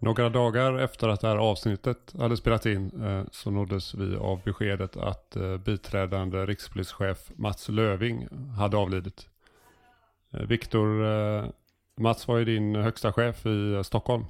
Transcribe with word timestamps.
Några 0.00 0.28
dagar 0.28 0.78
efter 0.78 1.08
att 1.08 1.20
det 1.20 1.28
här 1.28 1.36
avsnittet 1.36 2.14
hade 2.18 2.36
spelat 2.36 2.66
in 2.66 3.04
eh, 3.04 3.24
så 3.32 3.50
nåddes 3.50 3.94
vi 3.94 4.16
av 4.16 4.42
beskedet 4.44 4.96
att 4.96 5.36
eh, 5.36 5.56
biträdande 5.56 6.46
rikspolischef 6.46 7.18
Mats 7.36 7.68
Löving 7.68 8.28
hade 8.56 8.76
avlidit. 8.76 9.28
Eh, 10.32 10.40
Viktor, 10.40 10.88
Mats 12.00 12.28
var 12.28 12.38
ju 12.38 12.44
din 12.44 12.74
högsta 12.74 13.12
chef 13.12 13.46
i 13.46 13.82
Stockholm. 13.84 14.24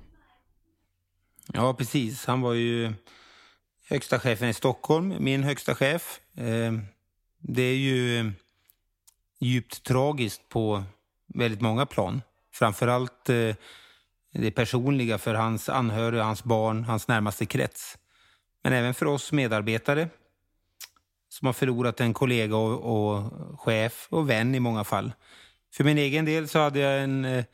Ja, 1.53 1.75
precis. 1.75 2.27
Han 2.27 2.41
var 2.41 2.55
ju 2.55 2.93
högsta 3.89 4.19
chefen 4.19 4.49
i 4.49 4.55
Stockholm, 4.55 5.15
min 5.19 5.43
högsta 5.43 5.75
chef. 5.75 6.21
Det 7.39 7.63
är 7.63 7.77
ju 7.77 8.33
djupt 9.41 9.85
tragiskt 9.85 10.49
på 10.49 10.83
väldigt 11.35 11.61
många 11.61 11.87
plan. 11.87 12.23
Framförallt 12.53 13.31
allt 13.31 13.59
det 14.43 14.51
personliga 14.51 15.19
för 15.19 15.35
hans 15.35 15.69
anhöriga, 15.69 16.23
hans 16.23 16.45
barn, 16.45 16.85
hans 16.85 17.09
närmaste 17.09 17.47
krets. 17.47 17.99
Men 18.63 18.73
även 18.73 18.95
för 18.95 19.07
oss 19.07 19.33
medarbetare 19.33 20.09
som 21.29 21.47
har 21.47 21.53
förlorat 21.53 22.01
en 22.01 22.15
kollega 22.15 22.57
och, 22.57 22.81
och 22.81 23.33
chef 23.61 24.07
och 24.11 24.31
vän 24.31 24.55
i 24.55 24.61
många 24.61 24.85
fall. 24.85 25.13
För 25.75 25.85
min 25.85 25.99
egen 25.99 26.25
del 26.25 26.49
så 26.49 26.59
hade 26.59 26.79
jag 26.79 27.03
en 27.03 27.25
eh, 27.25 27.45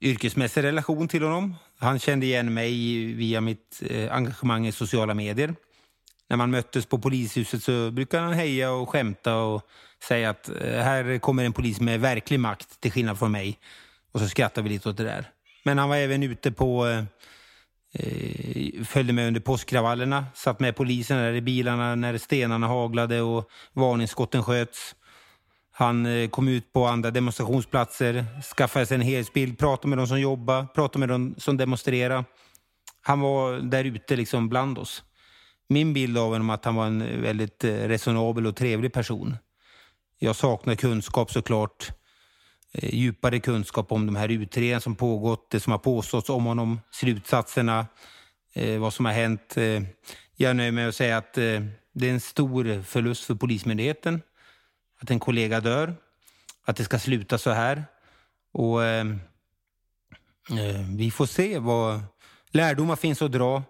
yrkesmässig 0.00 0.62
relation 0.62 1.08
till 1.08 1.22
honom. 1.22 1.54
Han 1.78 1.98
kände 1.98 2.26
igen 2.26 2.54
mig 2.54 3.04
via 3.14 3.40
mitt 3.40 3.82
eh, 3.90 4.14
engagemang 4.14 4.66
i 4.66 4.72
sociala 4.72 5.14
medier. 5.14 5.54
När 6.28 6.36
man 6.36 6.50
möttes 6.50 6.86
på 6.86 6.98
polishuset 6.98 7.62
så 7.62 7.90
brukade 7.90 8.22
han 8.22 8.32
heja 8.32 8.70
och 8.70 8.88
skämta 8.88 9.36
och 9.36 9.62
säga 10.02 10.30
att 10.30 10.48
eh, 10.48 10.82
här 10.82 11.18
kommer 11.18 11.44
en 11.44 11.52
polis 11.52 11.80
med 11.80 12.00
verklig 12.00 12.40
makt 12.40 12.80
till 12.80 12.92
skillnad 12.92 13.18
från 13.18 13.32
mig. 13.32 13.58
Och 14.12 14.20
så 14.20 14.28
skrattade 14.28 14.68
vi 14.68 14.74
lite 14.74 14.88
åt 14.88 14.96
det 14.96 15.04
där. 15.04 15.30
Men 15.66 15.78
han 15.78 15.88
var 15.88 15.96
även 15.96 16.22
ute 16.22 16.52
på 16.52 16.86
eh, 16.86 17.04
eh, 17.92 18.84
följde 18.84 19.12
med 19.12 19.26
under 19.26 19.40
påskkravallerna, 19.40 20.26
satt 20.34 20.60
med 20.60 20.76
polisen 20.76 21.16
där 21.16 21.32
i 21.32 21.40
bilarna 21.40 21.94
när 21.94 22.18
stenarna 22.18 22.66
haglade 22.66 23.20
och 23.20 23.50
varningsskotten 23.72 24.42
sköts. 24.42 24.94
Han 25.72 26.06
eh, 26.06 26.28
kom 26.28 26.48
ut 26.48 26.72
på 26.72 26.86
andra 26.86 27.10
demonstrationsplatser, 27.10 28.24
skaffade 28.56 28.86
sig 28.86 28.94
en 28.94 29.00
helhetsbild, 29.00 29.58
pratade 29.58 29.88
med 29.88 29.98
de 29.98 30.06
som 30.06 30.20
jobbade. 30.20 30.66
pratade 30.74 30.98
med 30.98 31.08
de 31.08 31.34
som 31.38 31.56
demonstrerade. 31.56 32.24
Han 33.02 33.20
var 33.20 33.58
där 33.58 33.84
ute 33.84 34.16
liksom 34.16 34.48
bland 34.48 34.78
oss. 34.78 35.02
Min 35.68 35.92
bild 35.92 36.18
av 36.18 36.32
honom 36.32 36.50
är 36.50 36.54
att 36.54 36.64
han 36.64 36.74
var 36.74 36.86
en 36.86 37.22
väldigt 37.22 37.64
eh, 37.64 37.74
resonabel 37.74 38.46
och 38.46 38.56
trevlig 38.56 38.92
person. 38.92 39.36
Jag 40.18 40.36
saknar 40.36 40.74
kunskap 40.74 41.30
såklart. 41.30 41.90
Eh, 42.78 42.94
djupare 42.94 43.40
kunskap 43.40 43.92
om 43.92 44.06
de 44.06 44.16
här 44.16 44.28
utredningarna 44.28 44.80
som 44.80 44.96
pågått, 44.96 45.50
det 45.50 45.60
som 45.60 45.70
har 45.70 45.78
påståtts 45.78 46.30
om 46.30 46.44
honom, 46.44 46.80
slutsatserna, 46.90 47.86
eh, 48.52 48.78
vad 48.78 48.94
som 48.94 49.04
har 49.04 49.12
hänt. 49.12 49.56
Eh, 49.56 49.82
jag 50.36 50.56
nöjer 50.56 50.72
mig 50.72 50.82
med 50.82 50.88
att 50.88 50.94
säga 50.94 51.16
att 51.16 51.32
det 51.32 52.08
är 52.08 52.12
en 52.12 52.20
stor 52.20 52.82
förlust 52.82 53.24
för 53.24 53.34
Polismyndigheten 53.34 54.22
att 55.00 55.10
en 55.10 55.20
kollega 55.20 55.60
dör, 55.60 55.94
att 56.64 56.76
det 56.76 56.84
ska 56.84 56.98
sluta 56.98 57.38
så 57.38 57.50
här. 57.50 57.84
Och 58.52 58.80
Vi 60.96 61.10
får 61.10 61.26
se 61.26 61.58
vad 61.58 62.00
lärdomar 62.50 62.96
finns 62.96 63.22
att 63.22 63.32
dra, 63.32 63.62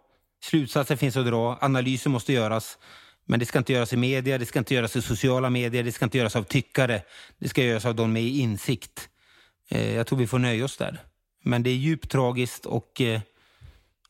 slutsatser 0.42 0.96
finns 0.96 1.16
att 1.16 1.26
dra, 1.26 1.58
analyser 1.60 2.10
måste 2.10 2.32
göras. 2.32 2.78
Men 3.26 3.40
det 3.40 3.46
ska 3.46 3.58
inte 3.58 3.72
göras 3.72 3.92
i 3.92 3.96
media, 3.96 4.38
det 4.38 4.46
ska 4.46 4.58
inte 4.58 4.74
göras 4.74 4.96
i 4.96 5.02
sociala 5.02 5.50
medier, 5.50 5.82
det 5.82 5.92
ska 5.92 6.04
inte 6.04 6.18
göras 6.18 6.36
av 6.36 6.42
tyckare. 6.42 7.02
Det 7.38 7.48
ska 7.48 7.62
göras 7.62 7.84
av 7.84 7.94
de 7.94 8.12
med 8.12 8.22
insikt. 8.22 9.08
Eh, 9.68 9.94
jag 9.94 10.06
tror 10.06 10.18
vi 10.18 10.26
får 10.26 10.38
nöja 10.38 10.64
oss 10.64 10.76
där. 10.76 11.00
Men 11.44 11.62
det 11.62 11.70
är 11.70 11.74
djupt 11.74 12.10
tragiskt 12.10 12.66
och 12.66 13.00
eh, 13.00 13.20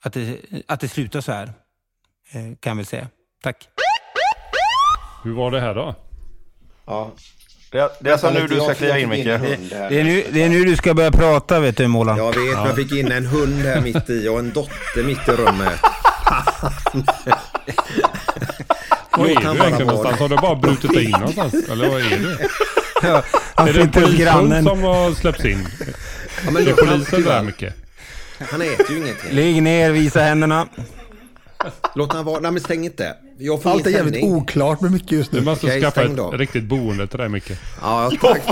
att, 0.00 0.12
det, 0.12 0.38
att 0.66 0.80
det 0.80 0.88
slutar 0.88 1.20
så 1.20 1.32
här, 1.32 1.52
eh, 2.30 2.42
kan 2.60 2.70
jag 2.70 2.76
väl 2.76 2.86
säga. 2.86 3.08
Tack. 3.42 3.68
Hur 5.24 5.32
var 5.32 5.50
det 5.50 5.60
här 5.60 5.74
då? 5.74 5.94
Ja. 6.84 7.12
Det, 7.70 7.90
det 8.00 8.08
är 8.08 8.12
alltså 8.12 8.30
nu 8.30 8.46
du 8.46 8.60
ska 8.60 8.74
kliva 8.74 8.98
in 8.98 9.08
Micke. 9.08 9.24
Det, 9.24 9.58
det, 9.70 10.00
är 10.00 10.04
nu, 10.04 10.24
det 10.32 10.42
är 10.42 10.48
nu 10.48 10.64
du 10.64 10.76
ska 10.76 10.94
börja 10.94 11.10
prata 11.10 11.60
vet 11.60 11.76
du 11.76 11.88
Målan. 11.88 12.18
Jag 12.18 12.26
vet, 12.26 12.56
men 12.56 12.66
jag 12.66 12.76
fick 12.76 12.92
in 12.92 13.12
en 13.12 13.26
hund 13.26 13.58
här 13.58 13.80
mitt 13.80 14.10
i 14.10 14.28
och 14.28 14.38
en 14.38 14.52
dotter 14.52 15.02
mitt 15.02 15.28
i 15.28 15.32
rummet. 15.32 15.80
Var 19.16 19.26
är 19.26 19.34
du 19.34 19.40
egentligen 19.40 19.86
någonstans? 19.86 20.18
Har 20.20 20.28
du 20.28 20.36
bara 20.36 20.54
brutit 20.54 20.92
dig 20.92 21.04
in 21.04 21.10
någonstans? 21.10 21.54
Eller 21.70 21.88
vad 21.88 22.00
är 22.00 22.10
du? 22.18 22.38
Ja, 23.02 23.22
Är 23.56 23.64
det 23.72 23.80
en 23.80 23.86
sitter 23.86 23.86
hos 23.86 23.92
polishund 23.92 24.18
grannen. 24.18 24.64
som 24.64 24.82
har 24.82 25.12
släppts 25.14 25.44
in? 25.44 25.68
Ja, 26.44 26.50
men 26.50 26.64
Det 26.64 26.70
är 26.70 26.74
polisen 26.74 27.22
där 27.22 27.42
Micke. 27.42 27.64
han 28.50 28.62
äter 28.62 28.90
ju 28.90 28.96
ingenting. 28.96 29.30
Ligg 29.32 29.62
ner, 29.62 29.90
visa 29.90 30.20
händerna. 30.20 30.66
Låt 31.94 32.12
han 32.12 32.24
vara. 32.24 32.40
Nej 32.40 32.50
men 32.50 32.60
stäng 32.62 32.84
inte. 32.84 33.14
Jag 33.38 33.62
får 33.62 33.70
Allt 33.70 33.86
är 33.86 33.90
ingen 33.90 33.98
jävligt 33.98 34.14
sändning. 34.14 34.34
oklart 34.36 34.80
med 34.80 34.92
mycket 34.92 35.12
just 35.12 35.30
Du 35.30 35.38
nu. 35.38 35.44
måste 35.44 35.66
Okej, 35.66 35.80
skaffa 35.82 36.02
ett 36.04 36.16
då. 36.16 36.30
riktigt 36.30 36.64
boende 36.64 37.06
till 37.06 37.18
dig 37.18 37.28
Micke. 37.28 37.50
Ja, 37.82 38.10
tack. 38.20 38.42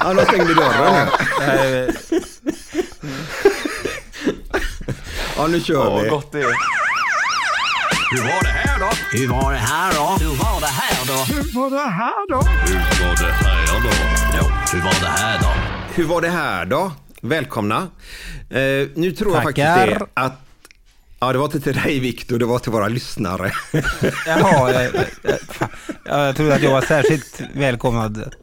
Ja, 0.00 0.14
då 0.14 0.20
stängde 0.24 0.54
dörren 0.54 1.08
här. 1.40 1.90
Ja, 5.40 5.46
nu 5.46 5.60
kör 5.60 6.02
vi. 6.02 6.08
gott 6.08 6.32
det 6.32 6.38
är. 6.38 6.44
Hur 8.10 8.22
var 8.22 8.42
det 8.42 8.48
här 8.48 8.78
då? 8.78 8.90
Hur 9.18 9.28
var 9.28 9.50
det 9.52 9.58
här 9.58 9.92
då? 9.92 10.24
Hur 10.24 10.36
var 10.36 10.60
det 10.60 10.66
här 10.66 11.06
då? 11.06 11.34
Hur 11.34 11.60
var 11.60 11.70
det 11.70 11.78
här 11.78 12.28
då? 12.28 12.40
Hur 12.40 13.04
var 13.04 13.16
det 13.16 13.32
här 13.32 13.82
då? 13.82 13.88
Ja, 14.36 14.64
hur 14.72 14.80
var 14.82 15.00
det 15.00 15.06
här 15.08 15.38
då? 15.38 15.48
Hur 15.94 16.04
var 16.04 16.20
det 16.20 16.28
här 16.30 16.64
då? 16.66 16.92
Välkomna. 17.20 17.76
Eh, 18.50 18.88
nu 18.94 19.12
tror 19.12 19.34
jag 19.34 19.42
faktiskt 19.42 19.66
det 19.66 20.06
att... 20.14 20.32
Ja, 21.20 21.32
det 21.32 21.38
var 21.38 21.44
inte 21.44 21.60
till 21.60 21.74
dig 21.76 22.00
Viktor, 22.00 22.38
det 22.38 22.46
var 22.46 22.58
till 22.58 22.72
våra 22.72 22.88
lyssnare. 22.88 23.52
Jaha, 24.26 24.70
eh, 24.72 24.84
eh, 24.84 24.90
fan. 25.48 25.68
Ja, 26.04 26.26
jag 26.26 26.36
trodde 26.36 26.54
att 26.54 26.62
jag 26.62 26.70
var 26.70 26.82
särskilt 26.82 27.40
välkomnad. 27.54 28.34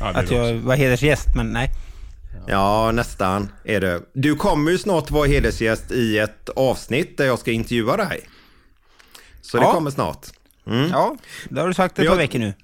Ja, 0.00 0.06
Att 0.06 0.30
jag 0.30 0.56
också. 0.56 0.66
var 0.66 0.76
hedersgäst, 0.76 1.26
men 1.36 1.52
nej. 1.52 1.70
Ja, 2.46 2.92
nästan 2.92 3.48
är 3.64 3.80
det. 3.80 4.02
Du 4.12 4.34
kommer 4.36 4.70
ju 4.70 4.78
snart 4.78 5.10
vara 5.10 5.26
hedersgäst 5.26 5.92
i 5.92 6.18
ett 6.18 6.48
avsnitt 6.48 7.16
där 7.18 7.24
jag 7.26 7.38
ska 7.38 7.50
intervjua 7.52 7.96
dig. 7.96 8.20
Så 9.42 9.56
det 9.56 9.62
Ja. 9.62 9.72
kommer 9.72 9.90
snart. 9.90 10.26
Mm. 10.66 10.90
Ja, 10.90 11.16
det 11.48 11.60
har 11.60 11.68
du 11.68 11.74
sagt 11.74 11.98
ett 11.98 12.04
Jag- 12.04 12.12
par 12.14 12.18
veckor 12.18 12.38
nu. 12.38 12.54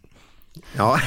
Ja, 0.77 1.01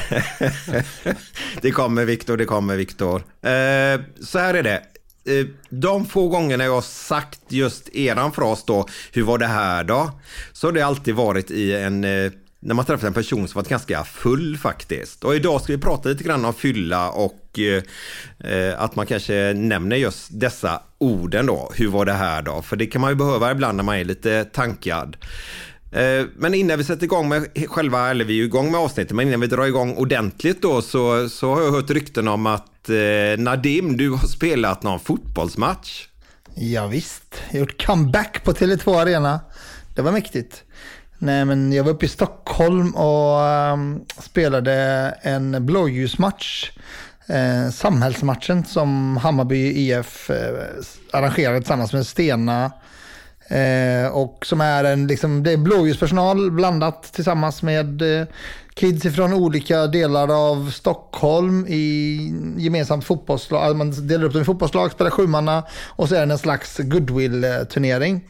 det 1.60 1.70
kommer 1.70 2.04
Viktor, 2.04 2.36
det 2.36 2.44
kommer 2.44 2.76
Viktor. 2.76 3.16
Eh, 3.42 4.00
så 4.24 4.38
här 4.38 4.54
är 4.54 4.62
det. 4.62 4.82
Eh, 5.24 5.46
de 5.70 6.06
få 6.06 6.28
gångerna 6.28 6.64
jag 6.64 6.72
har 6.74 6.80
sagt 6.82 7.40
just 7.48 7.88
eran 7.88 8.32
fras 8.32 8.64
då, 8.66 8.86
hur 9.12 9.22
var 9.22 9.38
det 9.38 9.46
här 9.46 9.84
då? 9.84 10.10
Så 10.52 10.66
har 10.66 10.72
det 10.72 10.82
alltid 10.82 11.14
varit 11.14 11.50
i 11.50 11.72
en, 11.74 12.04
eh, 12.04 12.32
när 12.66 12.74
man 12.74 12.84
träffar 12.84 13.06
en 13.06 13.12
person 13.12 13.48
som 13.48 13.58
varit 13.58 13.68
ganska 13.68 14.04
full 14.04 14.56
faktiskt. 14.56 15.24
Och 15.24 15.34
idag 15.34 15.62
ska 15.62 15.72
vi 15.72 15.78
prata 15.78 16.08
lite 16.08 16.24
grann 16.24 16.44
om 16.44 16.54
fylla 16.54 17.10
och 17.10 17.58
eh, 18.38 18.82
att 18.82 18.96
man 18.96 19.06
kanske 19.06 19.52
nämner 19.52 19.96
just 19.96 20.40
dessa 20.40 20.82
orden 20.98 21.46
då. 21.46 21.72
Hur 21.74 21.88
var 21.88 22.04
det 22.04 22.12
här 22.12 22.42
då? 22.42 22.62
För 22.62 22.76
det 22.76 22.86
kan 22.86 23.00
man 23.00 23.10
ju 23.10 23.14
behöva 23.16 23.50
ibland 23.50 23.76
när 23.76 23.84
man 23.84 23.96
är 23.96 24.04
lite 24.04 24.44
tankad. 24.44 25.16
Eh, 25.92 26.24
men 26.36 26.54
innan 26.54 26.78
vi 26.78 26.84
sätter 26.84 27.04
igång 27.04 27.28
med 27.28 27.48
själva, 27.68 28.10
eller 28.10 28.24
vi 28.24 28.32
är 28.32 28.36
ju 28.36 28.44
igång 28.44 28.70
med 28.70 28.80
avsnittet, 28.80 29.12
men 29.12 29.28
innan 29.28 29.40
vi 29.40 29.46
drar 29.46 29.66
igång 29.66 29.94
ordentligt 29.94 30.62
då 30.62 30.82
så, 30.82 31.28
så 31.28 31.54
har 31.54 31.62
jag 31.62 31.72
hört 31.72 31.90
rykten 31.90 32.28
om 32.28 32.46
att 32.46 32.88
eh, 32.88 33.38
Nadim, 33.38 33.96
du 33.96 34.10
har 34.10 34.26
spelat 34.26 34.82
någon 34.82 35.00
fotbollsmatch. 35.00 36.08
Ja, 36.54 36.86
visst, 36.86 37.34
jag 37.46 37.52
har 37.52 37.58
gjort 37.58 37.86
comeback 37.86 38.44
på 38.44 38.52
Tele2 38.52 39.00
Arena. 39.00 39.40
Det 39.94 40.02
var 40.02 40.12
mäktigt. 40.12 40.62
Nej, 41.18 41.44
men 41.44 41.72
jag 41.72 41.84
var 41.84 41.90
uppe 41.90 42.06
i 42.06 42.08
Stockholm 42.08 42.94
och 42.94 43.40
um, 43.72 44.04
spelade 44.18 44.74
en 45.22 45.66
blåljusmatch. 45.66 46.70
Eh, 47.26 47.70
samhällsmatchen 47.70 48.64
som 48.64 49.16
Hammarby 49.16 49.72
IF 49.72 50.30
eh, 50.30 50.54
arrangerade 51.12 51.58
tillsammans 51.58 51.92
med 51.92 52.06
Stena 52.06 52.70
Eh, 53.48 54.08
och 54.08 54.46
som 54.46 54.60
är 54.60 54.84
en, 54.84 55.06
liksom, 55.06 55.42
det 55.42 55.52
är 55.52 55.56
blåljuspersonal 55.56 56.50
blandat 56.50 57.12
tillsammans 57.12 57.62
med 57.62 58.20
eh, 58.20 58.26
kids 58.76 59.02
från 59.14 59.32
olika 59.32 59.86
delar 59.86 60.50
av 60.50 60.70
Stockholm 60.70 61.66
i 61.68 62.16
gemensamt 62.56 63.04
fotbollslag. 63.04 63.76
Man 63.76 64.06
delar 64.06 64.24
upp 64.24 64.32
dem 64.32 64.42
i 64.42 64.44
fotbollslag, 64.44 64.92
spelar 64.92 65.10
sjumanna 65.10 65.64
och 65.86 66.08
så 66.08 66.14
är 66.14 66.26
det 66.26 66.32
en 66.32 66.38
slags 66.38 66.78
goodwill-turnering. 66.78 68.20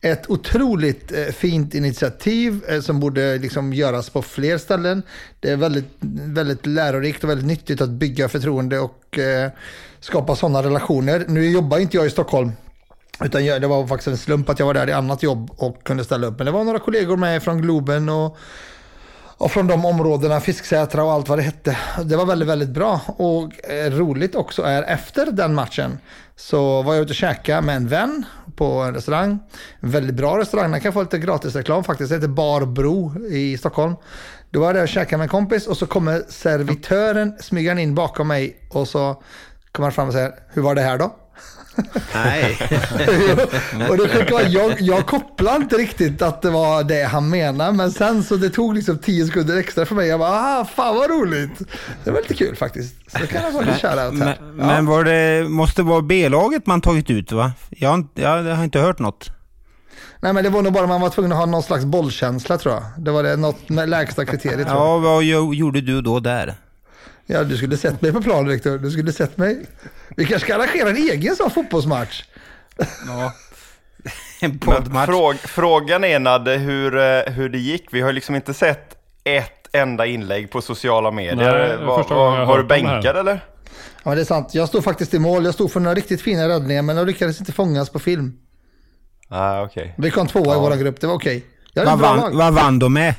Ett 0.00 0.30
otroligt 0.30 1.12
eh, 1.12 1.24
fint 1.24 1.74
initiativ 1.74 2.64
eh, 2.68 2.80
som 2.80 3.00
borde 3.00 3.38
liksom 3.38 3.72
göras 3.72 4.10
på 4.10 4.22
fler 4.22 4.58
ställen. 4.58 5.02
Det 5.40 5.50
är 5.50 5.56
väldigt, 5.56 5.90
väldigt 6.26 6.66
lärorikt 6.66 7.24
och 7.24 7.30
väldigt 7.30 7.46
nyttigt 7.46 7.80
att 7.80 7.90
bygga 7.90 8.28
förtroende 8.28 8.78
och 8.78 9.18
eh, 9.18 9.50
skapa 10.00 10.36
sådana 10.36 10.62
relationer. 10.62 11.24
Nu 11.28 11.50
jobbar 11.50 11.78
inte 11.78 11.96
jag 11.96 12.06
i 12.06 12.10
Stockholm 12.10 12.52
utan 13.24 13.44
det 13.44 13.66
var 13.66 13.86
faktiskt 13.86 14.08
en 14.08 14.18
slump 14.18 14.48
att 14.48 14.58
jag 14.58 14.66
var 14.66 14.74
där 14.74 14.88
i 14.88 14.92
annat 14.92 15.22
jobb 15.22 15.50
och 15.56 15.84
kunde 15.84 16.04
ställa 16.04 16.26
upp. 16.26 16.38
Men 16.38 16.46
det 16.46 16.52
var 16.52 16.64
några 16.64 16.78
kollegor 16.78 17.16
med 17.16 17.42
från 17.42 17.62
Globen 17.62 18.08
och, 18.08 18.38
och 19.36 19.50
från 19.50 19.66
de 19.66 19.84
områdena, 19.84 20.40
Fisksätra 20.40 21.04
och 21.04 21.12
allt 21.12 21.28
vad 21.28 21.38
det 21.38 21.42
hette. 21.42 21.78
Det 22.04 22.16
var 22.16 22.26
väldigt, 22.26 22.48
väldigt 22.48 22.68
bra. 22.68 23.00
Och 23.06 23.70
eh, 23.70 23.90
roligt 23.90 24.34
också 24.34 24.62
är 24.62 24.82
efter 24.82 25.26
den 25.26 25.54
matchen 25.54 25.98
så 26.36 26.82
var 26.82 26.94
jag 26.94 27.02
ute 27.02 27.10
och 27.10 27.16
käkade 27.16 27.62
med 27.62 27.76
en 27.76 27.88
vän 27.88 28.24
på 28.56 28.64
en 28.64 28.94
restaurang. 28.94 29.38
En 29.80 29.90
väldigt 29.90 30.16
bra 30.16 30.38
restaurang, 30.38 30.70
den 30.70 30.80
kan 30.80 30.92
få 30.92 31.02
lite 31.02 31.18
gratisreklam 31.18 31.84
faktiskt. 31.84 32.10
Det 32.10 32.16
heter 32.16 32.28
Barbro 32.28 33.26
i 33.26 33.58
Stockholm. 33.58 33.96
Då 34.50 34.60
var 34.60 34.66
jag 34.66 34.74
där 34.74 34.82
och 34.82 34.88
käkade 34.88 35.16
med 35.16 35.24
en 35.24 35.28
kompis 35.28 35.66
och 35.66 35.76
så 35.76 35.86
kommer 35.86 36.22
servitören 36.28 37.34
smyga 37.40 37.80
in 37.80 37.94
bakom 37.94 38.28
mig 38.28 38.56
och 38.70 38.88
så 38.88 39.22
kommer 39.72 39.86
han 39.86 39.92
fram 39.92 40.06
och 40.08 40.14
säger, 40.14 40.32
hur 40.48 40.62
var 40.62 40.74
det 40.74 40.82
här 40.82 40.98
då? 40.98 41.16
Nej. 42.14 42.58
och 43.90 43.96
det 43.96 44.08
sjuka 44.08 44.34
var, 44.34 44.42
jag, 44.48 44.80
jag 44.80 45.06
kopplade 45.06 45.56
inte 45.56 45.76
riktigt 45.76 46.22
att 46.22 46.42
det 46.42 46.50
var 46.50 46.84
det 46.84 47.02
han 47.04 47.30
menade, 47.30 47.72
men 47.72 47.90
sen 47.92 48.22
så 48.24 48.36
det 48.36 48.50
tog 48.50 48.74
liksom 48.74 48.98
tio 48.98 49.26
sekunder 49.26 49.56
extra 49.56 49.86
för 49.86 49.94
mig. 49.94 50.08
Jag 50.08 50.20
bara, 50.20 50.30
ah, 50.60 50.64
fan 50.64 50.96
vad 50.96 51.10
roligt. 51.10 51.62
Det 52.04 52.10
var 52.10 52.20
lite 52.20 52.34
kul 52.34 52.56
faktiskt. 52.56 52.94
Så 53.20 53.26
kan 53.26 53.42
jag 53.42 53.52
vara 53.52 53.64
lite 53.64 53.78
shoutout 53.78 54.12
Men, 54.18 54.28
här. 54.28 54.36
Ja. 54.40 54.66
men 54.66 54.86
var 54.86 55.04
det, 55.04 55.48
måste 55.48 55.82
vara 55.82 56.02
B-laget 56.02 56.66
man 56.66 56.80
tagit 56.80 57.10
ut 57.10 57.32
va? 57.32 57.52
Jag, 57.70 57.88
har 57.88 57.94
inte- 57.96 58.22
jag 58.22 58.42
har 58.56 58.64
inte 58.64 58.78
hört 58.78 58.98
något. 58.98 59.30
Nej 60.20 60.32
men 60.32 60.44
det 60.44 60.50
var 60.50 60.62
nog 60.62 60.72
bara 60.72 60.86
man 60.86 61.00
var 61.00 61.10
tvungen 61.10 61.32
att 61.32 61.38
ha 61.38 61.46
någon 61.46 61.62
slags 61.62 61.84
bollkänsla 61.84 62.58
tror 62.58 62.74
jag. 62.74 62.82
Det 62.98 63.10
var 63.10 63.22
det 63.22 63.36
något 63.36 63.70
lägsta 63.70 64.24
kriteriet 64.24 64.66
tror 64.68 64.78
jag. 64.78 64.86
Ja, 64.88 64.98
vad 64.98 65.22
jo- 65.22 65.54
gjorde 65.54 65.80
du 65.80 66.00
då 66.02 66.20
där? 66.20 66.54
Ja, 67.26 67.44
du 67.44 67.56
skulle 67.56 67.76
sett 67.76 68.02
mig 68.02 68.12
på 68.12 68.22
planen 68.22 68.48
Viktor. 68.48 68.78
Du 68.78 68.90
skulle 68.90 69.12
sett 69.12 69.36
mig. 69.36 69.66
Vi 70.16 70.24
kanske 70.24 70.46
ska 70.46 70.54
arrangera 70.54 70.90
en 70.90 70.96
egen 70.96 71.36
sån 71.36 71.50
fotbollsmatch. 71.50 72.24
Ja. 73.06 73.32
En 74.40 74.50
Men 74.50 74.58
poddmatch. 74.58 75.06
fråg, 75.06 75.36
frågan 75.38 76.04
är 76.04 76.18
Nadde 76.18 76.56
hur, 76.56 76.96
eh, 76.96 77.32
hur 77.32 77.48
det 77.48 77.58
gick. 77.58 77.88
Vi 77.90 78.00
har 78.00 78.12
liksom 78.12 78.34
inte 78.34 78.54
sett 78.54 78.96
ett 79.24 79.68
enda 79.72 80.06
inlägg 80.06 80.50
på 80.50 80.62
sociala 80.62 81.10
medier. 81.10 81.36
Nej, 81.36 81.86
var 81.86 82.04
var, 82.08 82.44
var 82.46 82.58
du 82.58 82.64
bänkad 82.64 83.16
eller? 83.16 83.44
Ja, 84.04 84.14
det 84.14 84.20
är 84.20 84.24
sant. 84.24 84.54
Jag 84.54 84.68
stod 84.68 84.84
faktiskt 84.84 85.14
i 85.14 85.18
mål. 85.18 85.44
Jag 85.44 85.54
stod 85.54 85.72
för 85.72 85.80
några 85.80 85.94
riktigt 85.94 86.22
fina 86.22 86.48
räddningar, 86.48 86.82
men 86.82 86.96
de 86.96 87.06
lyckades 87.06 87.40
inte 87.40 87.52
fångas 87.52 87.90
på 87.90 87.98
film. 87.98 88.32
Ah, 89.28 89.62
okej. 89.62 89.94
Vi 89.98 90.10
kom 90.10 90.26
tvåa 90.26 90.56
i 90.56 90.58
våra 90.58 90.76
grupp. 90.76 91.00
Det 91.00 91.06
var 91.06 91.14
okej. 91.14 91.44
Hade 91.76 91.90
Vad 91.90 91.98
vann, 91.98 92.36
vad 92.36 92.54
vann 92.54 92.78
de 92.78 92.92
med? 92.92 93.14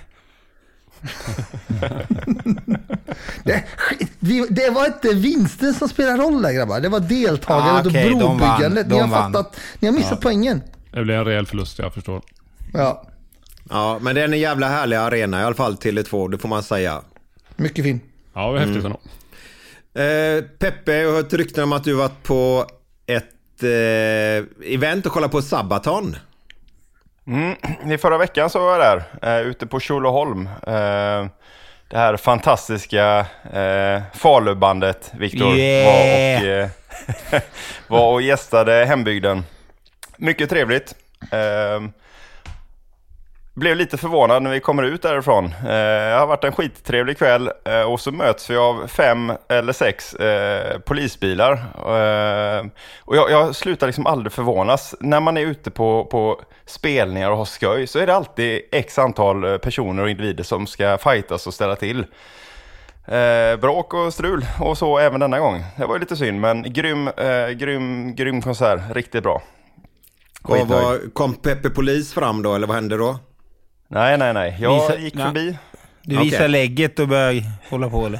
Det, 4.20 4.46
det 4.50 4.70
var 4.70 4.86
inte 4.86 5.14
vinsten 5.14 5.74
som 5.74 5.90
spelar 5.90 6.18
roll 6.18 6.42
där 6.42 6.52
grabbar. 6.54 6.80
Det 6.80 6.90
var 6.90 7.00
deltagandet 7.00 7.86
Ah, 7.86 7.90
okej, 7.90 8.12
och 8.14 8.18
brobyggandet. 8.20 8.88
Ni 8.88 9.00
har 9.00 9.08
vann. 9.08 9.34
fattat. 9.34 9.60
Ni 9.80 9.88
har 9.88 9.96
missat 9.96 10.22
poängen. 10.22 10.62
Det 10.92 11.04
blir 11.04 11.16
en 11.16 11.26
rejäl 11.26 11.46
förlust, 11.46 11.80
jag 11.80 11.94
förstår. 11.94 12.22
Ja, 12.74 13.04
Ja, 13.70 14.00
men 14.02 14.16
det 14.16 14.22
är 14.22 14.26
en 14.28 14.40
jävla 14.40 14.68
härlig 14.70 14.96
arena 14.98 15.42
i 15.42 15.44
alla 15.44 15.56
fall, 15.56 15.76
Tele2, 15.76 16.32
det 16.32 16.38
får 16.38 16.50
man 16.50 16.64
säga. 16.64 17.02
mycket 17.56 17.86
fin. 17.86 18.00
Ja, 18.34 18.46
det 18.48 18.52
var 18.54 18.60
häftigt 18.60 18.86
ändå. 18.86 19.00
Eh, 20.02 20.44
Peppe, 20.60 20.94
jag 20.96 21.10
har 21.10 21.16
hört 21.16 21.34
rykten 21.34 21.64
om 21.64 21.74
att 21.74 21.84
du 21.84 21.94
varit 21.94 22.24
på 22.24 22.66
ett 23.06 23.64
eh, 23.64 24.72
event 24.74 25.06
och 25.06 25.12
kollat 25.12 25.32
på 25.32 25.42
Sabaton. 25.42 26.16
Mm. 27.28 27.56
I 27.94 27.98
förra 27.98 28.18
veckan 28.18 28.50
så 28.50 28.60
var 28.60 28.80
jag 28.80 28.80
där, 28.80 29.04
eh, 29.40 29.48
ute 29.48 29.68
på 29.68 29.80
Tjolöholm. 29.80 30.50
Eh, 30.68 31.26
det 31.90 31.98
här 31.98 32.18
fantastiska 32.18 33.26
eh, 33.54 34.02
Falubandet, 34.14 35.12
Viktor, 35.18 35.56
Yeah. 35.56 35.86
var, 35.86 36.42
och, 36.42 37.34
eh, 37.34 37.42
var 37.88 38.12
och 38.14 38.22
gästade 38.22 38.86
hembygden. 38.86 39.44
Mycket 40.18 40.50
trevligt. 40.50 40.96
Eh, 41.32 41.82
blev 43.54 43.78
lite 43.78 43.98
förvånad 43.98 44.44
när 44.44 44.52
vi 44.52 44.60
kommer 44.60 44.84
ut 44.84 45.02
därifrån. 45.02 45.46
Eh, 45.46 45.64
det 45.64 46.16
har 46.20 46.28
varit 46.28 46.44
en 46.44 46.52
skittrevlig 46.52 47.18
kväll 47.18 47.52
eh, 47.66 47.82
och 47.82 48.00
så 48.00 48.12
möts 48.12 48.50
vi 48.50 48.58
av 48.58 48.88
fem 48.88 49.32
eller 49.50 49.74
sex 49.74 50.14
eh, 50.14 50.80
polisbilar. 50.80 51.54
Eh, 51.78 52.66
och 53.00 53.16
jag, 53.16 53.32
jag 53.32 53.56
slutar 53.56 53.88
liksom 53.88 54.08
aldrig 54.08 54.32
förvånas. 54.32 54.96
När 55.00 55.20
man 55.20 55.38
är 55.38 55.42
ute 55.42 55.72
på, 55.72 56.06
på 56.06 56.42
spelningar 56.66 57.32
och 57.32 57.38
har 57.38 57.46
skoj 57.46 57.88
så 57.88 58.00
är 58.00 58.08
det 58.08 58.16
alltid 58.16 58.62
x 58.72 59.00
antal 59.00 59.44
eh, 59.44 59.58
personer 59.58 60.04
och 60.04 60.10
individer 60.10 60.44
som 60.44 60.68
ska 60.68 60.98
fightas 60.98 61.48
och 61.48 61.54
ställa 61.54 61.76
till. 61.76 62.06
Eh, 63.06 63.60
bråk 63.62 63.94
och 63.94 64.14
strul 64.14 64.46
och 64.60 64.78
så 64.78 64.98
även 64.98 65.20
denna 65.20 65.40
gång. 65.40 65.64
Det 65.78 65.86
var 65.86 66.00
lite 66.00 66.16
synd 66.16 66.42
men 66.42 66.74
grym, 66.74 67.08
eh, 67.08 67.50
grym, 67.50 68.16
grym 68.16 68.42
konsert. 68.42 68.82
Riktigt 68.94 69.24
bra. 69.24 69.42
Och 70.44 70.68
var, 70.68 71.14
kom 71.14 71.34
Peppe 71.34 71.70
Polis 71.70 72.14
fram 72.14 72.44
då, 72.44 72.56
eller 72.56 72.68
vad 72.68 72.76
hände 72.76 72.98
då? 72.98 73.20
Nej, 73.94 74.18
nej, 74.18 74.34
nej. 74.34 74.58
Jag 74.60 74.74
Visa- 74.74 74.98
gick 75.00 75.16
Ja. 75.16 75.26
förbi. 75.26 75.58
Du 76.02 76.18
visar 76.18 76.38
Okej. 76.38 76.48
lägget 76.48 77.00
och 77.00 77.08
börjar 77.08 77.44
hålla 77.70 77.90
på 77.90 78.06
eller? 78.06 78.20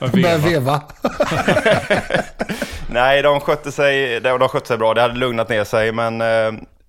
Börjar 0.22 0.38
veva. 0.38 0.82
Nej, 2.90 3.22
de 3.22 3.40
skötte 3.40 3.72
sig, 3.72 4.20
de, 4.20 4.38
de 4.38 4.48
skötte 4.48 4.68
sig 4.68 4.78
bra. 4.78 4.94
Det 4.94 5.00
hade 5.00 5.14
lugnat 5.14 5.48
ner 5.48 5.64
sig, 5.64 5.92
men 5.92 6.20
eh, 6.20 6.26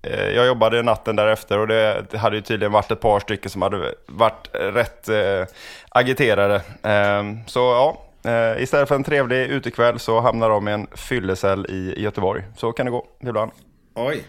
eh, 0.02 0.28
jag 0.34 0.46
jobbade 0.46 0.82
natten 0.82 1.16
därefter 1.16 1.58
och 1.58 1.68
det, 1.68 2.04
det 2.10 2.18
hade 2.18 2.36
ju 2.36 2.42
tydligen 2.42 2.72
varit 2.72 2.90
ett 2.90 3.00
par 3.00 3.20
stycken 3.20 3.50
som 3.50 3.62
hade 3.62 3.94
varit 4.06 4.48
rätt 4.52 5.08
eh, 5.08 5.44
agiterade. 5.88 6.54
Eh, 6.82 7.22
så 7.46 7.60
ja, 7.60 8.02
eh, 8.30 8.62
istället 8.62 8.88
för 8.88 8.94
en 8.94 9.04
trevlig 9.04 9.36
utekväll 9.46 9.98
så 9.98 10.20
hamnar 10.20 10.48
de 10.48 10.68
i 10.68 10.72
en 10.72 10.86
fyllecell 10.94 11.66
i 11.66 12.02
Göteborg. 12.02 12.42
Så 12.56 12.72
kan 12.72 12.86
det 12.86 12.92
gå 12.92 13.06
ibland. 13.22 13.50
Oj. 13.94 14.22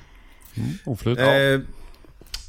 Oflyt. 0.85 1.19
Eh, 1.19 1.25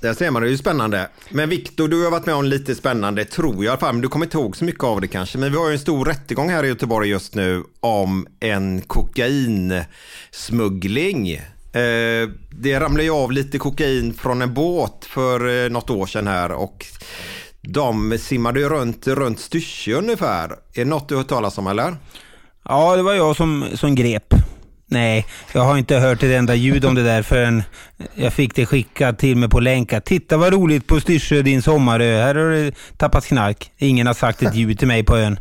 där 0.00 0.14
ser 0.14 0.30
man, 0.30 0.42
det 0.42 0.48
är 0.48 0.50
ju 0.50 0.58
spännande. 0.58 1.08
Men 1.30 1.48
Viktor, 1.48 1.88
du 1.88 2.04
har 2.04 2.10
varit 2.10 2.26
med 2.26 2.34
om 2.34 2.44
lite 2.44 2.74
spännande, 2.74 3.24
tror 3.24 3.54
jag 3.54 3.64
i 3.64 3.68
alla 3.68 3.78
fall. 3.78 3.92
Men 3.92 4.02
du 4.02 4.08
kommer 4.08 4.26
inte 4.26 4.36
ihåg 4.36 4.56
så 4.56 4.64
mycket 4.64 4.84
av 4.84 5.00
det 5.00 5.08
kanske. 5.08 5.38
Men 5.38 5.52
vi 5.52 5.58
har 5.58 5.68
ju 5.68 5.72
en 5.72 5.78
stor 5.78 6.04
rättegång 6.04 6.50
här 6.50 6.64
i 6.64 6.68
Göteborg 6.68 7.08
just 7.08 7.34
nu 7.34 7.64
om 7.80 8.26
en 8.40 8.80
kokainsmuggling. 8.80 11.32
Eh, 11.32 12.28
det 12.50 12.80
ramlade 12.80 13.04
ju 13.04 13.10
av 13.10 13.32
lite 13.32 13.58
kokain 13.58 14.14
från 14.14 14.42
en 14.42 14.54
båt 14.54 15.04
för 15.04 15.64
eh, 15.64 15.70
något 15.70 15.90
år 15.90 16.06
sedan 16.06 16.26
här 16.26 16.52
och 16.52 16.86
de 17.60 18.18
simmade 18.18 18.60
ju 18.60 18.68
runt, 18.68 19.06
runt 19.06 19.40
Styrsö 19.40 19.92
ungefär. 19.92 20.50
Är 20.50 20.56
det 20.72 20.84
något 20.84 21.08
du 21.08 21.14
har 21.14 21.22
hört 21.22 21.28
talas 21.28 21.58
om 21.58 21.66
eller? 21.66 21.96
Ja, 22.64 22.96
det 22.96 23.02
var 23.02 23.14
jag 23.14 23.36
som, 23.36 23.64
som 23.74 23.94
grep. 23.94 24.34
Nej, 24.90 25.26
jag 25.52 25.60
har 25.60 25.78
inte 25.78 25.96
hört 25.96 26.22
ett 26.22 26.30
enda 26.38 26.54
ljud 26.54 26.84
om 26.84 26.94
det 26.94 27.02
där 27.02 27.22
förrän 27.22 27.62
jag 28.14 28.32
fick 28.32 28.54
det 28.54 28.66
skickat 28.66 29.18
till 29.18 29.36
mig 29.36 29.48
på 29.48 29.60
länk. 29.60 29.92
att 29.92 30.04
Titta 30.04 30.36
vad 30.36 30.52
roligt 30.52 30.86
på 30.86 31.00
Styrsö, 31.00 31.42
din 31.42 31.62
sommarö. 31.62 32.22
Här 32.22 32.34
har 32.34 32.50
det 32.50 32.72
tappats 32.96 33.26
knark. 33.26 33.70
Ingen 33.78 34.06
har 34.06 34.14
sagt 34.14 34.42
ett 34.42 34.54
ljud 34.54 34.78
till 34.78 34.88
mig 34.88 35.04
på 35.04 35.16
ön. 35.16 35.38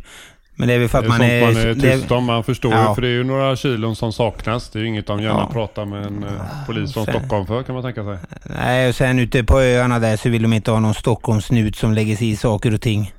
Men 0.56 0.68
det 0.68 0.74
är 0.74 0.78
väl 0.78 0.88
för 0.88 0.98
att 0.98 1.04
det 1.04 1.26
är 1.26 1.42
man 1.44 1.54
sånt 1.54 1.64
är... 1.64 1.74
man 1.76 1.84
är 1.92 1.98
tyst 1.98 2.10
om, 2.10 2.24
man 2.24 2.44
förstår 2.44 2.72
Ja. 2.72 2.88
ju. 2.88 2.94
För 2.94 3.02
det 3.02 3.08
är 3.08 3.12
ju 3.12 3.24
några 3.24 3.56
kilon 3.56 3.96
som 3.96 4.12
saknas. 4.12 4.70
Det 4.70 4.78
är 4.78 4.80
ju 4.80 4.88
inget 4.88 5.06
de 5.06 5.22
gärna 5.22 5.38
Ja. 5.40 5.50
pratar 5.52 5.84
med 5.84 6.06
en 6.06 6.24
eh, 6.24 6.30
polis 6.66 6.92
från 6.92 7.04
Sen- 7.04 7.14
Stockholm 7.14 7.46
för 7.46 7.62
kan 7.62 7.74
man 7.74 7.84
tänka 7.84 8.04
sig. 8.04 8.18
Nej, 8.58 8.88
och 8.88 8.94
sen 8.94 9.18
ute 9.18 9.44
på 9.44 9.60
öarna 9.60 9.98
där 9.98 10.16
så 10.16 10.28
vill 10.28 10.42
de 10.42 10.52
inte 10.52 10.70
ha 10.70 10.80
någon 10.80 10.94
Stockholmsnut 10.94 11.76
som 11.76 11.92
lägger 11.92 12.16
sig 12.16 12.30
i 12.30 12.36
saker 12.36 12.74
och 12.74 12.80
ting. 12.80 13.12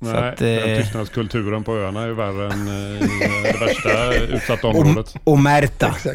Så 0.00 0.06
Nej, 0.06 0.28
att, 0.28 0.36
den 0.36 0.70
eh, 0.70 0.78
tystnadskulturen 0.82 1.64
på 1.64 1.76
öarna 1.76 2.02
är 2.02 2.08
värre 2.10 2.52
än 2.52 2.68
eh, 2.68 3.02
i 3.02 3.08
det 3.52 3.58
värsta 3.66 4.14
utsatta 4.14 4.66
området. 4.66 5.14
och, 5.24 5.32
och 5.32 5.38
Märta. 5.38 5.96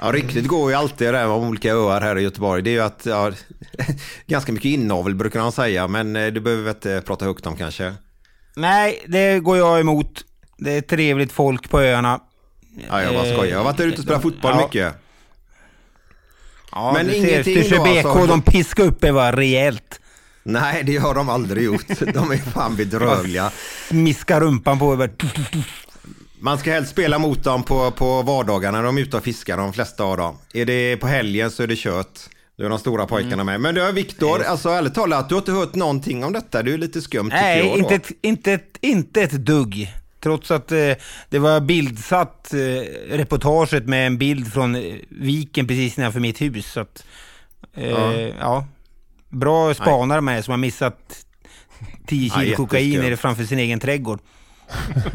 Ja, 0.00 0.12
riktigt 0.12 0.46
går 0.46 0.70
ju 0.70 0.76
alltid 0.76 1.08
det 1.08 1.12
där 1.12 1.26
med 1.26 1.36
olika 1.36 1.72
öar 1.72 2.00
här 2.00 2.18
i 2.18 2.22
Göteborg. 2.22 2.62
Det 2.62 2.70
är 2.70 2.72
ju 2.72 2.80
att, 2.80 3.06
ja, 3.06 3.32
ganska 4.26 4.52
mycket 4.52 4.66
inavel 4.68 5.14
brukar 5.14 5.40
man 5.40 5.52
säga, 5.52 5.88
men 5.88 6.16
eh, 6.16 6.26
det 6.32 6.40
behöver 6.40 6.62
vi 6.62 6.70
inte 6.70 7.02
prata 7.06 7.24
högt 7.24 7.46
om 7.46 7.56
kanske. 7.56 7.94
Nej, 8.56 9.04
det 9.06 9.40
går 9.40 9.56
jag 9.58 9.80
emot. 9.80 10.24
Det 10.58 10.72
är 10.72 10.80
trevligt 10.80 11.32
folk 11.32 11.70
på 11.70 11.80
öarna. 11.80 12.20
Ja, 12.88 13.02
jag 13.02 13.14
bara 13.14 13.24
skojar. 13.24 13.46
Jag 13.46 13.56
har 13.58 13.64
varit 13.64 13.76
där 13.76 13.86
ute 13.86 13.96
och 13.98 14.02
spelat 14.04 14.22
fotboll 14.22 14.52
Ja. 14.54 14.62
mycket. 14.66 14.94
Ja, 16.72 16.92
Men 16.92 17.06
du 17.06 17.12
ser, 17.12 17.28
ingenting 17.28 17.62
Styrsö 17.64 17.76
då, 17.76 17.82
BK, 17.84 18.04
alltså. 18.04 18.26
de 18.26 18.42
piskar 18.42 18.84
upp 18.84 19.04
er 19.04 19.12
va, 19.12 19.32
rejält. 19.32 20.00
Nej, 20.46 20.82
det 20.84 20.96
har 20.96 21.14
de 21.14 21.28
aldrig 21.28 21.64
gjort. 21.64 21.86
De 22.14 22.30
är 22.32 22.36
fan 22.50 22.76
bedrövliga. 22.76 23.50
Miskar 23.90 24.40
rumpan 24.40 24.78
på 24.78 24.96
bara. 24.96 25.08
Man 26.40 26.58
ska 26.58 26.70
helst 26.72 26.90
spela 26.90 27.18
mot 27.18 27.44
dem 27.44 27.62
på, 27.62 27.90
på 27.90 28.22
vardagarna 28.22 28.78
när 28.78 28.84
de 28.84 28.98
är 28.98 29.02
ute 29.02 29.16
och 29.16 29.24
fiskar, 29.24 29.56
de 29.56 29.72
flesta 29.72 30.04
av 30.04 30.16
dem. 30.16 30.38
Är 30.54 30.64
det 30.64 30.96
på 30.96 31.06
helgen 31.06 31.50
så 31.50 31.62
är 31.62 31.66
det 31.66 31.76
kött. 31.76 32.30
Då 32.58 32.64
är 32.64 32.68
de 32.68 32.78
stora 32.78 33.06
pojkarna 33.06 33.42
Mm. 33.42 33.46
med. 33.46 33.60
Men 33.60 33.74
du 33.74 33.92
Viktor, 33.92 34.42
alltså 34.42 34.68
ärligt 34.68 34.94
talat, 34.94 35.28
du 35.28 35.34
har 35.34 35.40
inte 35.42 35.52
hört 35.52 35.74
någonting 35.74 36.24
om 36.24 36.32
detta. 36.32 36.62
Du 36.62 36.74
är 36.74 36.78
lite 36.78 37.02
skum 37.02 37.26
tycker 37.30 37.42
Nej, 37.42 37.66
jag 37.66 37.82
då. 37.82 37.94
inte 37.94 38.12
inte, 38.22 38.58
inte 38.80 39.22
ett 39.22 39.32
dugg. 39.46 39.92
Trots 40.22 40.50
att 40.50 40.72
eh, 40.72 40.92
det 41.30 41.38
var 41.38 41.60
bildsatt 41.60 42.52
eh, 42.54 42.58
reportaget 43.16 43.86
med 43.86 44.06
en 44.06 44.18
bild 44.18 44.52
från 44.52 44.74
eh, 44.74 44.94
viken 45.08 45.66
precis 45.66 45.96
nedanför 45.96 46.20
mitt 46.20 46.40
hus. 46.40 46.72
Så 46.72 46.80
att, 46.80 47.04
eh, 47.76 47.90
Ja. 47.90 48.12
ja. 48.40 48.66
Bra 49.28 49.74
spanare 49.74 50.20
med 50.20 50.44
som 50.44 50.52
har 50.52 50.58
missat 50.58 51.24
10 52.06 52.28
Ja, 52.34 52.40
kilo 52.40 52.56
kokain 52.56 52.84
jätteskumt. 52.84 53.04
nere 53.04 53.16
framför 53.16 53.44
sin 53.44 53.58
egen 53.58 53.80
trädgård. 53.80 54.20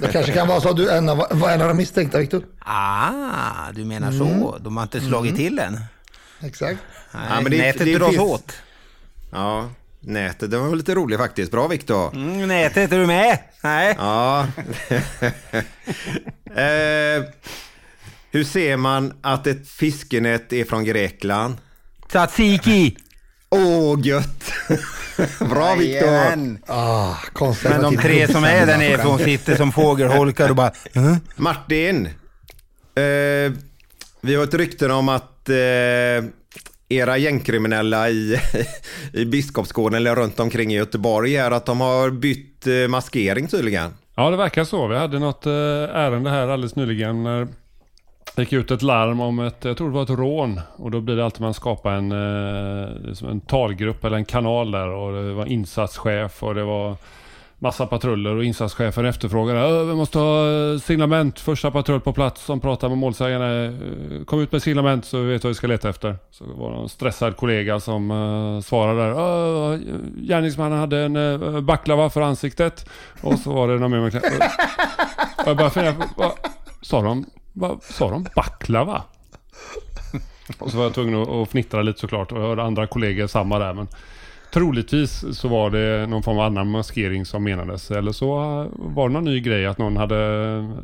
Det 0.00 0.12
kanske 0.12 0.32
kan 0.32 0.48
vara 0.48 0.60
så 0.60 0.68
att 0.68 0.76
du 0.76 0.90
en 0.90 1.08
av, 1.08 1.16
var 1.30 1.50
en 1.50 1.62
av 1.62 1.68
de 1.68 1.76
misstänkta, 1.76 2.18
Viktor. 2.18 2.44
Ah, 2.58 3.72
du 3.74 3.84
menar 3.84 4.08
Mm. 4.12 4.18
så. 4.40 4.58
De 4.58 4.76
har 4.76 4.82
inte 4.84 5.00
slagit 5.00 5.36
till 5.36 5.58
än. 5.58 5.80
Exakt. 6.42 6.78
Nej, 7.14 7.22
Ja, 7.30 7.40
men 7.40 7.50
det- 7.52 7.58
nätet 7.58 7.84
det 7.84 7.98
dras 7.98 8.08
finns- 8.08 8.20
åt. 8.22 8.52
Ja, 9.32 9.68
nätet, 10.00 10.50
det 10.50 10.58
var 10.58 10.68
väl 10.68 10.76
lite 10.78 10.94
roligt 10.94 11.18
faktiskt. 11.18 11.50
Bra 11.52 11.68
Viktor. 11.68 12.14
Mm, 12.14 12.48
nätet, 12.48 12.92
är 12.92 12.98
du 12.98 13.06
med? 13.06 13.38
Nej. 13.62 13.94
Ja. 13.98 14.40
eh, 16.54 17.24
hur 18.30 18.44
ser 18.44 18.76
man 18.76 19.12
att 19.22 19.46
ett 19.46 19.68
fiskenät 19.68 20.52
är 20.52 20.64
från 20.64 20.84
Grekland? 20.84 21.56
Tzatziki! 22.08 22.96
Åh, 23.54 23.98
gött! 24.02 24.52
Bra 25.50 25.74
Viktor! 25.74 26.58
Ah, 26.66 27.14
Men 27.64 27.82
de 27.82 27.96
tre 27.96 28.28
som 28.32 28.44
är 28.44 28.66
där 28.66 28.78
nerifrån 28.78 29.18
sitter 29.18 29.56
som 29.56 29.72
fågelholkar 29.72 30.48
och 30.50 30.56
bara... 30.56 30.72
"Huh?" 30.94 31.16
Martin, 31.36 32.06
eh, 32.94 33.52
vi 34.20 34.34
har 34.34 34.44
ett 34.44 34.54
rykte 34.54 34.92
om 34.92 35.08
att 35.08 35.48
eh, 35.48 36.24
era 36.88 37.16
gängkriminella 37.18 38.10
i, 38.10 38.40
i 39.12 39.24
Biskopsgården 39.24 39.96
eller 39.96 40.14
runt 40.16 40.40
omkring 40.40 40.72
i 40.72 40.76
Göteborg 40.76 41.36
är 41.36 41.50
att 41.50 41.66
de 41.66 41.80
har 41.80 42.10
bytt 42.10 42.66
eh, 42.66 42.88
maskering 42.88 43.48
tydligen. 43.48 43.90
Ja, 44.16 44.30
det 44.30 44.36
verkar 44.36 44.64
så. 44.64 44.86
Vi 44.86 44.96
hade 44.96 45.18
något 45.18 45.46
eh, 45.46 45.52
ärende 45.52 46.30
här 46.30 46.48
alldeles 46.48 46.76
nyligen 46.76 47.22
när 47.22 47.48
gick 48.42 48.52
ut 48.52 48.70
ett 48.70 48.82
larm 48.82 49.20
om 49.20 49.38
ett, 49.38 49.64
jag 49.64 49.76
tror 49.76 49.88
det 49.88 49.94
var 49.94 50.02
ett 50.02 50.10
rån. 50.10 50.60
Och 50.76 50.90
då 50.90 51.00
blir 51.00 51.16
det 51.16 51.24
alltid 51.24 51.40
man 51.40 51.54
skapar 51.54 51.92
en, 51.92 53.14
som 53.16 53.28
en 53.28 53.40
talgrupp 53.40 54.04
eller 54.04 54.16
en 54.16 54.24
kanal 54.24 54.70
där. 54.70 54.88
Och 54.88 55.12
det 55.12 55.34
var 55.34 55.46
insatschef 55.46 56.42
och 56.42 56.54
det 56.54 56.64
var 56.64 56.96
massa 57.58 57.86
patruller 57.86 58.36
och 58.36 58.44
insatschefen 58.44 59.06
efterfrågade. 59.06 59.84
Vi 59.84 59.94
måste 59.94 60.18
ha 60.18 60.38
eh, 60.38 60.78
signalement, 60.78 60.82
signament. 60.82 61.40
Första 61.40 61.70
patrull 61.70 62.00
på 62.00 62.12
plats 62.12 62.44
som 62.44 62.60
pratar 62.60 62.88
med 62.88 62.98
målsägande. 62.98 63.64
Eh, 63.64 64.24
kom 64.24 64.40
ut 64.40 64.52
med 64.52 64.62
signament 64.62 65.04
så 65.04 65.18
vi 65.18 65.32
vet 65.32 65.44
vad 65.44 65.48
vi 65.50 65.54
ska 65.54 65.66
leta 65.66 65.88
efter. 65.88 66.16
Så 66.30 66.44
var 66.44 66.72
det 66.72 66.76
en 66.78 66.88
stressad 66.88 67.36
kollega 67.36 67.80
som 67.80 68.10
uh, 68.10 68.60
svarade 68.60 69.00
där. 69.00 69.10
"Ö, 69.10 69.78
Gärningsmannen 70.16 70.78
hade 70.78 70.98
en 70.98 71.16
uh, 71.16 71.60
baklava 71.60 72.10
för 72.10 72.20
ansiktet. 72.20 72.88
Och 73.22 73.38
så 73.38 73.52
var 73.52 73.68
det 73.68 73.78
någon 73.78 73.90
mer 73.90 74.00
med 74.00 74.14
och 75.36 75.46
jag 75.46 75.56
bara 75.56 75.70
funderar 75.70 75.94
vad 76.16 76.32
sa 76.82 77.02
de? 77.02 77.24
Vad 77.56 77.82
sa 77.82 78.10
de? 78.10 78.26
Baklava? 78.34 79.02
Och 80.58 80.70
så 80.70 80.76
var 80.76 80.84
jag 80.84 80.94
tvungen 80.94 81.42
att, 81.42 81.48
fnittra 81.48 81.82
lite 81.82 82.00
såklart 82.00 82.32
och 82.32 82.38
jag 82.38 82.46
hörde 82.46 82.62
andra 82.62 82.86
kollegor 82.86 83.26
samma 83.26 83.58
där 83.58 83.74
men 83.74 83.88
Troligtvis 84.52 85.24
så 85.32 85.48
var 85.48 85.70
det 85.70 86.06
någon 86.06 86.22
form 86.22 86.38
av 86.38 86.44
annan 86.44 86.70
maskering 86.70 87.24
som 87.24 87.44
menades 87.44 87.90
eller 87.90 88.12
så 88.12 88.26
var 88.72 89.08
det 89.08 89.12
någon 89.12 89.24
ny 89.24 89.40
grej 89.40 89.66
att 89.66 89.78
någon 89.78 89.96
hade 89.96 90.16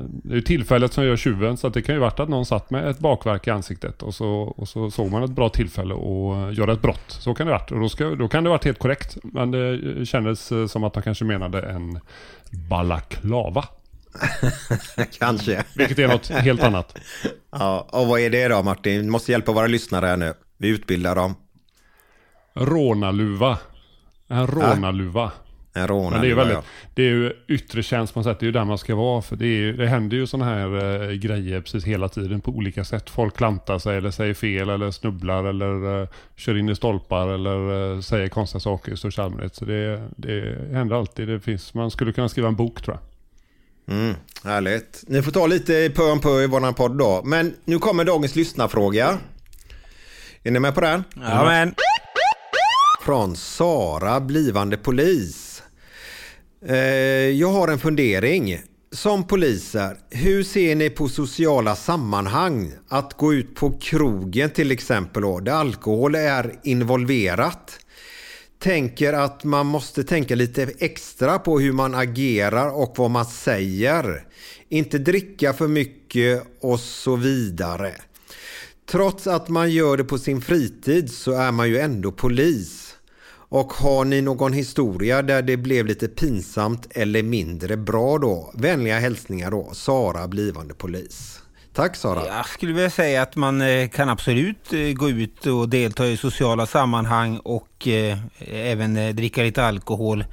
Det 0.08 0.32
är 0.32 0.34
ju 0.34 0.40
tillfället 0.40 0.92
som 0.92 1.04
gör 1.04 1.16
tjuven 1.16 1.56
så 1.56 1.66
att 1.66 1.74
det 1.74 1.82
kan 1.82 1.94
ju 1.94 2.00
varit 2.00 2.20
att 2.20 2.28
någon 2.28 2.46
satt 2.46 2.70
med 2.70 2.88
ett 2.88 2.98
bakverk 2.98 3.46
i 3.46 3.50
ansiktet 3.50 4.02
och 4.02 4.14
så, 4.14 4.28
och 4.56 4.68
så 4.68 4.90
såg 4.90 5.10
man 5.10 5.22
ett 5.22 5.30
bra 5.30 5.48
tillfälle 5.48 5.94
att 5.94 6.54
göra 6.58 6.72
ett 6.72 6.82
brott. 6.82 7.04
Så 7.06 7.34
kan 7.34 7.46
det 7.46 7.52
varit 7.52 7.70
och 7.70 7.80
då, 7.80 7.88
ska, 7.88 8.04
då 8.04 8.28
kan 8.28 8.44
det 8.44 8.50
varit 8.50 8.64
helt 8.64 8.78
korrekt 8.78 9.16
men 9.22 9.50
det 9.50 10.06
kändes 10.06 10.52
som 10.68 10.84
att 10.84 10.94
de 10.94 11.02
kanske 11.02 11.24
menade 11.24 11.62
en 11.62 12.00
balaklava. 12.68 13.64
Kanske. 15.18 15.64
Vilket 15.74 15.98
är 15.98 16.08
något 16.08 16.28
helt 16.28 16.62
annat. 16.62 16.98
Ja, 17.52 17.88
och 17.92 18.06
vad 18.06 18.20
är 18.20 18.30
det 18.30 18.48
då 18.48 18.62
Martin? 18.62 19.00
Vi 19.00 19.10
måste 19.10 19.32
hjälpa 19.32 19.52
våra 19.52 19.66
lyssnare 19.66 20.06
här 20.06 20.16
nu. 20.16 20.34
Vi 20.58 20.68
utbildar 20.68 21.14
dem. 21.14 21.34
Rånaluva. 22.54 23.58
En 24.28 24.46
rånaluva. 24.46 25.24
En 25.72 25.86
Men 26.10 26.20
det 26.20 26.30
är, 26.30 26.34
väldigt, 26.34 26.54
ja. 26.54 26.62
det 26.94 27.02
är 27.02 27.06
ju 27.06 27.32
yttre 27.48 27.82
tjänst 27.82 28.14
på 28.14 28.20
något 28.20 28.24
sätt. 28.24 28.40
Det 28.40 28.44
är 28.44 28.46
ju 28.46 28.52
där 28.52 28.64
man 28.64 28.78
ska 28.78 28.94
vara. 28.94 29.22
För 29.22 29.36
det, 29.36 29.46
är, 29.46 29.72
det 29.72 29.86
händer 29.86 30.16
ju 30.16 30.26
sådana 30.26 30.50
här 30.50 31.02
eh, 31.02 31.10
grejer 31.10 31.60
precis 31.60 31.84
hela 31.84 32.08
tiden 32.08 32.40
på 32.40 32.50
olika 32.50 32.84
sätt. 32.84 33.10
Folk 33.10 33.36
klantar 33.36 33.78
sig 33.78 33.96
eller 33.96 34.10
säger 34.10 34.34
fel 34.34 34.68
eller 34.68 34.90
snubblar 34.90 35.44
eller 35.44 36.02
eh, 36.02 36.08
kör 36.36 36.56
in 36.56 36.68
i 36.68 36.74
stolpar 36.74 37.28
eller 37.28 37.92
eh, 37.94 38.00
säger 38.00 38.28
konstiga 38.28 38.60
saker 38.60 38.92
i 38.92 38.96
största 38.96 39.22
allmänhet. 39.22 39.54
Så 39.54 39.64
det, 39.64 40.08
det 40.16 40.58
händer 40.72 40.96
alltid. 40.96 41.28
Det 41.28 41.40
finns, 41.40 41.74
man 41.74 41.90
skulle 41.90 42.12
kunna 42.12 42.28
skriva 42.28 42.48
en 42.48 42.56
bok 42.56 42.82
tror 42.82 42.96
jag. 42.96 43.09
Mm, 43.90 44.14
härligt. 44.44 45.04
Ni 45.06 45.22
får 45.22 45.32
ta 45.32 45.46
lite 45.46 45.92
pö 45.94 46.02
om 46.02 46.20
pö 46.20 46.42
i 46.42 46.46
våran 46.46 46.74
podd 46.74 46.98
då. 46.98 47.22
Men 47.24 47.54
nu 47.64 47.78
kommer 47.78 48.04
dagens 48.04 48.36
lyssnarfråga. 48.36 49.18
Är 50.42 50.50
ni 50.50 50.60
med 50.60 50.74
på 50.74 50.80
den? 50.80 51.04
Ja, 51.14 51.44
men. 51.44 51.74
Från 53.04 53.36
Sara, 53.36 54.20
blivande 54.20 54.76
polis. 54.76 55.62
Eh, 56.66 56.76
jag 57.28 57.48
har 57.48 57.68
en 57.68 57.78
fundering. 57.78 58.60
Som 58.92 59.26
poliser, 59.26 59.96
hur 60.10 60.42
ser 60.42 60.74
ni 60.74 60.90
på 60.90 61.08
sociala 61.08 61.76
sammanhang? 61.76 62.72
Att 62.88 63.16
gå 63.16 63.34
ut 63.34 63.54
på 63.54 63.78
krogen 63.80 64.50
till 64.50 64.70
exempel 64.70 65.22
då, 65.22 65.40
där 65.40 65.52
alkohol 65.52 66.14
är 66.14 66.60
involverat. 66.62 67.79
Tänker 68.60 69.12
att 69.12 69.44
man 69.44 69.66
måste 69.66 70.04
tänka 70.04 70.34
lite 70.34 70.62
extra 70.78 71.38
på 71.38 71.60
hur 71.60 71.72
man 71.72 71.94
agerar 71.94 72.68
och 72.68 72.94
vad 72.98 73.10
man 73.10 73.24
säger. 73.26 74.26
Inte 74.68 74.98
dricka 74.98 75.52
för 75.52 75.68
mycket 75.68 76.42
och 76.60 76.80
så 76.80 77.16
vidare. 77.16 77.94
Trots 78.90 79.26
att 79.26 79.48
man 79.48 79.70
gör 79.70 79.96
det 79.96 80.04
på 80.04 80.18
sin 80.18 80.40
fritid 80.40 81.10
så 81.10 81.32
är 81.32 81.52
man 81.52 81.68
ju 81.68 81.78
ändå 81.78 82.12
polis. 82.12 82.96
Och 83.32 83.72
har 83.72 84.04
ni 84.04 84.22
någon 84.22 84.52
historia 84.52 85.22
där 85.22 85.42
det 85.42 85.56
blev 85.56 85.86
lite 85.86 86.08
pinsamt 86.08 86.86
eller 86.90 87.22
mindre 87.22 87.76
bra 87.76 88.18
då? 88.18 88.52
Vänliga 88.54 88.98
hälsningar 88.98 89.50
då, 89.50 89.70
Sara, 89.72 90.28
blivande 90.28 90.74
polis. 90.74 91.39
Tack 91.80 91.96
Sara. 91.96 92.26
Jag 92.26 92.48
skulle 92.48 92.72
vilja 92.72 92.90
säga 92.90 93.22
att 93.22 93.36
man 93.36 93.60
eh, 93.60 93.88
kan 93.88 94.08
absolut 94.08 94.72
eh, 94.72 94.92
gå 94.92 95.10
ut 95.10 95.46
och 95.46 95.68
delta 95.68 96.06
i 96.06 96.16
sociala 96.16 96.66
sammanhang 96.66 97.38
och 97.38 97.88
eh, 97.88 98.18
även 98.48 99.16
dricka 99.16 99.42
lite 99.42 99.64
alkohol. 99.64 100.24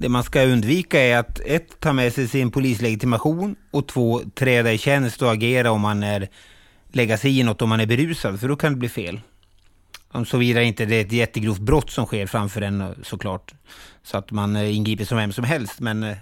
Det 0.00 0.08
man 0.08 0.22
ska 0.22 0.42
undvika 0.42 1.00
är 1.00 1.18
att 1.18 1.40
ett, 1.40 1.80
ta 1.80 1.92
med 1.92 2.12
sig 2.12 2.28
sin 2.28 2.50
polislegitimation 2.50 3.56
och 3.70 3.88
två, 3.88 4.20
träda 4.34 4.72
i 4.72 4.78
tjänst 4.78 5.22
och 5.22 5.32
agera 5.32 5.70
om 5.70 5.80
man 5.80 6.02
är, 6.02 6.28
lägga 6.92 7.18
sig 7.18 7.38
i 7.38 7.42
något 7.42 7.62
om 7.62 7.68
man 7.68 7.80
är 7.80 7.86
berusad, 7.86 8.40
för 8.40 8.48
då 8.48 8.56
kan 8.56 8.72
det 8.72 8.78
bli 8.78 8.88
fel. 8.88 9.20
Om 10.12 10.26
såvida 10.26 10.62
inte 10.62 10.84
det 10.84 10.96
är 10.96 11.00
ett 11.00 11.12
jättegrovt 11.12 11.60
brott 11.60 11.90
som 11.90 12.06
sker 12.06 12.26
framför 12.26 12.62
en 12.62 12.94
såklart. 13.02 13.54
Så 14.02 14.18
att 14.18 14.30
man 14.30 14.56
ingriper 14.56 15.04
som 15.04 15.18
vem 15.18 15.32
som 15.32 15.44
helst. 15.44 15.80
Men 15.80 16.16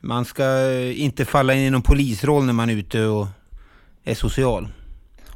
man 0.00 0.24
ska 0.24 0.72
inte 0.80 1.24
falla 1.24 1.54
in 1.54 1.60
i 1.60 1.70
någon 1.70 1.82
polisroll 1.82 2.44
när 2.44 2.52
man 2.52 2.70
är 2.70 2.74
ute 2.74 3.04
och 3.04 3.26
är 4.04 4.14
social. 4.14 4.68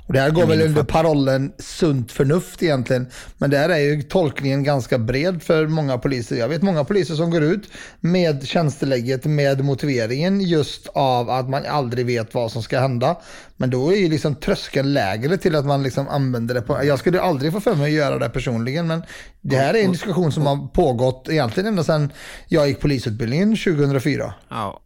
Och 0.06 0.12
det 0.12 0.20
här 0.20 0.30
går 0.30 0.46
väl 0.46 0.62
under 0.62 0.82
parollen 0.82 1.52
sunt 1.58 2.12
förnuft 2.12 2.62
egentligen. 2.62 3.06
Men 3.38 3.50
där 3.50 3.68
är 3.68 3.78
ju 3.78 4.02
tolkningen 4.02 4.64
ganska 4.64 4.98
bred 4.98 5.42
för 5.42 5.66
många 5.66 5.98
poliser. 5.98 6.36
Jag 6.36 6.48
vet 6.48 6.62
många 6.62 6.84
poliser 6.84 7.14
som 7.14 7.30
går 7.30 7.42
ut 7.42 7.70
med 8.00 8.46
tjänstelägget 8.46 9.24
med 9.24 9.64
motiveringen 9.64 10.40
just 10.40 10.88
av 10.94 11.30
att 11.30 11.48
man 11.48 11.66
aldrig 11.66 12.06
vet 12.06 12.34
vad 12.34 12.52
som 12.52 12.62
ska 12.62 12.80
hända. 12.80 13.16
Men 13.56 13.70
då 13.70 13.92
är 13.92 13.96
ju 13.96 14.08
liksom 14.08 14.34
tröskeln 14.34 14.92
lägre 14.92 15.36
till 15.36 15.54
att 15.54 15.66
man 15.66 15.82
liksom 15.82 16.08
använder 16.08 16.54
det 16.54 16.62
på... 16.62 16.84
Jag 16.84 16.98
skulle 16.98 17.20
aldrig 17.20 17.52
få 17.52 17.60
för 17.60 17.74
mig 17.74 17.84
att 17.84 17.90
göra 17.90 18.18
det 18.18 18.28
personligen 18.28 18.86
men 18.86 19.02
det 19.40 19.56
här 19.56 19.74
är 19.74 19.84
en 19.84 19.92
diskussion 19.92 20.32
som 20.32 20.46
har 20.46 20.68
pågått 20.68 21.28
egentligen 21.30 21.66
ända 21.66 21.84
sedan 21.84 22.12
jag 22.48 22.68
gick 22.68 22.80
polisutbildningen 22.80 23.56
2004. 23.56 24.34
Ja, 24.48 24.80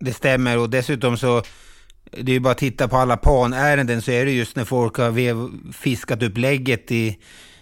det 0.00 0.12
stämmer 0.12 0.58
och 0.58 0.70
dessutom 0.70 1.16
så 1.16 1.42
det 2.12 2.32
är 2.32 2.34
ju 2.34 2.40
bara 2.40 2.50
att 2.50 2.58
titta 2.58 2.88
på 2.88 2.96
alla 2.96 3.16
panärenden 3.16 4.02
så 4.02 4.10
är 4.10 4.24
det 4.24 4.30
just 4.32 4.56
när 4.56 4.64
folk 4.64 4.96
har 4.96 5.72
fiskat 5.72 6.22
upp 6.22 6.38
lägget 6.38 6.92
i 6.92 7.18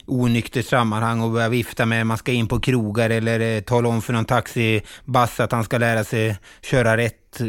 onyktert 0.07 0.67
sammanhang 0.67 1.21
och 1.21 1.31
börjar 1.31 1.49
vifta 1.49 1.87
med 1.87 2.07
man 2.07 2.19
ska 2.19 2.33
in 2.33 2.49
på 2.49 2.61
krogar 2.61 3.11
eller 3.11 3.41
eh, 3.57 3.61
tala 3.61 3.89
om 3.89 4.03
för 4.03 4.13
någon 4.13 4.25
taxibass 4.25 5.41
att 5.41 5.53
han 5.53 5.65
ska 5.65 5.79
lära 5.79 6.05
sig 6.05 6.37
köra 6.63 6.97
rätt, 6.97 7.41
eh, 7.41 7.47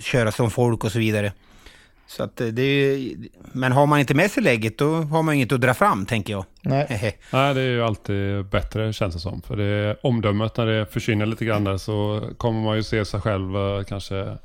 köra 0.00 0.32
som 0.32 0.50
folk 0.50 0.84
och 0.84 0.92
så 0.92 0.98
vidare. 0.98 1.32
Så 2.08 2.22
att 2.22 2.40
eh, 2.40 2.46
det 2.46 2.62
är, 2.62 2.96
ju- 2.96 3.28
men 3.52 3.72
har 3.72 3.86
man 3.86 4.00
inte 4.00 4.14
med 4.14 4.30
sig 4.30 4.42
lägget 4.42 4.78
då 4.78 4.94
har 4.94 5.22
man 5.22 5.34
inget 5.34 5.52
att 5.52 5.60
dra 5.60 5.74
fram 5.74 6.06
tänker 6.06 6.32
jag. 6.32 6.44
Nej. 6.62 7.18
Nej, 7.30 7.54
det 7.54 7.60
är 7.60 7.68
ju 7.68 7.82
alltid 7.82 8.44
bättre 8.46 8.92
känns 8.92 9.14
det 9.14 9.20
som. 9.20 9.42
För 9.42 9.56
det 9.56 9.64
är 9.64 10.06
omdömet 10.06 10.56
när 10.56 10.66
det 10.66 10.86
försvinner 10.86 11.26
lite 11.26 11.44
grann 11.44 11.64
där 11.64 11.76
så 11.78 12.28
kommer 12.38 12.60
man 12.60 12.76
ju 12.76 12.82
se 12.82 13.04
sig 13.04 13.20
själv 13.20 13.44
kanske 13.88 14.36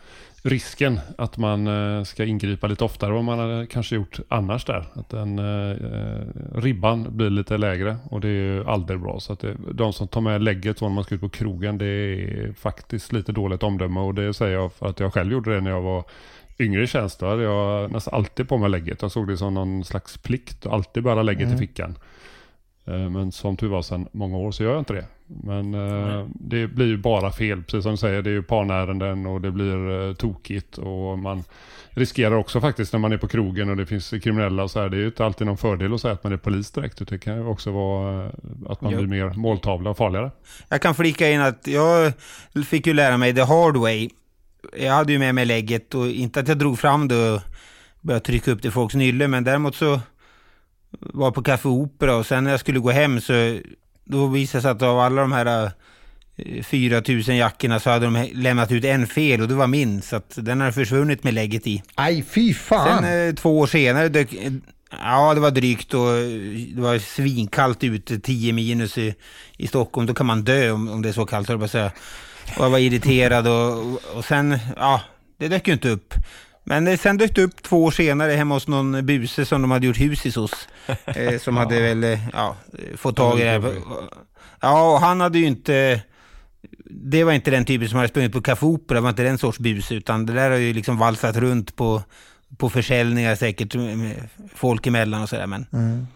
risken 0.44 1.00
att 1.18 1.38
man 1.38 1.68
eh, 1.68 2.04
ska 2.04 2.26
ingripa 2.26 2.68
lite 2.68 2.84
oftare 2.84 3.10
än 3.10 3.16
vad 3.16 3.24
man 3.24 3.40
hade 3.40 3.68
kanske 3.68 3.96
gjort 3.96 4.20
annars 4.28 4.66
där. 4.66 4.86
Att 4.94 5.10
den 5.10 5.40
eh, 5.40 5.76
ribban 6.56 7.08
blir 7.18 7.30
lite 7.30 7.58
lägre 7.58 7.98
och 8.10 8.22
det 8.22 8.28
är 8.28 8.32
ju 8.32 8.66
aldrig 8.66 9.00
bra. 9.00 9.20
Så 9.20 9.34
att 9.34 9.40
det, 9.40 9.56
de 9.74 9.94
som 9.94 10.08
tar 10.08 10.22
med 10.22 10.42
lägget 10.44 10.82
när 10.82 10.90
man 10.90 11.04
ska 11.04 11.16
ut 11.16 11.22
på 11.22 11.30
krogen 11.30 11.78
det 11.78 11.86
är 11.86 12.54
faktiskt 12.54 13.12
lite 13.14 13.32
dåligt 13.32 13.64
omdöme 13.64 14.00
och 14.00 14.14
det 14.16 14.34
säger 14.34 14.54
jag 14.54 14.74
för 14.74 14.88
att 14.88 15.00
jag 15.00 15.14
själv 15.14 15.32
gjorde 15.32 15.54
det 15.56 15.62
när 15.62 15.72
jag 15.72 15.82
var 15.82 16.04
yngre 16.60 16.84
i 16.84 16.88
tjänst. 16.88 17.20
Då 17.20 17.26
hade 17.26 17.44
jag 17.44 17.92
nästan 17.92 18.14
alltid 18.14 18.50
på 18.50 18.58
mig 18.58 18.70
lägget. 18.70 19.02
Jag 19.02 19.12
såg 19.12 19.28
det 19.28 19.38
som 19.38 19.54
någon 19.54 19.84
slags 19.84 20.18
plikt 20.18 20.66
att 20.66 20.74
alltid 20.74 21.04
bära 21.04 21.24
lägget 21.24 21.44
Mm. 21.48 21.56
i 21.56 21.60
fickan. 21.60 21.96
Eh, 22.86 23.10
Men 23.10 23.32
som 23.32 23.58
tur 23.58 23.68
var 23.68 23.82
sedan 23.82 24.08
många 24.12 24.38
år 24.38 24.52
så 24.52 24.64
gör 24.64 24.72
jag 24.72 24.82
inte 24.82 24.94
det. 24.94 25.06
Men 25.44 25.74
eh, 25.74 26.28
det 26.34 26.68
blir 26.68 26.86
ju 26.88 26.98
bara 26.98 27.32
fel, 27.32 27.64
precis 27.64 27.84
som 27.84 27.92
du 27.92 27.98
säger. 27.98 28.22
Det 28.22 28.30
är 28.30 28.34
ju 28.34 28.44
parnärenden 28.44 29.26
och 29.26 29.42
det 29.42 29.52
blir 29.52 30.08
eh, 30.08 30.14
tokigt. 30.14 30.78
Och 30.78 31.20
man 31.20 31.44
riskerar 31.90 32.36
också 32.36 32.62
faktiskt 32.62 32.94
när 32.94 33.00
man 33.00 33.12
är 33.12 33.18
på 33.18 33.28
krogen 33.28 33.70
och 33.70 33.78
det 33.78 33.86
finns 33.86 34.10
kriminella 34.24 34.64
och 34.64 34.72
så 34.72 34.80
här. 34.82 34.90
Det 34.90 34.98
är 34.98 35.02
ju 35.02 35.06
inte 35.06 35.26
alltid 35.26 35.48
någon 35.48 35.58
fördel 35.58 35.94
att 35.94 36.02
säga 36.02 36.14
att 36.14 36.24
man 36.24 36.34
är 36.34 36.38
polis 36.38 36.72
direkt. 36.72 37.08
Det 37.10 37.18
kan 37.20 37.36
ju 37.36 37.46
också 37.46 37.72
vara 37.72 38.26
eh, 38.26 38.32
att 38.70 38.82
man 38.82 38.92
Ja. 38.92 38.98
blir 38.98 39.08
mer 39.08 39.34
måltavla 39.34 39.90
och 39.90 39.98
farligare. 39.98 40.32
Jag 40.70 40.82
kan 40.82 40.96
flika 40.96 41.30
in 41.32 41.42
att 41.42 41.68
jag 41.68 42.14
fick 42.68 42.88
ju 42.88 42.94
lära 42.94 43.18
mig 43.18 43.36
the 43.36 43.42
hard 43.42 43.78
way. 43.78 44.10
Jag 44.80 44.94
hade 44.94 45.14
ju 45.14 45.20
med 45.20 45.36
mig 45.36 45.46
lägget 45.46 45.96
och 45.96 46.08
inte 46.08 46.40
att 46.40 46.48
jag 46.48 46.58
drog 46.58 46.80
fram 46.80 47.08
det 47.08 47.32
och 47.32 47.42
började 48.02 48.26
trycka 48.26 48.52
upp 48.52 48.62
det 48.62 48.68
i 48.68 48.72
folks 48.72 48.96
nylle, 48.96 49.28
men 49.28 49.44
däremot 49.44 49.76
så 49.76 50.00
var 51.00 51.26
jag 51.26 51.34
på 51.36 51.44
Café 51.44 51.70
Opera 51.70 52.16
och 52.16 52.26
sen 52.26 52.44
när 52.44 52.52
jag 52.52 52.60
skulle 52.60 52.80
gå 52.80 52.92
hem 52.92 53.22
så 53.22 53.34
då 54.12 54.28
visade 54.28 54.58
det 54.58 54.62
sig 54.62 54.72
att 54.72 54.82
av 54.82 55.00
alla 55.00 55.22
de 55.22 55.32
här 55.32 55.66
eh, 55.66 55.72
4000 56.64 57.36
jackorna 57.36 57.80
så 57.80 57.90
hade 57.90 58.06
de 58.06 58.30
lämnat 58.34 58.72
ut 58.72 58.86
en 58.86 59.08
fel 59.08 59.42
och 59.42 59.48
det 59.48 59.56
var 59.56 59.68
min, 59.68 60.02
så 60.02 60.16
att 60.16 60.34
den 60.36 60.62
har 60.62 60.72
försvunnit 60.72 61.24
med 61.24 61.34
lägget 61.34 61.68
i. 61.68 61.84
Aj, 61.96 62.24
fy 62.24 62.54
fan! 62.54 63.04
Sen 63.04 63.28
eh, 63.28 63.36
två 63.36 63.60
år 63.60 63.68
senare 63.68 64.10
dök, 64.10 64.34
eh, 64.34 64.52
ja 65.04 65.34
det 65.34 65.40
var 65.40 65.52
drygt 65.52 65.94
och 65.94 66.10
eh, 66.10 66.28
det 66.76 66.82
var 66.82 67.00
svinkallt 67.00 67.84
ute, 67.84 68.20
10 68.20 68.54
minus 68.54 68.98
i, 68.98 69.16
i 69.58 69.68
Stockholm. 69.68 70.08
Då 70.08 70.14
kan 70.14 70.26
man 70.26 70.44
dö 70.44 70.72
om, 70.72 70.90
om 70.90 71.02
det 71.02 71.10
är 71.10 71.14
så 71.14 71.26
kallt, 71.26 71.50
jag 71.50 71.64
att 71.64 71.72
säga. 71.72 71.92
Och 72.58 72.66
jag 72.66 72.70
var 72.70 72.80
irriterad 72.80 73.48
och, 73.48 73.94
och, 73.94 74.02
och 74.16 74.26
sen, 74.26 74.60
ja, 74.78 75.02
det 75.38 75.48
dök 75.48 75.68
ju 75.68 75.74
inte 75.74 75.90
upp. 75.90 76.14
Men 76.64 76.88
eh, 76.88 76.98
sen 77.00 77.18
dök 77.18 77.36
det 77.36 77.42
upp 77.44 77.64
två 77.64 77.84
år 77.84 77.92
senare 77.92 78.32
hemma 78.32 78.56
hos 78.56 78.68
någon 78.68 79.06
buse 79.06 79.46
som 79.46 79.62
de 79.62 79.72
hade 79.72 79.88
gjort 79.88 80.00
husis 80.00 80.36
hos. 80.36 80.68
Eh, 81.06 81.40
som 81.40 81.58
hade 81.58 81.82
väl, 81.82 82.04
eh, 82.04 82.20
ja, 82.34 82.56
eh, 82.80 82.98
fått 82.98 83.16
tag 83.16 83.40
i 83.40 83.44
det 83.44 83.50
här. 83.50 83.74
Ja, 84.62 84.94
och 84.94 85.00
han 85.00 85.22
hade 85.22 85.40
ju 85.40 85.46
inte... 85.46 86.02
Det 86.90 87.24
var 87.24 87.32
inte 87.34 87.52
den 87.52 87.66
typen 87.66 87.90
som 87.90 87.98
hade 87.98 88.10
sprungit 88.10 88.32
på 88.34 88.42
Café 88.42 88.66
Opera, 88.66 88.96
det 88.96 89.02
var 89.02 89.10
inte 89.10 89.24
den 89.24 89.38
sorts 89.38 89.60
bus, 89.60 89.92
utan 89.92 90.26
det 90.26 90.34
där 90.34 90.52
har 90.52 90.58
ju 90.58 90.74
liksom 90.74 90.98
valsat 90.98 91.36
runt 91.38 91.76
på, 91.76 92.04
på 92.58 92.70
försäljningar 92.70 93.36
säkert, 93.36 93.76
med 93.76 94.30
folk 94.56 94.88
emellan 94.88 95.22
och 95.22 95.30
sådär. 95.30 95.48
Men 95.48 95.66
Mm. 95.74 96.08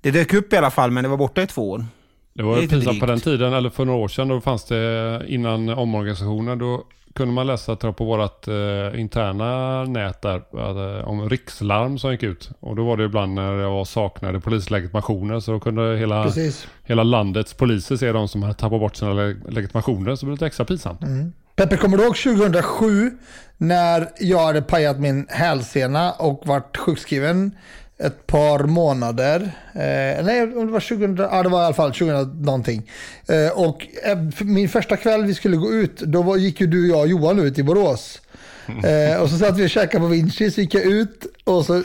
det 0.00 0.10
dök 0.10 0.34
upp 0.34 0.52
i 0.52 0.56
alla 0.56 0.70
fall, 0.70 0.90
men 0.90 1.02
det 1.04 1.08
var 1.10 1.16
borta 1.16 1.42
i 1.42 1.46
två 1.46 1.70
år. 1.70 1.84
Det 2.32 2.42
var 2.42 2.56
pinsamt 2.66 3.00
på 3.00 3.06
den 3.06 3.20
tiden, 3.20 3.52
eller 3.52 3.70
för 3.70 3.84
några 3.84 3.98
år 3.98 4.08
sedan, 4.08 4.28
då 4.28 4.40
fanns 4.40 4.64
det 4.64 5.22
innan 5.26 5.68
omorganisationen, 5.68 6.58
då 6.58 6.84
kunde 7.14 7.34
man 7.34 7.46
läsa 7.46 7.76
tror 7.76 7.88
jag, 7.88 7.96
på 7.96 8.04
vårt 8.04 8.48
eh, 8.48 9.00
interna 9.00 9.84
nät 9.84 10.22
där 10.22 10.36
att, 10.36 11.00
eh, 11.02 11.08
om 11.08 11.28
rikslarm 11.30 11.98
som 11.98 12.12
gick 12.12 12.22
ut. 12.22 12.50
Och 12.60 12.76
då 12.76 12.84
var 12.86 12.96
det 12.96 13.04
ibland 13.04 13.34
när 13.34 13.56
det 13.56 13.66
var 13.66 13.84
saknade 13.84 14.40
polislegitimationer 14.40 15.40
så 15.40 15.52
då 15.52 15.60
kunde 15.60 15.96
hela, 15.96 16.24
Precis. 16.24 16.66
hela 16.84 17.02
landets 17.02 17.54
poliser 17.54 17.96
se 17.96 18.12
de 18.12 18.28
som 18.28 18.42
hade 18.42 18.54
tappat 18.54 18.80
bort 18.80 18.96
sina 18.96 19.10
leg- 19.12 19.50
legitimationer 19.50 20.14
så 20.16 20.20
det 20.20 20.26
blev 20.26 20.34
lite 20.34 20.46
extra 20.46 20.64
pinsamt. 20.64 21.02
Mm. 21.02 21.32
Peppe, 21.56 21.76
kommer 21.76 21.96
du 21.96 22.04
ihåg 22.04 22.16
2007 22.16 23.10
när 23.56 24.08
jag 24.20 24.46
hade 24.46 24.62
pajat 24.62 25.00
min 25.00 25.26
hälsena 25.28 26.12
och 26.12 26.42
varit 26.46 26.76
sjukskriven 26.76 27.50
ett 28.00 28.26
par 28.26 28.58
månader? 28.58 29.40
Eh, 29.72 30.24
nej, 30.24 30.42
om 30.42 30.66
det 30.66 30.72
var 30.72 30.80
2000, 30.80 31.16
ja 31.16 31.42
det 31.42 31.48
var 31.48 31.62
i 31.62 31.64
alla 31.64 31.74
fall 31.74 31.92
2000 31.92 32.42
någonting. 32.42 32.90
Eh, 33.28 33.58
och 33.58 33.86
eh, 34.04 34.18
min 34.40 34.68
första 34.68 34.96
kväll 34.96 35.24
vi 35.24 35.34
skulle 35.34 35.56
gå 35.56 35.72
ut, 35.72 36.00
då 36.00 36.22
var, 36.22 36.36
gick 36.36 36.60
ju 36.60 36.66
du, 36.66 36.88
jag 36.88 37.00
och 37.00 37.08
Johan 37.08 37.38
ut 37.38 37.58
i 37.58 37.62
Borås. 37.62 38.20
Eh, 38.84 39.22
och 39.22 39.30
så 39.30 39.38
satt 39.38 39.58
vi 39.58 39.66
och 39.66 39.70
käkade 39.70 40.00
på 40.00 40.06
Vinci, 40.06 40.50
så 40.50 40.60
gick 40.60 40.74
jag 40.74 40.84
ut 40.84 41.26
och 41.56 41.66
så 41.66 41.82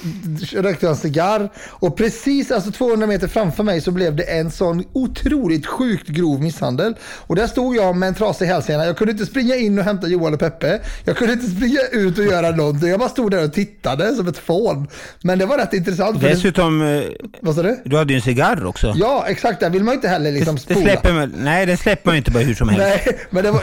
rökte 0.53 0.85
jag 0.85 0.89
en 0.91 0.95
cigarr. 0.97 1.49
Och 1.69 1.97
precis 1.97 2.51
alltså 2.51 2.71
200 2.71 3.07
meter 3.07 3.27
framför 3.27 3.63
mig 3.63 3.81
så 3.81 3.91
blev 3.91 4.15
det 4.15 4.23
en 4.23 4.51
sån 4.51 4.83
otroligt 4.93 5.65
sjukt 5.65 6.07
grov 6.07 6.41
misshandel. 6.41 6.95
Och 7.27 7.35
där 7.35 7.47
stod 7.47 7.75
jag 7.75 7.95
med 7.95 8.07
en 8.07 8.13
trasig 8.15 8.45
hälsena. 8.45 8.85
Jag 8.85 8.97
kunde 8.97 9.11
inte 9.11 9.25
springa 9.25 9.55
in 9.55 9.79
och 9.79 9.85
hämta 9.85 10.07
Johan 10.07 10.33
och 10.33 10.39
Peppe. 10.39 10.79
Jag 11.05 11.17
kunde 11.17 11.33
inte 11.33 11.45
springa 11.47 11.79
ut 11.91 12.17
och 12.17 12.25
göra 12.25 12.49
någonting. 12.51 12.89
Jag 12.89 12.99
bara 12.99 13.09
stod 13.09 13.31
där 13.31 13.43
och 13.43 13.53
tittade 13.53 14.15
som 14.15 14.27
ett 14.27 14.37
fån. 14.37 14.87
Men 15.21 15.39
det 15.39 15.45
var 15.45 15.57
rätt 15.57 15.73
intressant. 15.73 16.19
för 16.21 16.27
det- 16.27 16.33
Dessutom, 16.33 16.81
eh, 16.81 17.01
Vad 17.41 17.55
sa 17.55 17.63
du? 17.63 17.77
du 17.85 17.97
hade 17.97 18.13
ju 18.13 18.17
en 18.17 18.21
cigarr 18.21 18.65
också. 18.65 18.93
Ja, 18.97 19.25
exakt. 19.27 19.59
Där 19.59 19.69
vill 19.69 19.83
man 19.83 19.91
ju 19.91 19.95
inte 19.95 20.07
heller 20.07 20.31
liksom 20.31 20.55
det 20.55 20.61
spola. 20.61 20.79
släpper 20.81 21.13
man, 21.13 21.33
nej, 21.37 21.65
det 21.65 21.77
släpper 21.77 22.07
man 22.09 22.15
ju 22.15 22.17
inte 22.17 22.31
bara 22.31 22.43
hur 22.43 22.53
som 22.53 22.69
helst. 22.69 23.05
Nej, 23.05 23.19
men 23.29 23.43
det 23.43 23.51
var, 23.51 23.61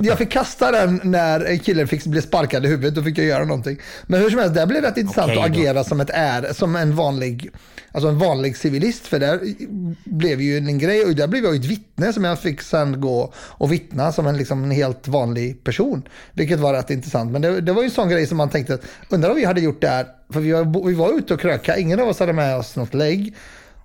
jag 0.00 0.18
fick 0.18 0.30
kasta 0.30 0.70
den 0.72 1.00
när 1.04 1.40
en 1.44 1.58
kille 1.58 1.86
fick 1.86 2.04
bli 2.04 2.22
sparkad 2.22 2.64
i 2.64 2.68
huvudet. 2.68 2.94
Då 2.94 3.02
fick 3.02 3.18
jag 3.18 3.26
göra 3.26 3.44
någonting. 3.44 3.76
Men 4.06 4.20
hur 4.20 4.30
som 4.30 4.38
helst, 4.38 4.54
det 4.54 4.66
blev 4.66 4.82
rätt 4.82 4.96
intressant 4.96 5.33
Okej 5.38 5.50
att 5.50 5.56
agera 5.56 5.84
som 5.84 6.00
ett 6.00 6.10
är, 6.10 6.52
som 6.52 6.76
en 6.76 6.96
vanlig, 6.96 7.50
alltså 7.92 8.08
en 8.08 8.18
vanlig 8.18 8.56
civilist. 8.56 9.06
För 9.06 9.18
där 9.18 9.40
blev 10.04 10.40
ju 10.40 10.56
en 10.56 10.78
grej 10.78 11.04
och 11.04 11.14
där 11.14 11.26
blev 11.26 11.44
jag 11.44 11.54
ju 11.54 11.60
ett 11.60 11.66
vittne 11.66 12.12
som 12.12 12.24
jag 12.24 12.38
fick 12.38 12.62
sen 12.62 13.00
gå 13.00 13.32
och 13.36 13.72
vittna 13.72 14.12
som 14.12 14.26
en, 14.26 14.36
liksom, 14.36 14.64
en 14.64 14.70
helt 14.70 15.08
vanlig 15.08 15.64
person. 15.64 16.02
Vilket 16.32 16.60
var 16.60 16.72
rätt 16.72 16.90
intressant. 16.90 17.32
Men 17.32 17.42
det, 17.42 17.60
det 17.60 17.72
var 17.72 17.82
ju 17.82 17.86
en 17.86 17.90
sån 17.90 18.08
grej 18.08 18.26
som 18.26 18.36
man 18.36 18.50
tänkte, 18.50 18.78
undrar 19.08 19.30
om 19.30 19.36
vi 19.36 19.44
hade 19.44 19.60
gjort 19.60 19.80
där, 19.80 20.06
för 20.32 20.40
vi 20.40 20.52
var, 20.52 20.86
vi 20.86 20.94
var 20.94 21.18
ute 21.18 21.34
och 21.34 21.40
kröka, 21.40 21.76
ingen 21.76 22.00
av 22.00 22.08
oss 22.08 22.18
hade 22.18 22.32
med 22.32 22.56
oss 22.56 22.76
något 22.76 22.94
lägg. 22.94 23.34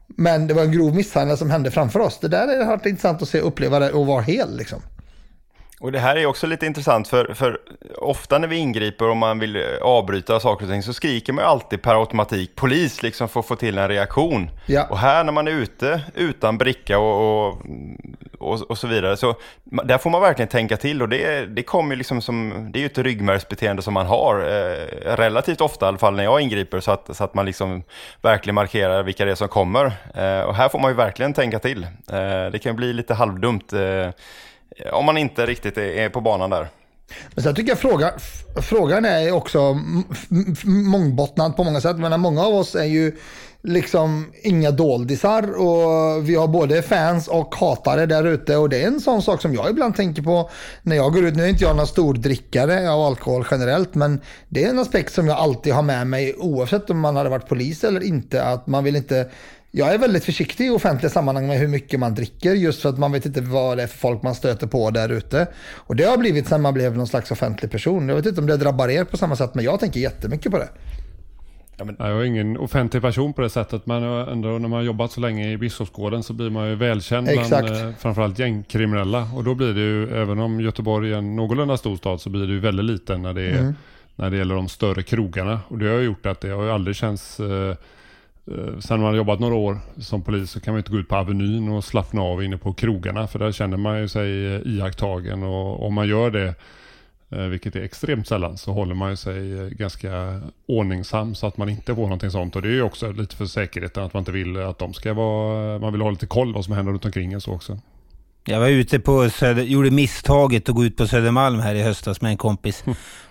Men 0.07 0.47
det 0.47 0.53
var 0.53 0.63
en 0.63 0.71
grov 0.71 0.95
misshandel 0.95 1.37
som 1.37 1.49
hände 1.49 1.71
framför 1.71 1.99
oss. 1.99 2.19
Det 2.21 2.27
där 2.27 2.47
är 2.47 2.65
varit 2.65 2.85
intressant 2.85 3.21
att 3.21 3.29
se, 3.29 3.39
uppleva 3.39 3.79
det 3.79 3.91
och 3.91 4.05
vara 4.05 4.21
hel 4.21 4.57
liksom. 4.57 4.81
Och 5.79 5.91
det 5.91 5.99
här 5.99 6.15
är 6.15 6.25
också 6.25 6.47
lite 6.47 6.65
intressant 6.65 7.07
för, 7.07 7.33
för 7.33 7.59
ofta 7.97 8.37
när 8.37 8.47
vi 8.47 8.55
ingriper 8.55 9.09
och 9.09 9.17
man 9.17 9.39
vill 9.39 9.55
eh, 9.55 9.61
avbryta 9.81 10.39
saker 10.39 10.65
och 10.65 10.71
ting 10.71 10.83
så 10.83 10.93
skriker 10.93 11.33
man 11.33 11.43
ju 11.43 11.49
alltid 11.49 11.81
per 11.81 11.99
automatik 11.99 12.55
polis 12.55 13.03
liksom 13.03 13.29
för 13.29 13.39
att 13.39 13.45
få 13.45 13.55
till 13.55 13.77
en 13.77 13.87
reaktion. 13.87 14.51
Ja. 14.65 14.87
Och 14.89 14.97
här 14.97 15.23
när 15.23 15.31
man 15.31 15.47
är 15.47 15.51
ute 15.51 16.01
utan 16.15 16.57
bricka 16.57 16.99
och, 16.99 17.47
och, 17.47 17.61
och, 18.39 18.61
och 18.61 18.77
så 18.77 18.87
vidare 18.87 19.17
så 19.17 19.35
där 19.63 19.97
får 19.97 20.09
man 20.09 20.21
verkligen 20.21 20.49
tänka 20.49 20.77
till 20.77 21.01
och 21.01 21.09
det, 21.09 21.45
det 21.45 21.63
kommer 21.63 21.91
ju 21.91 21.97
liksom 21.97 22.21
som, 22.21 22.67
det 22.73 22.79
är 22.79 22.81
ju 22.81 22.85
ett 22.85 22.97
ryggmärgsbeteende 22.97 23.81
som 23.81 23.93
man 23.93 24.05
har 24.05 24.39
eh, 24.39 25.15
relativt 25.15 25.61
ofta 25.61 25.85
i 25.85 25.87
alla 25.87 25.97
fall 25.97 26.15
när 26.15 26.23
jag 26.23 26.41
ingriper 26.41 26.79
så 26.79 26.91
att, 26.91 27.17
så 27.17 27.23
att 27.23 27.33
man 27.33 27.45
liksom 27.45 27.83
verkligen 28.21 28.55
markerar 28.55 29.03
vilka 29.03 29.25
det 29.25 29.31
är 29.31 29.35
som 29.35 29.47
kommer. 29.47 29.85
Eh, 30.15 30.41
och 30.41 30.55
här 30.55 30.69
får 30.69 30.79
man 30.79 30.91
ju 30.91 30.95
verkligen 30.95 31.33
tänka 31.33 31.59
till. 31.59 31.83
Eh, 31.83 32.51
det 32.51 32.59
kan 32.63 32.71
ju 32.71 32.75
bli 32.75 32.93
lite 32.93 33.13
halvdumt 33.13 33.73
eh, 33.73 34.09
om 34.91 35.05
man 35.05 35.17
inte 35.17 35.45
riktigt 35.45 35.77
är, 35.77 35.81
är 35.81 36.09
på 36.09 36.21
banan 36.21 36.49
där. 36.49 36.67
Men 37.35 37.43
sen 37.43 37.55
tycker 37.55 37.71
jag 37.71 37.79
fråga, 37.79 38.13
frågan 38.55 39.05
är 39.05 39.31
också 39.31 39.79
mångbottnad 40.65 41.55
på 41.55 41.63
många 41.63 41.81
sätt. 41.81 41.97
Men 41.97 42.21
många 42.21 42.41
av 42.41 42.53
oss 42.53 42.75
är 42.75 42.83
ju 42.83 43.15
liksom 43.61 44.31
inga 44.43 44.71
doldisar 44.71 45.59
och 45.59 46.29
vi 46.29 46.35
har 46.35 46.47
både 46.47 46.81
fans 46.81 47.27
och 47.27 47.55
hatare 47.55 48.05
där 48.05 48.23
ute 48.23 48.57
och 48.57 48.69
det 48.69 48.83
är 48.83 48.87
en 48.87 49.01
sån 49.01 49.21
sak 49.21 49.41
som 49.41 49.53
jag 49.53 49.69
ibland 49.69 49.95
tänker 49.95 50.21
på 50.21 50.49
när 50.81 50.95
jag 50.95 51.13
går 51.13 51.25
ut. 51.25 51.35
Nu 51.35 51.43
är 51.43 51.47
inte 51.47 51.63
jag 51.63 51.75
någon 51.75 51.87
stor 51.87 52.13
drickare 52.13 52.91
av 52.91 53.01
alkohol 53.01 53.45
generellt 53.51 53.95
men 53.95 54.21
det 54.49 54.63
är 54.63 54.69
en 54.69 54.79
aspekt 54.79 55.13
som 55.13 55.27
jag 55.27 55.37
alltid 55.37 55.73
har 55.73 55.83
med 55.83 56.07
mig 56.07 56.35
oavsett 56.37 56.89
om 56.89 56.99
man 56.99 57.15
hade 57.15 57.29
varit 57.29 57.47
polis 57.47 57.83
eller 57.83 58.03
inte 58.03 58.43
att 58.43 58.67
man 58.67 58.83
vill 58.83 58.95
inte 58.95 59.29
jag 59.71 59.93
är 59.93 59.97
väldigt 59.97 60.25
försiktig 60.25 60.67
i 60.67 60.69
offentliga 60.69 61.09
sammanhang 61.09 61.47
med 61.47 61.59
hur 61.59 61.67
mycket 61.67 61.99
man 61.99 62.15
dricker 62.15 62.53
just 62.53 62.81
för 62.81 62.89
att 62.89 62.97
man 62.97 63.11
vet 63.11 63.25
inte 63.25 63.41
vad 63.41 63.77
det 63.77 63.83
är 63.83 63.87
för 63.87 63.97
folk 63.97 64.21
man 64.23 64.35
stöter 64.35 64.67
på 64.67 64.89
där 64.91 65.09
ute. 65.09 65.47
Och 65.75 65.95
det 65.95 66.03
har 66.03 66.17
blivit 66.17 66.47
sen 66.47 66.61
man 66.61 66.73
blev 66.73 66.97
någon 66.97 67.07
slags 67.07 67.31
offentlig 67.31 67.71
person. 67.71 68.09
Jag 68.09 68.15
vet 68.15 68.25
inte 68.25 68.41
om 68.41 68.47
det 68.47 68.57
drabbar 68.57 68.89
er 68.89 69.03
på 69.03 69.17
samma 69.17 69.35
sätt 69.35 69.55
men 69.55 69.65
jag 69.65 69.79
tänker 69.79 69.99
jättemycket 69.99 70.51
på 70.51 70.57
det. 70.57 70.69
Ja, 71.77 71.85
men... 71.85 71.95
Jag 71.99 72.09
är 72.09 72.23
ingen 72.23 72.57
offentlig 72.57 73.01
person 73.01 73.33
på 73.33 73.41
det 73.41 73.49
sättet 73.49 73.85
men 73.85 74.03
ändå 74.03 74.47
när 74.47 74.59
man 74.59 74.71
har 74.71 74.81
jobbat 74.81 75.11
så 75.11 75.21
länge 75.21 75.51
i 75.51 75.57
Biskopsgården 75.57 76.23
så 76.23 76.33
blir 76.33 76.49
man 76.49 76.69
ju 76.69 76.75
välkänd 76.75 77.29
Exakt. 77.29 77.67
bland 77.67 77.89
eh, 77.89 77.95
framförallt 77.95 78.39
gängkriminella. 78.39 79.27
Och 79.35 79.43
då 79.43 79.55
blir 79.55 79.73
det 79.73 79.79
ju, 79.79 80.21
även 80.21 80.39
om 80.39 80.61
Göteborg 80.61 81.13
är 81.13 81.17
en 81.17 81.35
någorlunda 81.35 81.77
stor 81.77 81.95
stad 81.95 82.21
så 82.21 82.29
blir 82.29 82.47
det 82.47 82.53
ju 82.53 82.59
väldigt 82.59 82.85
liten 82.85 83.21
när 83.21 83.33
det, 83.33 83.41
är, 83.41 83.59
Mm. 83.59 83.75
när 84.15 84.29
det 84.29 84.37
gäller 84.37 84.55
de 84.55 84.67
större 84.69 85.03
krogarna. 85.03 85.59
Och 85.67 85.77
det 85.77 85.89
har 85.89 85.99
gjort 85.99 86.25
att 86.25 86.41
det 86.41 86.49
har 86.49 86.63
ju 86.63 86.71
aldrig 86.71 86.95
känts 86.95 87.39
eh, 87.39 87.75
Sen 88.79 89.01
man 89.01 89.09
har 89.09 89.15
jobbat 89.15 89.39
några 89.39 89.55
år 89.55 89.79
som 89.97 90.21
polis 90.21 90.51
så 90.51 90.59
kan 90.59 90.73
man 90.73 90.79
inte 90.79 90.91
gå 90.91 90.97
ut 90.97 91.07
på 91.07 91.15
Avenyn 91.15 91.69
och 91.69 91.83
slappna 91.83 92.21
av 92.21 92.43
inne 92.43 92.57
på 92.57 92.73
krogarna 92.73 93.27
för 93.27 93.39
där 93.39 93.51
känner 93.51 93.77
man 93.77 93.99
ju 93.99 94.07
sig 94.07 94.55
eh, 94.55 94.61
iakttagen 94.65 95.43
och 95.43 95.85
om 95.85 95.93
man 95.93 96.07
gör 96.07 96.31
det 96.31 96.55
eh, 97.29 97.43
vilket 97.43 97.75
är 97.75 97.81
extremt 97.81 98.27
sällan, 98.27 98.57
så 98.57 98.73
håller 98.73 98.95
man 98.95 99.09
ju 99.09 99.15
sig 99.15 99.59
eh, 99.59 99.67
ganska 99.67 100.41
ordningsam 100.67 101.35
så 101.35 101.47
att 101.47 101.57
man 101.57 101.69
inte 101.69 101.95
får 101.95 102.01
någonting 102.01 102.31
sånt. 102.31 102.55
Och 102.55 102.61
det 102.61 102.67
är 102.67 102.73
ju 102.73 102.81
också 102.81 103.11
lite 103.11 103.35
för 103.35 103.45
säkerheten 103.45 104.03
att 104.03 104.13
man 104.13 104.21
inte 104.21 104.31
vill 104.31 104.57
att 104.57 104.79
de 104.79 104.93
ska 104.93 105.13
vara, 105.13 105.79
man 105.79 105.91
vill 105.93 106.01
ha 106.01 106.09
lite 106.09 106.27
koll 106.27 106.53
vad 106.53 106.65
som 106.65 106.73
händer 106.73 106.91
runt 106.91 107.05
omkring 107.05 107.33
en 107.33 107.41
så 107.41 107.53
också. 107.53 107.79
Jag 108.45 108.59
var 108.59 108.67
ute 108.67 108.99
på 108.99 109.29
Söder, 109.29 109.63
gjorde 109.63 109.91
misstaget 109.91 110.69
att 110.69 110.75
gå 110.75 110.85
ut 110.85 110.97
på 110.97 111.07
Södermalm 111.07 111.59
här 111.59 111.75
i 111.75 111.81
höstas 111.81 112.21
med 112.21 112.31
en 112.31 112.37
kompis 112.37 112.83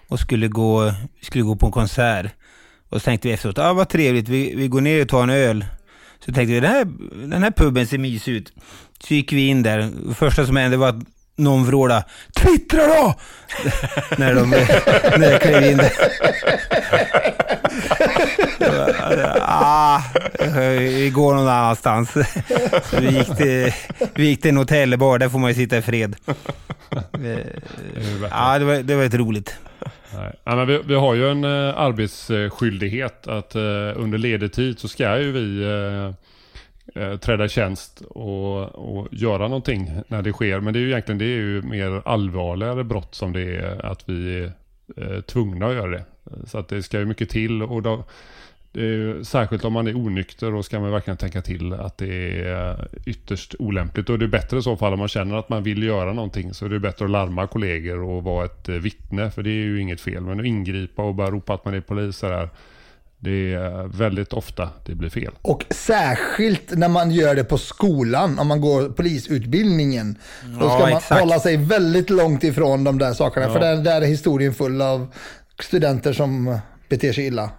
och 0.08 0.20
skulle 0.20 0.48
gå, 0.48 0.92
skulle 1.22 1.44
gå 1.44 1.56
på 1.56 1.66
en 1.66 1.72
konsert. 1.72 2.26
Och 2.88 3.00
så 3.00 3.04
tänkte 3.04 3.28
vi 3.28 3.34
efteråt, 3.34 3.58
ah, 3.58 3.72
vad 3.72 3.88
trevligt, 3.88 4.28
vi, 4.28 4.54
vi 4.54 4.68
går 4.68 4.80
ner 4.80 5.02
och 5.02 5.08
tar 5.08 5.22
en 5.22 5.30
öl. 5.30 5.64
Så 6.24 6.32
tänkte 6.32 6.52
vi, 6.52 6.60
den 6.60 6.70
här, 6.70 6.84
den 7.28 7.42
här 7.42 7.50
puben 7.50 7.86
ser 7.86 7.98
mysig 7.98 8.32
ut. 8.32 8.52
Så 9.00 9.14
gick 9.14 9.32
vi 9.32 9.46
in 9.46 9.62
där, 9.62 9.90
det 10.08 10.14
första 10.14 10.46
som 10.46 10.56
hände 10.56 10.76
var 10.76 10.88
att 10.88 11.04
någon 11.36 11.66
vrålade 11.66 12.04
Twittra 12.36 12.86
då! 12.86 13.14
när, 14.18 14.34
de, 14.34 14.50
när 15.18 15.30
jag 15.30 15.42
klev 15.42 15.70
in 15.70 15.76
där. 15.76 15.92
ah, 19.40 20.02
vi 20.78 21.10
går 21.14 21.34
någon 21.34 21.48
annanstans. 21.48 22.10
Så 22.90 23.00
vi 23.00 23.18
gick 23.18 23.36
till, 23.36 23.72
vi 24.14 24.26
gick 24.26 24.42
till 24.42 24.48
en 24.48 24.56
hotellbar, 24.56 25.18
där 25.18 25.28
får 25.28 25.38
man 25.38 25.50
ju 25.50 25.54
sitta 25.54 25.78
i 25.78 25.82
fred. 25.82 26.16
Ja, 28.30 28.58
det 28.58 28.64
var, 28.64 28.82
det 28.82 28.94
var 28.94 29.04
ett 29.04 29.14
roligt. 29.14 29.56
Nej. 30.14 30.34
Ja, 30.44 30.56
men 30.56 30.66
vi, 30.66 30.80
vi 30.84 30.94
har 30.94 31.14
ju 31.14 31.30
en 31.30 31.44
eh, 31.44 31.78
arbetsskyldighet 31.78 33.26
att 33.26 33.54
eh, 33.54 33.60
under 33.96 34.18
ledig 34.18 34.52
tid 34.52 34.78
så 34.78 34.88
ska 34.88 35.18
ju 35.18 35.32
vi 35.32 35.62
eh, 35.62 36.14
eh, 37.02 37.16
träda 37.16 37.44
i 37.44 37.48
tjänst 37.48 38.00
och, 38.00 38.62
och 38.74 39.08
göra 39.10 39.48
någonting 39.48 39.90
när 40.08 40.22
det 40.22 40.32
sker. 40.32 40.60
Men 40.60 40.72
det 40.72 40.78
är 40.78 40.80
ju 40.80 40.90
egentligen 40.90 41.18
det 41.18 41.24
är 41.24 41.36
ju 41.36 41.62
mer 41.62 42.02
allvarligare 42.04 42.84
brott 42.84 43.14
som 43.14 43.32
det 43.32 43.56
är 43.56 43.86
att 43.86 44.08
vi 44.08 44.42
eh, 44.42 44.50
är 44.96 45.14
eh, 45.14 45.20
tvungna 45.20 45.66
att 45.66 45.74
göra 45.74 45.90
det. 45.90 46.04
Så 46.46 46.58
att 46.58 46.68
det 46.68 46.82
ska 46.82 46.98
ju 46.98 47.04
mycket 47.04 47.30
till 47.30 47.62
och 47.62 47.82
då, 47.82 48.04
är 48.74 48.80
ju, 48.80 49.24
särskilt 49.24 49.64
om 49.64 49.72
man 49.72 49.86
är 49.86 49.96
onykter 49.96 50.54
och 50.54 50.64
ska 50.64 50.80
man 50.80 50.90
verkligen 50.90 51.16
tänka 51.16 51.42
till 51.42 51.72
att 51.72 51.98
det 51.98 52.42
är 52.48 52.88
ytterst 53.06 53.54
olämpligt. 53.58 54.10
Och 54.10 54.18
det 54.18 54.24
är 54.24 54.28
bättre 54.28 54.58
i 54.58 54.62
så 54.62 54.76
fall 54.76 54.92
om 54.92 54.98
man 54.98 55.08
känner 55.08 55.36
att 55.36 55.48
man 55.48 55.62
vill 55.62 55.82
göra 55.82 56.12
någonting 56.12 56.54
så 56.54 56.64
är 56.64 56.68
det 56.68 56.80
bättre 56.80 57.04
att 57.04 57.10
larma 57.10 57.46
kollegor 57.46 58.02
och 58.02 58.22
vara 58.24 58.44
ett 58.44 58.68
eh, 58.68 58.74
vittne 58.74 59.30
för 59.30 59.42
det 59.42 59.50
är 59.50 59.64
ju 59.64 59.80
inget 59.80 60.00
fel. 60.00 60.22
Men 60.22 60.40
att 60.40 60.46
ingripa 60.46 61.02
och 61.02 61.14
bara 61.14 61.30
ropa 61.30 61.54
att 61.54 61.64
man 61.64 61.74
är 61.74 61.80
polis 61.80 62.16
så 62.16 62.28
där, 62.28 62.48
det 63.20 63.52
är 63.54 63.86
väldigt 63.98 64.32
ofta 64.32 64.68
det 64.86 64.94
blir 64.94 65.10
fel. 65.10 65.32
Och 65.42 65.64
särskilt 65.70 66.76
när 66.76 66.88
man 66.88 67.10
gör 67.10 67.34
det 67.34 67.44
på 67.44 67.58
skolan, 67.58 68.38
om 68.38 68.46
man 68.48 68.60
går 68.60 68.88
polisutbildningen. 68.88 70.18
Då 70.44 70.58
Ja, 70.66 70.70
ska 70.70 70.78
man 70.80 70.96
exakt. 70.96 71.20
hålla 71.20 71.38
sig 71.40 71.56
väldigt 71.56 72.10
långt 72.10 72.44
ifrån 72.44 72.84
de 72.84 72.98
där 72.98 73.12
sakerna. 73.12 73.46
Ja. 73.46 73.52
För 73.52 73.60
där, 73.60 73.76
där 73.76 74.00
är 74.02 74.06
historien 74.06 74.54
full 74.54 74.82
av 74.82 75.06
studenter 75.62 76.12
som 76.12 76.58
beter 76.88 77.12
sig 77.12 77.26
illa. 77.26 77.50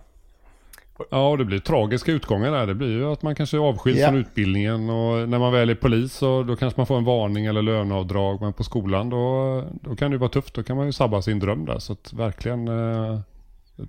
Ja, 1.12 1.30
och 1.30 1.38
det 1.38 1.46
blir 1.46 1.60
tragiska 1.60 2.12
utgångar 2.12 2.52
där. 2.52 2.68
Det 2.68 2.76
blir 2.76 2.88
ju 2.92 3.06
att 3.12 3.22
man 3.22 3.36
kanske 3.36 3.58
är 3.58 3.62
avskild 3.62 3.98
Ja. 3.98 4.08
från 4.08 4.18
utbildningen 4.18 4.90
och 4.90 5.30
när 5.30 5.40
man 5.40 5.54
väl 5.54 5.70
är 5.70 5.76
polis 5.76 6.14
så 6.14 6.44
då 6.44 6.56
kanske 6.56 6.80
man 6.80 6.88
får 6.88 6.98
en 6.98 7.04
varning 7.06 7.46
eller 7.46 7.62
löneavdrag. 7.62 8.42
Men 8.42 8.54
på 8.54 8.64
skolan 8.64 9.10
då, 9.10 9.64
då 9.82 9.96
kan 9.96 10.12
det 10.12 10.16
ju 10.16 10.20
vara 10.20 10.30
tufft. 10.30 10.54
Då 10.54 10.64
kan 10.64 10.78
man 10.78 10.86
ju 10.86 10.92
sabba 10.92 11.22
sin 11.22 11.40
dröm 11.40 11.66
där. 11.66 11.80
Så 11.80 11.94
att 11.94 12.14
verkligen 12.14 12.68
eh, 12.68 13.20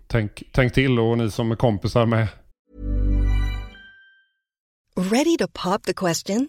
tänk, 0.06 0.42
tänk 0.52 0.72
till 0.72 0.98
och 0.98 1.18
ni 1.18 1.30
som 1.30 1.50
är 1.52 1.56
kompisar 1.56 2.06
med 2.06 2.28
Ready 4.96 5.36
to 5.38 5.46
pop 5.52 5.82
the 5.82 5.92
question? 5.92 6.48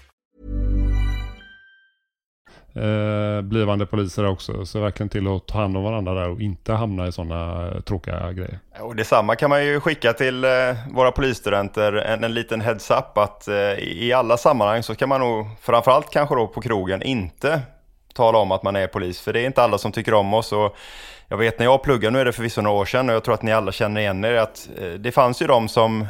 Eh, 2.75 3.41
blivande 3.41 3.85
poliser 3.85 4.25
också. 4.25 4.65
Så 4.65 4.79
verkligen 4.79 5.09
till 5.09 5.27
att 5.27 5.47
ta 5.47 5.57
hand 5.57 5.77
om 5.77 5.83
varandra 5.83 6.13
där 6.13 6.29
och 6.29 6.41
inte 6.41 6.73
hamna 6.73 7.07
i 7.07 7.11
sådana 7.11 7.67
eh, 7.67 7.81
tråkiga 7.81 8.31
grejer. 8.31 8.59
Och 8.79 8.95
detsamma 8.95 9.35
kan 9.35 9.49
man 9.49 9.65
ju 9.65 9.79
skicka 9.79 10.13
till 10.13 10.43
eh, 10.43 10.51
våra 10.93 11.11
polisstudenter, 11.11 11.93
en, 11.93 12.23
en 12.23 12.33
liten 12.33 12.61
heads 12.61 12.91
up 12.91 13.17
att 13.17 13.47
eh, 13.47 13.55
i 13.79 14.13
alla 14.13 14.37
sammanhang 14.37 14.83
så 14.83 14.95
kan 14.95 15.09
man 15.09 15.21
nog, 15.21 15.45
framförallt 15.61 16.09
kanske 16.09 16.35
då 16.35 16.47
på 16.47 16.61
krogen, 16.61 17.01
inte 17.03 17.61
tala 18.13 18.37
om 18.37 18.51
att 18.51 18.63
man 18.63 18.75
är 18.75 18.87
polis. 18.87 19.21
För 19.21 19.33
det 19.33 19.41
är 19.41 19.45
inte 19.45 19.63
alla 19.63 19.77
som 19.77 19.91
tycker 19.91 20.13
om 20.13 20.33
oss. 20.33 20.51
Och 20.51 20.75
jag 21.27 21.37
vet 21.37 21.59
när 21.59 21.65
jag 21.65 21.83
pluggade, 21.83 22.13
nu 22.13 22.19
är 22.19 22.25
det 22.25 22.33
förvisso 22.33 22.61
några 22.61 22.77
år 22.77 22.85
sedan 22.85 23.09
och 23.09 23.15
jag 23.15 23.23
tror 23.23 23.33
att 23.33 23.41
ni 23.41 23.51
alla 23.53 23.71
känner 23.71 24.01
igen 24.01 24.25
er, 24.25 24.33
att 24.33 24.69
det 24.99 25.11
fanns 25.11 25.41
ju 25.41 25.47
de 25.47 25.67
som 25.67 26.07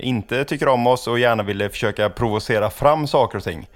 inte 0.00 0.44
tycker 0.44 0.68
om 0.68 0.86
oss 0.86 1.06
och 1.06 1.18
gärna 1.18 1.42
ville 1.42 1.68
försöka 1.68 2.10
provocera 2.10 2.70
fram 2.70 3.06
saker 3.06 3.38
och 3.38 3.44
ting. 3.44 3.66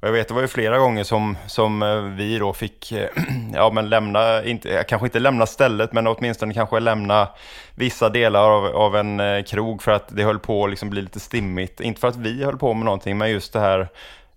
Och 0.00 0.08
jag 0.08 0.12
vet 0.12 0.28
det 0.28 0.34
var 0.34 0.40
ju 0.40 0.48
flera 0.48 0.78
gånger 0.78 1.04
som, 1.04 1.36
som 1.46 1.82
eh, 1.82 1.96
vi 2.00 2.38
då 2.38 2.52
fick 2.52 2.92
eh, 2.92 3.08
ja, 3.54 3.70
men 3.70 3.88
lämna, 3.88 4.44
inte, 4.44 4.84
kanske 4.88 5.06
inte 5.06 5.18
lämna 5.18 5.46
stället 5.46 5.92
men 5.92 6.06
åtminstone 6.06 6.54
kanske 6.54 6.80
lämna 6.80 7.28
vissa 7.74 8.08
delar 8.08 8.50
av, 8.50 8.66
av 8.66 8.96
en 8.96 9.20
eh, 9.20 9.42
krog 9.42 9.82
för 9.82 9.92
att 9.92 10.16
det 10.16 10.24
höll 10.24 10.38
på 10.38 10.64
att 10.64 10.70
liksom 10.70 10.90
bli 10.90 11.02
lite 11.02 11.20
stimmigt. 11.20 11.80
Inte 11.80 12.00
för 12.00 12.08
att 12.08 12.16
vi 12.16 12.44
höll 12.44 12.58
på 12.58 12.74
med 12.74 12.84
någonting 12.84 13.18
men 13.18 13.30
just 13.30 13.52
det 13.52 13.60
här 13.60 13.88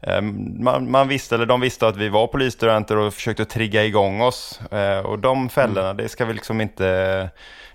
eh, 0.01 0.21
man, 0.59 0.91
man 0.91 1.07
visste, 1.07 1.35
eller 1.35 1.45
de 1.45 1.61
visste 1.61 1.87
att 1.87 1.97
vi 1.97 2.09
var 2.09 2.27
polisstudenter 2.27 2.97
och 2.97 3.13
försökte 3.13 3.45
trigga 3.45 3.83
igång 3.85 4.21
oss. 4.21 4.61
Eh, 4.71 4.99
Och 4.99 5.19
de 5.19 5.49
fällorna, 5.49 5.93
det 5.93 6.09
ska 6.09 6.25
vi 6.25 6.33
liksom 6.33 6.61
inte... 6.61 7.29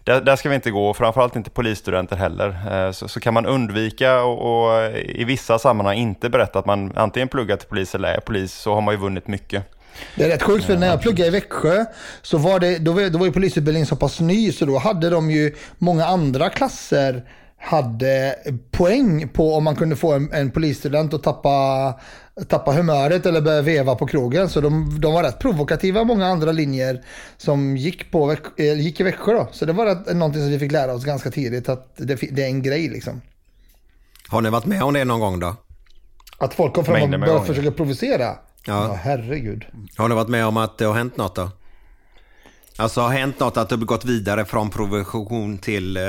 Där, 0.08 0.20
där 0.20 0.36
ska 0.36 0.48
vi 0.48 0.54
inte 0.54 0.70
gå, 0.70 0.94
framförallt 0.94 1.36
inte 1.36 1.50
polisstudenter 1.50 2.16
heller. 2.16 2.48
Eh, 2.86 2.92
Så, 2.92 3.08
så 3.08 3.20
kan 3.20 3.34
man 3.34 3.46
undvika 3.46 4.22
och, 4.22 4.68
och 4.68 4.96
i 4.96 5.24
vissa 5.24 5.58
sammanhang 5.58 5.96
inte 5.96 6.28
berätta 6.28 6.58
att 6.58 6.66
man 6.66 6.92
antingen 6.96 7.28
pluggar 7.28 7.56
till 7.56 7.68
polis 7.68 7.94
eller 7.94 8.08
är 8.08 8.20
polis, 8.20 8.54
så 8.54 8.74
har 8.74 8.80
man 8.80 8.94
ju 8.94 9.00
vunnit 9.00 9.26
mycket. 9.28 9.64
Det 10.16 10.24
är 10.24 10.28
rätt 10.28 10.42
sjukt 10.42 10.64
för 10.64 10.76
när 10.76 10.86
jag 10.86 11.02
pluggade 11.02 11.28
i 11.28 11.30
Växjö 11.30 11.84
så 12.22 12.38
var 12.38 12.60
det, 12.60 12.78
då 12.78 12.92
var, 12.92 13.10
då 13.10 13.18
var 13.18 13.26
ju 13.26 13.32
polisutbildningen 13.32 13.86
så 13.86 13.96
pass 13.96 14.20
ny 14.20 14.52
så 14.52 14.64
då 14.64 14.78
hade 14.78 15.10
de 15.10 15.30
ju 15.30 15.54
många 15.78 16.06
andra 16.06 16.50
klasser 16.50 17.22
hade 17.60 18.34
poäng 18.70 19.28
på 19.28 19.54
om 19.54 19.64
man 19.64 19.76
kunde 19.76 19.96
få 19.96 20.12
en, 20.12 20.32
en 20.32 20.50
polisstudent 20.50 21.14
att 21.14 21.22
tappa, 21.22 21.94
tappa 22.48 22.72
humöret 22.72 23.26
eller 23.26 23.40
börja 23.40 23.62
veva 23.62 23.94
på 23.94 24.06
krogen. 24.06 24.48
Så 24.48 24.60
de, 24.60 25.00
de 25.00 25.12
var 25.12 25.22
rätt 25.22 25.38
provokativa, 25.38 26.04
många 26.04 26.26
andra 26.26 26.52
linjer 26.52 27.04
som 27.36 27.76
gick, 27.76 28.10
på, 28.10 28.36
eh, 28.56 28.80
gick 28.80 29.00
i 29.00 29.02
Växjö. 29.02 29.32
Då. 29.32 29.48
Så 29.52 29.64
det 29.64 29.72
var 29.72 29.86
rätt, 29.86 30.16
någonting 30.16 30.42
som 30.42 30.50
vi 30.50 30.58
fick 30.58 30.72
lära 30.72 30.92
oss 30.92 31.04
ganska 31.04 31.30
tidigt, 31.30 31.68
att 31.68 31.96
det, 31.96 32.14
det 32.14 32.42
är 32.42 32.46
en 32.46 32.62
grej 32.62 32.88
liksom. 32.88 33.20
Har 34.28 34.40
ni 34.40 34.50
varit 34.50 34.66
med 34.66 34.82
om 34.82 34.94
det 34.94 35.04
någon 35.04 35.20
gång 35.20 35.40
då? 35.40 35.56
Att 36.38 36.54
folk 36.54 36.74
kom 36.74 36.84
fram 36.84 37.02
och 37.02 37.20
började 37.20 37.44
försöka 37.44 37.70
provocera. 37.70 38.24
Ja. 38.24 38.38
Ja, 38.66 38.98
herregud. 39.02 39.64
Har 39.96 40.08
ni 40.08 40.14
varit 40.14 40.28
med 40.28 40.46
om 40.46 40.56
att 40.56 40.78
det 40.78 40.84
har 40.84 40.94
hänt 40.94 41.16
något 41.16 41.34
då? 41.34 41.50
Alltså 42.76 43.00
har 43.00 43.08
hänt 43.08 43.40
något 43.40 43.56
att 43.56 43.68
du 43.68 43.76
har 43.76 43.84
gått 43.84 44.04
vidare 44.04 44.44
från 44.44 44.70
provokation 44.70 45.58
till, 45.58 45.96
eh, 45.96 46.02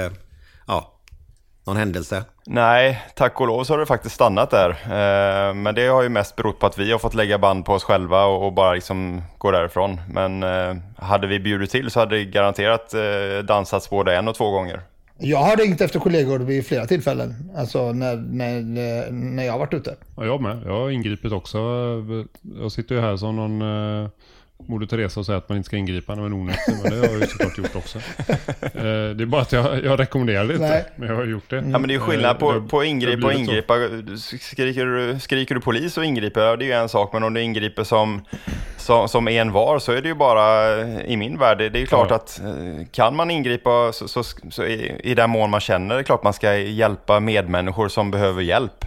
någon 1.65 1.77
händelse? 1.77 2.23
Nej, 2.45 3.03
tack 3.15 3.41
och 3.41 3.47
lov 3.47 3.63
så 3.63 3.73
har 3.73 3.79
det 3.79 3.85
faktiskt 3.85 4.15
stannat 4.15 4.51
där. 4.51 4.69
Eh, 4.69 5.53
men 5.53 5.75
det 5.75 5.87
har 5.87 6.03
ju 6.03 6.09
mest 6.09 6.35
berott 6.35 6.59
på 6.59 6.65
att 6.65 6.77
vi 6.77 6.91
har 6.91 6.99
fått 6.99 7.13
lägga 7.13 7.37
band 7.37 7.65
på 7.65 7.73
oss 7.73 7.83
själva 7.83 8.25
och, 8.25 8.45
och 8.45 8.53
bara 8.53 8.73
liksom 8.73 9.21
gå 9.37 9.51
därifrån. 9.51 10.01
Men 10.09 10.43
eh, 10.43 10.75
hade 10.97 11.27
vi 11.27 11.39
bjudit 11.39 11.69
till 11.71 11.91
så 11.91 11.99
hade 11.99 12.15
det 12.15 12.25
garanterat 12.25 12.93
eh, 12.93 13.43
dansats 13.43 13.89
både 13.89 14.15
en 14.15 14.27
och 14.27 14.35
två 14.35 14.51
gånger. 14.51 14.81
Jag 15.21 15.37
har 15.37 15.57
ringt 15.57 15.81
efter 15.81 15.99
kollegor 15.99 16.39
vid 16.39 16.65
flera 16.65 16.85
tillfällen. 16.85 17.51
Alltså 17.57 17.91
när, 17.93 18.15
när, 18.15 18.61
när 19.11 19.43
jag 19.43 19.51
har 19.51 19.59
varit 19.59 19.73
ute. 19.73 19.95
Ja, 20.17 20.25
jag 20.25 20.41
med. 20.41 20.61
Jag 20.65 20.79
har 20.79 20.89
ingripit 20.89 21.31
också. 21.31 21.59
Jag 22.61 22.71
sitter 22.71 22.95
ju 22.95 23.01
här 23.01 23.17
som 23.17 23.35
någon 23.35 23.61
eh, 23.61 24.09
Moder 24.67 24.87
Teresa 24.87 25.19
och 25.19 25.25
säger 25.25 25.37
att 25.37 25.49
man 25.49 25.57
inte 25.57 25.67
ska 25.67 25.77
ingripa 25.77 26.15
när 26.15 26.21
man 26.21 26.31
är 26.31 26.37
onykter. 26.37 26.73
Men 26.83 26.91
det 26.91 26.97
har 27.07 27.13
jag 27.13 27.21
ju 27.21 27.27
såklart 27.27 27.57
gjort 27.57 27.75
också. 27.75 27.99
Eh, 28.73 28.83
det 29.15 29.23
är 29.23 29.25
bara 29.25 29.41
att 29.41 29.51
jag, 29.51 29.83
jag 29.85 29.99
rekommenderar 29.99 30.45
det 30.45 30.53
inte. 30.53 30.85
Men 30.95 31.07
jag 31.09 31.15
har 31.15 31.25
gjort 31.25 31.49
det. 31.49 31.55
Ja 31.55 31.61
men 31.61 31.81
det 31.81 31.91
är 31.91 31.93
ju 31.93 31.99
skillnad 31.99 32.31
Eh, 32.35 32.39
på, 32.39 32.61
på 32.61 32.83
ingripa 32.83 33.27
och 33.27 33.33
ingripa. 33.33 33.73
Skriker 34.39 34.85
du, 34.85 35.19
skriker 35.19 35.55
du 35.55 35.61
polis 35.61 35.97
och 35.97 36.05
ingriper, 36.05 36.41
ja, 36.41 36.55
det 36.55 36.65
är 36.65 36.67
ju 36.67 36.73
en 36.73 36.89
sak. 36.89 37.13
Men 37.13 37.23
om 37.23 37.33
du 37.33 37.41
ingriper 37.41 37.83
som, 37.83 38.21
som, 38.77 39.07
som 39.09 39.27
en 39.27 39.51
var 39.51 39.79
så 39.79 39.91
är 39.91 40.01
det 40.01 40.07
ju 40.07 40.15
bara, 40.15 40.77
i 40.87 41.17
min 41.17 41.37
värld, 41.37 41.57
det 41.57 41.69
det 41.69 41.77
är 41.79 41.81
ju 41.81 41.85
klart 41.87 42.07
Ja. 42.09 42.15
att 42.15 42.39
eh, 42.39 42.85
kan 42.91 43.15
man 43.15 43.31
ingripa 43.31 43.91
så, 43.93 44.07
så, 44.07 44.23
så 44.51 44.63
i, 44.65 45.01
i 45.03 45.15
den 45.15 45.29
mån 45.29 45.49
man 45.49 45.59
känner 45.59 45.95
det 45.95 46.01
är 46.01 46.03
klart 46.03 46.23
man 46.23 46.33
ska 46.33 46.55
hjälpa 46.57 47.19
medmänniskor 47.19 47.87
som 47.87 48.11
behöver 48.11 48.41
hjälp. 48.41 48.85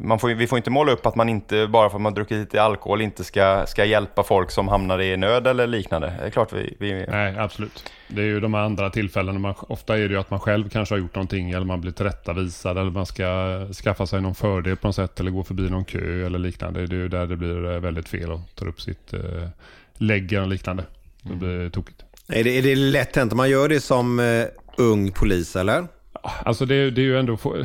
Man 0.00 0.18
får, 0.18 0.28
vi 0.28 0.46
får 0.46 0.58
inte 0.58 0.70
måla 0.70 0.92
upp 0.92 1.06
att 1.06 1.16
man 1.16 1.28
inte, 1.28 1.66
bara 1.66 1.90
för 1.90 1.96
att 1.96 2.02
man 2.02 2.14
druckit 2.14 2.38
lite 2.38 2.62
alkohol, 2.62 3.00
inte 3.00 3.24
ska, 3.24 3.66
ska 3.66 3.84
hjälpa 3.84 4.22
folk 4.22 4.50
som 4.50 4.68
hamnar 4.68 5.00
i 5.00 5.16
nöd 5.16 5.46
eller 5.46 5.66
liknande. 5.66 6.14
Det 6.18 6.26
är 6.26 6.30
klart 6.30 6.52
vi... 6.52 6.76
vi... 6.78 7.06
Nej, 7.08 7.38
absolut. 7.38 7.92
Det 8.08 8.22
är 8.22 8.26
ju 8.26 8.40
de 8.40 8.54
här 8.54 8.60
andra 8.60 8.90
tillfällena. 8.90 9.38
Man, 9.38 9.54
ofta 9.58 9.98
är 9.98 10.00
det 10.00 10.14
ju 10.14 10.20
att 10.20 10.30
man 10.30 10.40
själv 10.40 10.68
kanske 10.68 10.94
har 10.94 11.00
gjort 11.00 11.14
någonting 11.14 11.50
eller 11.50 11.66
man 11.66 11.80
blir 11.80 11.92
tillrättavisad 11.92 12.78
eller 12.78 12.90
man 12.90 13.06
ska 13.06 13.58
skaffa 13.72 14.06
sig 14.06 14.20
någon 14.20 14.34
fördel 14.34 14.76
på 14.76 14.88
något 14.88 14.96
sätt 14.96 15.20
eller 15.20 15.30
gå 15.30 15.44
förbi 15.44 15.70
någon 15.70 15.84
kö 15.84 16.26
eller 16.26 16.38
liknande. 16.38 16.86
Det 16.86 16.96
är 16.96 16.98
ju 16.98 17.08
där 17.08 17.26
det 17.26 17.36
blir 17.36 17.72
eh, 17.72 17.80
väldigt 17.80 18.08
fel 18.08 18.32
och 18.32 18.40
tar 18.54 18.68
upp 18.68 18.80
sitt 18.80 19.12
eh, 19.12 19.48
lägger 19.94 20.40
och 20.40 20.48
liknande. 20.48 20.84
Det 21.22 21.34
blir 21.34 21.70
tokigt. 21.70 22.04
Är 22.28 22.44
det, 22.44 22.58
är 22.58 22.62
det 22.62 22.74
lätt 22.74 23.16
hänt 23.16 23.32
man 23.32 23.50
gör 23.50 23.68
det 23.68 23.80
som 23.80 24.20
eh, 24.20 24.44
ung 24.76 25.12
polis 25.12 25.56
eller? 25.56 25.86
Alltså 26.22 26.66
det, 26.66 26.74
är- 26.74 26.90
det 26.90 27.00
är 27.00 27.04
ju 27.04 27.18
ändå 27.18 27.36
få, 27.36 27.64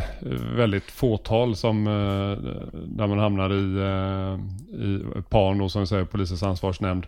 väldigt 0.56 0.92
fåtal 0.92 1.56
som, 1.56 1.88
eh, 1.88 2.52
där 2.74 3.08
man 3.08 3.20
hamnar 3.20 3.50
i, 3.54 3.76
eh, 3.78 4.40
i 4.86 5.22
PAN 5.30 5.58
då, 5.58 5.70
som 5.70 5.82
vi 5.82 5.88
säger, 5.88 6.06
polisens 6.06 6.44
ansvarsnämnd. 6.44 7.06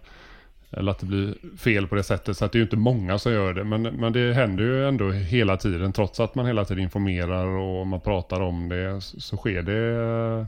Eller 0.72 0.92
att 0.92 1.00
det 1.00 1.06
blir 1.06 1.34
fel 1.58 1.88
på 1.88 1.96
det 1.96 2.04
sättet. 2.04 2.38
Så 2.38 2.46
att 2.46 2.52
det 2.52 2.56
är 2.56 2.60
ju 2.60 2.64
inte 2.64 2.76
många 2.78 3.20
som 3.20 3.32
gör 3.32 3.54
det. 3.54 3.64
Men, 3.64 3.82
men 3.82 4.14
det 4.14 4.34
händer 4.34 4.64
ju 4.64 4.88
ändå 4.88 5.12
hela 5.12 5.58
tiden. 5.58 5.94
Trots 5.94 6.20
att 6.20 6.36
man 6.36 6.46
hela 6.46 6.66
tiden 6.66 6.84
informerar 6.84 7.46
och 7.48 7.88
man 7.88 8.00
pratar 8.00 8.42
om 8.42 8.70
det. 8.70 9.02
Så, 9.02 9.22
så 9.22 9.38
sker 9.38 9.62
det 9.62 10.46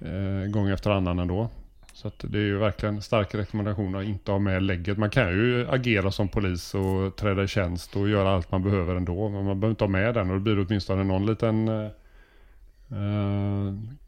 eh, 0.00 0.50
gång 0.50 0.68
efter 0.68 0.90
annan 0.90 1.18
ändå. 1.18 1.48
Så 1.94 2.08
att 2.08 2.14
det 2.18 2.38
är 2.38 2.42
ju 2.42 2.58
verkligen 2.58 3.02
starka 3.02 3.38
rekommendationer 3.38 3.98
att 3.98 4.04
inte 4.04 4.32
ha 4.32 4.38
med 4.38 4.62
lägget. 4.62 4.98
Man 4.98 5.10
kan 5.10 5.28
ju 5.28 5.68
agera 5.70 6.10
som 6.10 6.28
polis 6.28 6.74
och 6.74 7.16
träda 7.16 7.42
i 7.42 7.48
tjänst 7.48 7.96
och 7.96 8.08
göra 8.08 8.30
allt 8.34 8.50
man 8.52 8.62
behöver 8.62 8.96
ändå. 8.96 9.28
Men 9.28 9.44
man 9.44 9.60
behöver 9.60 9.70
inte 9.72 9.84
ha 9.84 9.88
med 9.88 10.14
den 10.14 10.30
och 10.30 10.36
då 10.36 10.40
blir 10.40 10.56
det 10.56 10.62
åtminstone 10.62 11.04
någon 11.04 11.26
liten 11.26 11.68
eh, 11.68 11.90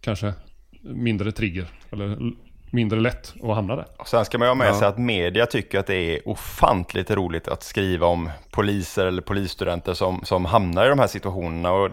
kanske 0.01 0.33
mindre 0.81 1.33
trigger. 1.33 1.67
Eller 1.91 2.33
mindre 2.71 3.01
lätt 3.01 3.35
att 3.43 3.55
hamna 3.55 3.77
där. 3.77 3.87
Och 3.97 4.09
sen 4.09 4.25
ska 4.25 4.39
man 4.39 4.47
ju 4.47 4.51
ha 4.51 4.55
med 4.55 4.69
Ja. 4.69 4.75
sig 4.75 4.89
att 4.89 4.99
media 4.99 5.47
tycker 5.47 5.79
att 5.79 5.87
det 5.87 5.95
är 6.17 6.29
ofantligt 6.29 7.11
roligt 7.11 7.49
att 7.49 7.63
skriva 7.63 8.07
om 8.07 8.31
poliser 8.51 9.07
eller 9.07 9.23
polisstudenter 9.23 9.95
som, 9.95 10.21
som 10.25 10.45
hamnar 10.45 10.87
i 10.87 10.89
de 10.89 10.99
här 10.99 11.07
situationerna. 11.07 11.73
Och 11.73 11.91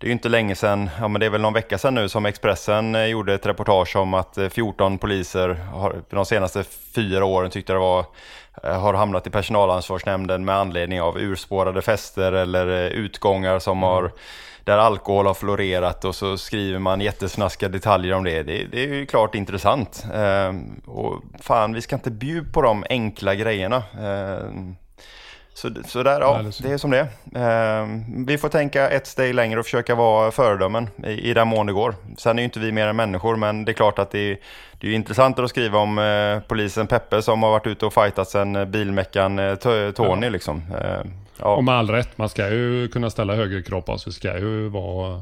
det 0.00 0.06
är 0.06 0.08
ju 0.08 0.12
inte 0.12 0.28
länge 0.28 0.54
sedan, 0.54 0.90
ja 1.00 1.08
men 1.08 1.20
det 1.20 1.26
är 1.26 1.30
väl 1.30 1.40
någon 1.40 1.52
vecka 1.52 1.78
sedan 1.78 1.94
nu 1.94 2.08
som 2.08 2.26
Expressen 2.26 2.94
eh, 2.94 3.04
gjorde 3.04 3.34
ett 3.34 3.46
reportage 3.46 3.96
om 3.96 4.14
att 4.14 4.38
eh, 4.38 4.48
14 4.48 4.98
poliser 4.98 5.48
har, 5.48 6.02
de 6.10 6.26
senaste 6.26 6.64
fyra 6.94 7.24
åren 7.24 7.50
tyckte 7.50 7.72
det 7.72 7.78
var 7.78 8.04
eh, 8.62 8.80
har 8.80 8.94
hamnat 8.94 9.26
i 9.26 9.30
personalansvarsnämnden 9.30 10.44
med 10.44 10.54
anledning 10.54 11.00
av 11.00 11.18
urspårade 11.18 11.82
fester 11.82 12.32
eller 12.32 12.66
eh, 12.66 12.86
utgångar 12.86 13.58
som 13.58 13.82
har 13.82 14.12
där 14.64 14.78
alkohol 14.78 15.26
har 15.26 15.34
florerat 15.34 16.04
och 16.04 16.14
så 16.14 16.38
skriver 16.38 16.78
man 16.78 17.00
jättesnaskiga 17.00 17.68
detaljer 17.68 18.14
om 18.14 18.24
det. 18.24 18.42
Det, 18.42 18.64
det 18.64 18.84
är 18.84 18.94
ju 18.94 19.06
klart 19.06 19.34
intressant. 19.34 20.04
Eh, 20.14 20.54
och 20.86 21.22
fan, 21.40 21.72
vi 21.72 21.80
ska 21.80 21.96
inte 21.96 22.10
bjuda 22.10 22.52
på 22.52 22.62
de 22.62 22.84
enkla 22.90 23.34
grejerna. 23.34 23.82
Så, 25.60 25.70
så 25.86 26.02
där, 26.02 26.20
ja, 26.20 26.42
det 26.62 26.70
är 26.72 26.76
som 26.78 26.90
det 26.90 27.08
är. 27.34 27.80
Eh, 27.82 27.86
vi 28.26 28.38
får 28.38 28.48
tänka 28.48 28.90
ett 28.90 29.06
steg 29.06 29.34
längre 29.34 29.58
och 29.60 29.64
försöka 29.66 29.94
vara 29.94 30.30
föredömen 30.30 30.88
i, 31.04 31.10
i 31.10 31.34
den 31.34 31.48
mån 31.48 31.66
det 31.66 31.72
går. 31.72 31.94
Sen 32.18 32.38
är 32.38 32.42
ju 32.42 32.44
inte 32.44 32.60
vi 32.60 32.72
mer 32.72 32.86
än 32.86 32.96
människor, 32.96 33.36
men 33.36 33.64
det 33.64 33.72
är 33.72 33.74
klart 33.74 33.98
att 33.98 34.10
det 34.10 34.18
är, 34.18 34.38
det 34.72 34.86
är 34.86 34.88
ju 34.88 34.94
intressantare 34.94 35.44
att 35.44 35.50
skriva 35.50 35.78
om 35.78 35.98
eh, 35.98 36.48
polisen 36.48 36.86
Peppe 36.86 37.22
som 37.22 37.42
har 37.42 37.50
varit 37.50 37.66
ute 37.66 37.86
och 37.86 37.94
fightats 37.94 38.30
sen 38.32 38.56
eh, 38.56 38.64
bilmäckaren 38.64 39.38
eh, 39.38 39.42
To- 39.42 39.92
Tony 39.92 40.26
Ja. 40.26 40.30
liksom. 40.30 40.62
Eh, 40.80 41.00
ja. 41.38 41.54
Och 41.56 41.64
med 41.64 41.74
all 41.74 41.90
rätt, 41.90 42.18
man 42.18 42.28
ska 42.28 42.48
ju 42.48 42.88
kunna 42.88 43.10
ställa 43.10 43.34
högre 43.34 43.62
krav 43.62 43.80
på 43.80 43.92
oss. 43.92 44.06
Vi 44.06 44.12
ska 44.12 44.38
ju 44.38 44.68
vara 44.68 45.14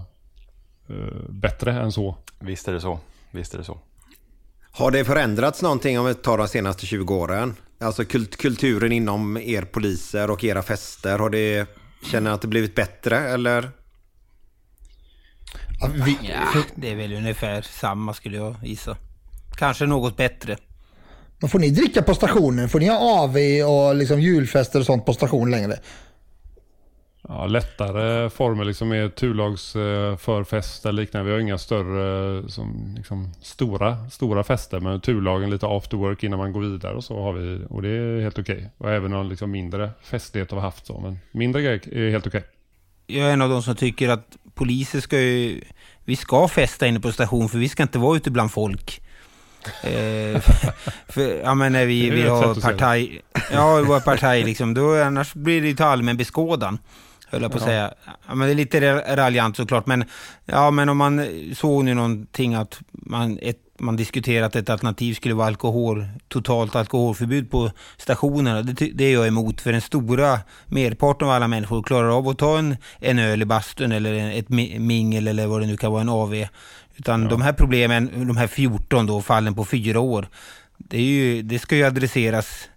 eh, 0.88 0.94
bättre 1.28 1.72
än 1.72 1.92
så. 1.92 2.14
Visst 2.38 2.68
är 2.68 2.72
det 2.72 2.80
så. 2.80 2.98
Visst 3.30 3.54
är 3.54 3.58
det 3.58 3.64
så. 3.64 3.78
Har 4.72 4.90
det 4.90 5.04
förändrats 5.04 5.62
någonting 5.62 5.98
om 6.00 6.06
vi 6.06 6.14
tar 6.14 6.38
de 6.38 6.48
senaste 6.48 6.86
20 6.86 7.14
åren? 7.14 7.56
Alltså 7.80 8.04
kult, 8.04 8.36
kulturen 8.36 8.92
inom 8.92 9.36
er 9.36 9.62
poliser 9.62 10.30
och 10.30 10.44
era 10.44 10.62
fester, 10.62 11.18
har 11.18 11.30
det, 11.30 11.66
känner 12.10 12.30
ni 12.30 12.34
att 12.34 12.42
det 12.42 12.48
blivit 12.48 12.74
bättre 12.74 13.18
eller? 13.18 13.70
Ja, 15.80 15.88
det 16.74 16.90
är 16.90 16.96
väl 16.96 17.12
ungefär 17.12 17.62
samma 17.62 18.14
skulle 18.14 18.36
jag 18.36 18.56
gissa. 18.62 18.96
Kanske 19.56 19.86
något 19.86 20.16
bättre. 20.16 20.56
Men 21.38 21.50
får 21.50 21.58
ni 21.58 21.70
dricka 21.70 22.02
på 22.02 22.14
stationen? 22.14 22.68
Får 22.68 22.80
ni 22.80 22.88
ha 22.88 23.22
AV 23.22 23.36
och 23.68 23.94
liksom 23.94 24.20
julfester 24.20 24.80
och 24.80 24.86
sånt 24.86 25.06
på 25.06 25.12
station 25.12 25.50
längre? 25.50 25.78
Ja, 27.30 27.46
lättare 27.46 28.30
former 28.30 28.64
liksom 28.64 28.88
med 28.88 29.14
turlags 29.14 29.76
eh, 29.76 29.80
eller 30.84 30.92
liknande. 30.92 31.26
Vi 31.26 31.32
har 31.32 31.40
inga 31.40 31.58
större, 31.58 32.38
eh, 32.38 32.46
som, 32.46 32.94
liksom, 32.96 33.32
stora, 33.42 34.10
stora 34.10 34.44
fester. 34.44 34.80
Men 34.80 35.00
turlagen 35.00 35.50
lite 35.50 35.66
after 35.66 35.96
work 35.96 36.24
innan 36.24 36.38
man 36.38 36.52
går 36.52 36.60
vidare 36.60 36.94
och 36.94 37.04
så 37.04 37.22
har 37.22 37.32
vi. 37.32 37.64
Och 37.68 37.82
det 37.82 37.88
är 37.88 38.20
helt 38.20 38.38
okej. 38.38 38.70
Och 38.78 38.90
även 38.90 39.10
någon 39.10 39.28
liksom, 39.28 39.50
mindre 39.50 39.90
festlighet 40.02 40.50
har 40.50 40.58
vi 40.58 40.62
haft 40.62 40.86
så. 40.86 41.00
Men 41.00 41.18
mindre 41.32 41.62
grejer 41.62 41.94
är 41.94 42.10
helt 42.10 42.26
okej. 42.26 42.44
Jag 43.06 43.28
är 43.28 43.32
en 43.32 43.42
av 43.42 43.50
de 43.50 43.62
som 43.62 43.76
tycker 43.76 44.08
att 44.08 44.36
poliser 44.54 45.00
ska 45.00 45.20
ju... 45.20 45.60
Vi 46.04 46.16
ska 46.16 46.48
festa 46.48 46.86
inne 46.86 47.00
på 47.00 47.12
station 47.12 47.48
för 47.48 47.58
vi 47.58 47.68
ska 47.68 47.82
inte 47.82 47.98
vara 47.98 48.16
ute 48.16 48.30
bland 48.30 48.52
folk. 48.52 49.00
Eh, 49.82 50.40
för, 51.08 51.40
ja 51.42 51.54
men 51.54 51.72
när 51.72 51.86
vi, 51.86 52.10
vi 52.10 52.22
har 52.22 52.60
partaj... 52.60 53.20
Ja, 53.52 53.82
våra 53.82 54.00
partaj 54.00 54.44
liksom. 54.44 54.74
Då, 54.74 55.02
annars 55.02 55.34
blir 55.34 55.60
det 55.60 55.68
ju 55.68 55.74
till 55.74 55.84
allmän 55.84 56.16
beskådan. 56.16 56.78
Höll 57.30 57.42
jag 57.42 57.50
på 57.52 57.56
att 57.56 57.62
Ja. 57.62 57.66
säga. 57.68 57.94
Ja, 58.28 58.34
men 58.34 58.46
det 58.48 58.52
är 58.52 58.56
lite 58.56 58.80
ra- 58.80 59.16
raljant 59.16 59.56
såklart. 59.56 59.86
Men, 59.86 60.04
ja, 60.46 60.70
men 60.70 60.88
om 60.88 60.96
man 60.96 61.26
såg 61.56 61.84
nu 61.84 61.94
någonting 61.94 62.54
att 62.54 62.80
man, 62.92 63.38
ett, 63.42 63.58
man 63.78 63.96
diskuterat 63.96 64.56
ett 64.56 64.70
alternativ 64.70 65.14
skulle 65.14 65.34
vara 65.34 65.46
alkohol, 65.46 66.06
totalt 66.28 66.76
alkoholförbud 66.76 67.50
på 67.50 67.70
stationerna. 67.96 68.62
Det, 68.62 68.72
det 68.94 69.04
är 69.04 69.12
jag 69.12 69.26
emot. 69.26 69.60
För 69.60 69.72
den 69.72 69.80
stora 69.80 70.38
merparten 70.66 71.28
av 71.28 71.34
alla 71.34 71.48
människor 71.48 71.82
klarar 71.82 72.08
av 72.18 72.28
att 72.28 72.38
ta 72.38 72.58
en, 72.58 72.76
en 73.00 73.18
öl 73.18 73.42
i 73.42 73.44
bastun 73.44 73.92
eller 73.92 74.14
en, 74.14 74.30
ett 74.32 74.48
mi- 74.48 74.78
mingel 74.78 75.28
eller 75.28 75.46
vad 75.46 75.60
det 75.60 75.66
nu 75.66 75.76
kan 75.76 75.92
vara, 75.92 76.00
en 76.00 76.08
AV. 76.08 76.44
Utan 76.96 77.28
de 77.28 77.42
här 77.42 77.52
problemen, 77.52 78.26
de 78.26 78.36
här 78.36 78.46
14 78.46 79.06
då, 79.06 79.22
fallen 79.22 79.54
på 79.54 79.64
fyra 79.64 80.00
år, 80.00 80.28
det, 80.78 81.02
ju, 81.02 81.42
det 81.42 81.58
ska 81.58 81.76
ju 81.76 81.84
adresseras 81.84 82.68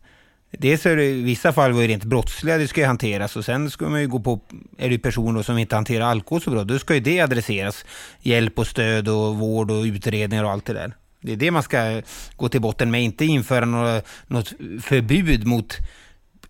Dels 0.52 0.86
är 0.86 0.96
det 0.96 1.06
i 1.06 1.22
vissa 1.22 1.54
fall 1.54 1.72
var 1.72 1.82
det 1.82 1.88
rent 1.88 2.04
brottsliga, 2.04 2.58
det 2.58 2.68
ska 2.68 2.82
ju 2.82 2.88
hanteras 2.88 3.36
och 3.36 3.46
sen 3.46 3.70
ska 3.70 3.90
man 3.90 4.02
ju 4.02 4.08
gå 4.08 4.20
på, 4.20 4.42
är 4.78 4.90
det 4.90 5.00
personer 5.00 5.44
som 5.44 5.58
inte 5.58 5.76
hanterar 5.76 6.06
alkohol 6.06 6.42
så 6.42 6.52
bra, 6.52 6.64
då 6.64 6.80
ska 6.80 6.94
ju 6.94 7.00
det 7.00 7.22
adresseras. 7.22 7.86
Hjälp 8.20 8.60
och 8.60 8.68
stöd 8.68 9.08
och 9.08 9.38
vård 9.38 9.72
och 9.72 9.84
utredningar 9.84 10.44
och 10.44 10.52
allt 10.52 10.66
det 10.66 10.74
där. 10.74 10.94
Det 11.22 11.32
är 11.32 11.36
det 11.36 11.52
man 11.52 11.64
ska 11.64 12.02
gå 12.36 12.50
till 12.50 12.62
botten 12.62 12.92
med, 12.92 13.04
inte 13.04 13.26
införa 13.26 13.66
några, 13.66 14.02
något 14.28 14.54
förbud 14.82 15.48
mot 15.48 15.78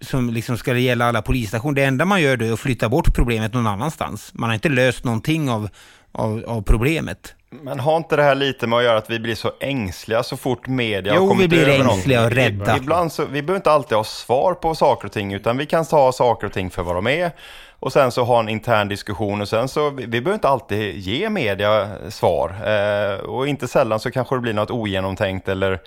som 0.01 0.29
liksom 0.29 0.57
ska 0.57 0.77
gälla 0.77 1.05
alla 1.05 1.21
polisstationer. 1.21 1.75
Det 1.75 1.83
enda 1.83 2.05
man 2.05 2.21
gör 2.21 2.37
då 2.37 2.45
är 2.45 2.53
att 2.53 2.59
flytta 2.59 2.89
bort 2.89 3.15
problemet 3.15 3.53
någon 3.53 3.67
annanstans. 3.67 4.31
Man 4.33 4.49
har 4.49 4.53
inte 4.53 4.69
löst 4.69 5.03
någonting 5.03 5.49
av, 5.49 5.69
av, 6.11 6.43
av 6.47 6.61
problemet. 6.61 7.35
Men 7.51 7.79
har 7.79 7.97
inte 7.97 8.15
det 8.15 8.23
här 8.23 8.35
lite 8.35 8.67
med 8.67 8.77
att 8.79 8.83
göra 8.85 8.97
att 8.97 9.09
vi 9.09 9.19
blir 9.19 9.35
så 9.35 9.51
ängsliga 9.59 10.23
så 10.23 10.37
fort 10.37 10.67
media 10.67 11.13
Jo, 11.15 11.21
har 11.21 11.27
kommit 11.27 11.43
vi 11.43 11.47
blir 11.47 11.61
över 11.69 11.89
ängsliga 11.89 12.19
och 12.19 12.23
någonting? 12.35 12.59
rädda. 12.59 12.77
Ibland 12.77 13.11
så, 13.11 13.25
vi 13.25 13.41
behöver 13.41 13.55
inte 13.59 13.71
alltid 13.71 13.97
ha 13.97 14.03
svar 14.03 14.53
på 14.53 14.75
saker 14.75 15.05
och 15.07 15.11
ting, 15.11 15.33
utan 15.33 15.57
vi 15.57 15.65
kan 15.65 15.85
ta 15.85 16.11
saker 16.11 16.47
och 16.47 16.53
ting 16.53 16.69
för 16.69 16.83
vad 16.83 16.95
de 16.95 17.07
är. 17.07 17.31
Och 17.79 17.93
sen 17.93 18.11
så 18.11 18.23
ha 18.23 18.39
en 18.39 18.49
intern 18.49 18.87
diskussion 18.87 19.41
och 19.41 19.47
sen 19.49 19.67
så, 19.67 19.89
vi, 19.89 20.03
vi 20.03 20.07
behöver 20.21 20.33
inte 20.33 20.47
alltid 20.49 20.95
ge 20.97 21.29
media 21.29 21.89
svar. 22.09 22.55
Eh, 22.65 23.19
och 23.19 23.47
inte 23.47 23.67
sällan 23.67 23.99
så 23.99 24.11
kanske 24.11 24.35
det 24.35 24.39
blir 24.41 24.53
något 24.53 24.71
ogenomtänkt 24.71 25.47
eller 25.49 25.79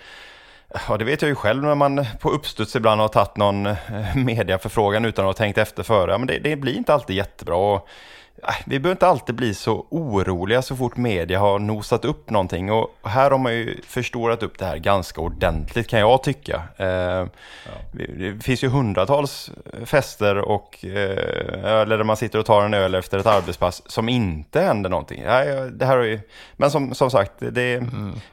Ja, 0.89 0.97
det 0.97 1.05
vet 1.05 1.23
jag 1.23 1.29
ju 1.29 1.35
själv 1.35 1.63
när 1.63 1.75
man 1.75 2.07
på 2.21 2.31
uppstuds 2.31 2.77
ibland 2.77 3.01
har 3.01 3.09
tagit 3.09 3.37
någon 3.37 3.67
eh, 3.67 3.77
mediaförfrågan 4.17 5.05
utan 5.05 5.25
att 5.25 5.29
ha 5.29 5.45
tänkt 5.45 5.59
efter 5.59 5.83
före. 5.83 6.11
Ja, 6.11 6.19
men 6.19 6.27
det, 6.27 6.39
det 6.39 6.57
blir 6.57 6.77
inte 6.77 6.95
alltid 6.95 7.17
jättebra. 7.17 7.57
Och, 7.57 7.89
vi 8.67 8.79
behöver 8.79 8.95
inte 8.95 9.07
alltid 9.07 9.35
bli 9.35 9.55
så 9.55 9.87
oroliga 9.91 10.63
så 10.63 10.77
fort 10.77 10.97
media 10.97 11.39
har 11.39 11.59
nosat 11.59 12.05
upp 12.05 12.31
någonting. 12.31 12.73
Och 12.73 12.91
här 13.03 13.31
har 13.31 13.39
man 13.39 13.55
ju 13.55 13.81
förstorat 13.87 14.43
upp 14.43 14.59
det 14.59 14.65
här 14.67 14.77
ganska 14.77 15.21
ordentligt 15.21 15.89
kan 15.89 16.01
jag 16.01 16.23
tycka. 16.23 16.63
Eh, 16.77 17.27
Det 17.93 18.45
finns 18.45 18.65
ju 18.65 18.69
hundratals 18.69 19.51
fester 19.85 20.37
och, 20.39 20.85
eh, 20.85 21.65
eller 21.81 21.97
där 21.97 22.05
man 22.05 22.17
sitter 22.17 22.39
och 22.39 22.47
tar 22.47 22.65
en 22.65 22.75
öl 22.75 22.95
efter 22.95 23.19
ett 23.19 23.27
arbetspass 23.27 23.83
som 23.87 24.09
inte 24.09 24.61
händer 24.61 24.91
någonting. 24.91 25.23
Nej, 25.27 25.71
det 25.71 25.87
här 25.87 25.99
är 25.99 26.03
ju, 26.05 26.21
men 26.57 26.71
som, 26.71 26.95
som 26.95 27.11
sagt, 27.11 27.33
det 27.39 27.63
är 27.63 27.87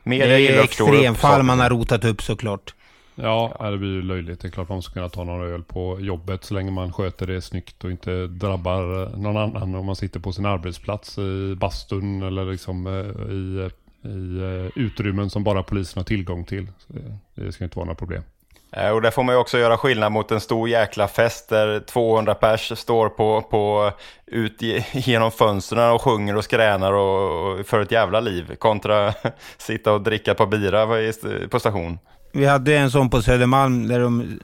media 0.04 0.28
Det 0.28 0.48
är 0.48 0.64
extremfall 0.64 1.44
man 1.44 1.60
har 1.60 1.70
rotat 1.70 2.06
upp 2.06 2.22
såklart. 2.22 2.74
Ja, 3.16 3.70
det 3.72 3.78
blir 3.78 3.90
ju 3.90 4.02
löjligt. 4.02 4.42
Det 4.42 4.48
är 4.48 4.50
klart 4.52 4.70
man 4.70 4.82
ska 4.82 4.94
kunna 4.94 5.10
ta 5.10 5.24
några 5.24 5.46
öl 5.48 5.64
på 5.64 5.98
jobbet 6.00 6.44
så 6.44 6.54
länge 6.54 6.72
man 6.72 6.94
sköter 6.94 7.28
det 7.28 7.42
snyggt 7.42 7.84
och 7.84 7.92
inte 7.92 8.28
drabbar 8.28 9.10
någon 9.18 9.38
annan 9.38 9.76
om 9.76 9.86
man 9.86 9.96
sitter 9.96 10.20
på 10.20 10.32
sin 10.32 10.46
arbetsplats 10.46 11.18
i 11.18 11.56
bastun 11.58 12.22
eller 12.24 12.46
liksom 12.46 12.88
eh, 12.88 13.34
i, 13.34 13.70
i 14.12 14.42
eh, 14.44 14.84
utrymmen 14.84 15.30
som 15.30 15.44
bara 15.44 15.64
polisen 15.64 16.00
har 16.00 16.04
tillgång 16.06 16.46
till. 16.46 16.68
Så 16.78 16.94
det, 16.94 17.18
det 17.46 17.52
ska 17.52 17.64
inte 17.64 17.78
vara 17.78 17.86
några 17.86 17.96
problem. 17.96 18.24
Eh, 18.72 18.90
Och 18.90 19.02
där 19.02 19.12
får 19.12 19.24
man 19.24 19.36
ju 19.36 19.40
också 19.42 19.58
göra 19.58 19.78
skillnad 19.78 20.12
mot 20.12 20.32
en 20.32 20.40
stor 20.42 20.70
jäkla 20.70 21.08
fest 21.08 21.50
där 21.50 21.80
200 21.80 22.36
pers 22.36 22.78
står 22.80 23.10
på, 23.10 23.42
på 23.42 23.92
ut 24.26 24.62
ge- 24.62 24.84
genom 24.94 25.32
fönstren 25.32 25.92
och 25.92 26.02
sjunger 26.02 26.36
och 26.38 26.44
skränar 26.44 26.94
och, 26.94 27.52
och 27.60 27.66
för 27.66 27.80
ett 27.82 27.92
jävla 27.92 28.20
liv 28.20 28.56
kontra 28.56 29.14
sitta 29.58 29.94
och 29.94 30.02
dricka 30.02 30.34
på 30.34 30.46
bira 30.46 30.88
på 31.52 31.60
station. 31.60 32.00
Vi 32.34 32.46
hade 32.46 32.76
en 32.78 32.92
sån 32.92 33.10
på 33.10 33.22
Södermalm 33.22 33.88
där 33.88 34.00
de 34.00 34.40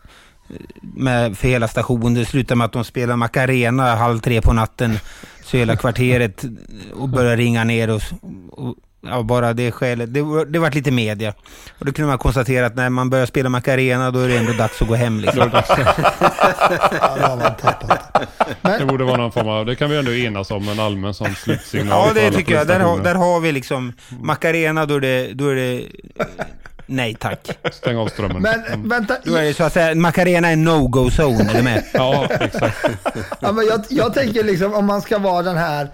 med, 0.82 1.38
för 1.38 1.48
hela 1.48 1.68
stationen. 1.68 2.14
Det 2.14 2.26
slutade 2.26 2.56
med 2.58 2.66
att 2.66 2.74
de 2.74 2.84
spelade 2.84 3.16
Macarena 3.18 3.96
halv 3.96 4.20
tre 4.20 4.42
på 4.42 4.54
natten. 4.54 5.00
Så 5.44 5.58
hela 5.58 5.76
kvarteret 5.76 6.44
och 6.94 7.10
började 7.10 7.36
ringa 7.36 7.64
ner 7.64 7.90
och, 7.90 8.02
och 8.52 8.76
ja, 9.02 9.22
bara 9.22 9.54
det 9.54 9.72
skälet. 9.72 10.14
Det, 10.14 10.22
var- 10.22 10.46
det 10.46 10.60
vart 10.60 10.76
lite 10.76 10.92
media. 10.92 11.34
Och 11.80 11.86
då 11.86 11.92
kunde 11.92 12.08
man 12.10 12.18
konstatera 12.18 12.66
att 12.66 12.76
när 12.76 12.90
man 12.90 13.10
börjar 13.10 13.26
spela 13.26 13.50
Macarena 13.50 14.12
då 14.12 14.20
är 14.20 14.28
det 14.28 14.38
ändå 14.38 14.54
dags 14.54 14.82
att 14.82 14.88
gå 14.88 14.96
hem. 14.96 15.20
Liksom. 15.20 15.52
Det 18.80 18.86
borde 18.86 19.04
vara 19.04 19.18
någon 19.18 19.32
form 19.32 19.48
av, 19.48 19.66
det 19.66 19.76
kan 19.76 19.90
vi 19.90 19.98
ändå 19.98 20.14
enas 20.14 20.52
om, 20.52 20.70
en 20.70 20.80
allmän 20.80 21.14
sån 21.14 21.36
slutsignal. 21.36 22.08
Ja, 22.08 22.22
det 22.22 22.32
tycker 22.32 22.54
jag. 22.56 22.68
Där 22.68 22.80
har, 22.80 23.00
där 23.00 23.16
har 23.16 23.40
vi 23.40 23.52
liksom 23.52 23.94
Macarena, 24.22 24.86
då 24.86 24.96
är 24.96 25.00
det, 25.00 25.34
då 25.34 25.48
är 25.50 25.56
det 25.56 25.84
nej 26.88 27.16
tack. 27.16 27.60
Stäng 27.72 27.98
av 27.98 28.08
strömmen. 28.08 28.42
Men 28.42 28.90
vänta, 28.90 29.18
Då 29.24 29.36
är 29.36 29.44
det 29.44 29.54
så 29.54 29.64
att 29.64 29.74
säga, 29.74 29.96
Macarena 29.96 30.48
är 30.50 30.56
no-go 30.56 31.10
zone, 31.10 31.52
är 31.52 31.58
du 31.58 31.64
med? 31.64 31.84
Ja, 31.94 32.28
exakt. 32.40 32.78
Ja, 33.40 33.52
men 33.52 33.66
jag, 33.66 33.82
jag 33.90 34.14
tänker 34.14 34.44
liksom 34.44 34.74
om 34.74 34.86
man 34.86 35.02
ska 35.02 35.18
vara 35.18 35.44
den 35.44 35.58
här 35.58 35.90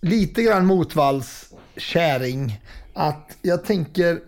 lite 0.00 0.42
grann 0.42 0.66
motvalls 0.66 1.46
käring. 1.76 2.60
Att 2.94 3.36
jag 3.42 3.64
tänker 3.64 4.18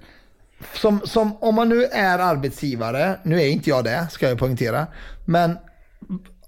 som, 0.74 1.00
som 1.05 1.37
om 1.40 1.55
man 1.55 1.68
nu 1.68 1.85
är 1.85 2.18
arbetsgivare, 2.18 3.18
nu 3.22 3.40
är 3.42 3.46
inte 3.46 3.70
jag 3.70 3.85
det 3.85 4.07
ska 4.11 4.28
jag 4.28 4.38
poängtera. 4.38 4.87
Men 5.24 5.59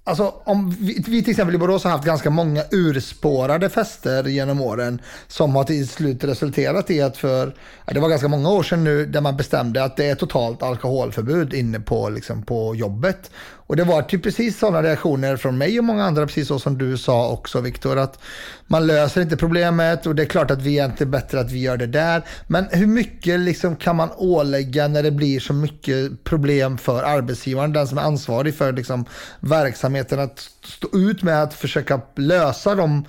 Alltså 0.07 0.35
om 0.45 0.71
vi, 0.71 1.05
vi 1.07 1.23
till 1.23 1.31
exempel 1.31 1.55
i 1.55 1.59
Borås 1.59 1.85
har 1.85 1.91
haft 1.91 2.05
ganska 2.05 2.31
många 2.31 2.63
urspårade 2.71 3.69
fester 3.69 4.25
genom 4.25 4.61
åren 4.61 5.01
som 5.29 5.57
har 5.57 5.65
till 5.65 5.89
slut 5.89 6.25
resulterat 6.25 6.91
i 6.91 7.03
att 7.03 7.17
för, 7.17 7.55
det 7.87 8.01
var 8.01 8.09
ganska 8.09 8.29
många 8.29 8.51
år 8.51 8.63
sedan 8.63 8.85
nu 8.85 9.07
där 9.07 9.21
man 9.21 9.37
bestämde 9.37 9.85
att 9.85 9.97
det 9.97 10.05
är 10.05 10.15
totalt 10.15 10.63
alkoholförbud 10.63 11.55
inne 11.55 11.81
på, 11.81 12.09
liksom, 12.09 12.43
på 12.43 12.75
jobbet. 12.75 13.31
Och 13.67 13.77
det 13.77 13.85
var 13.85 14.03
typ 14.03 14.23
precis 14.23 14.59
sådana 14.59 14.83
reaktioner 14.83 15.37
från 15.37 15.59
mig 15.59 15.79
och 15.79 15.85
många 15.85 16.05
andra, 16.05 16.27
precis 16.27 16.49
så 16.49 16.59
som 16.59 16.79
du 16.79 16.99
sa 16.99 17.31
också 17.31 17.61
Viktor, 17.61 17.99
att 17.99 18.19
man 18.67 18.87
löser 18.87 19.21
inte 19.21 19.37
problemet 19.37 20.07
och 20.07 20.15
det 20.15 20.23
är 20.23 20.27
klart 20.27 20.51
att 20.51 20.63
vi 20.63 20.79
är 20.79 20.85
inte 20.85 21.07
bättre 21.07 21.41
att 21.41 21.53
vi 21.53 21.59
gör 21.59 21.77
det 21.77 21.87
där. 21.87 22.23
Men 22.47 22.67
hur 22.71 22.87
mycket 22.87 23.41
liksom 23.41 23.77
kan 23.77 23.97
man 23.97 24.11
ålägga 24.17 24.89
när 24.89 25.03
det 25.03 25.11
blir 25.11 25.41
så 25.41 25.53
mycket 25.53 26.25
problem 26.25 26.79
för 26.79 27.03
arbetsgivaren, 27.03 27.73
den 27.73 27.89
som 27.89 27.99
är 27.99 28.03
ansvarig 28.03 28.55
för 28.55 28.73
liksom 28.73 29.05
verksamheten, 29.41 30.21
att 30.21 30.51
stå 30.65 30.89
ut 30.93 31.23
med 31.23 31.43
att 31.43 31.55
försöka 31.55 32.01
lösa 32.17 32.75
de 32.75 33.05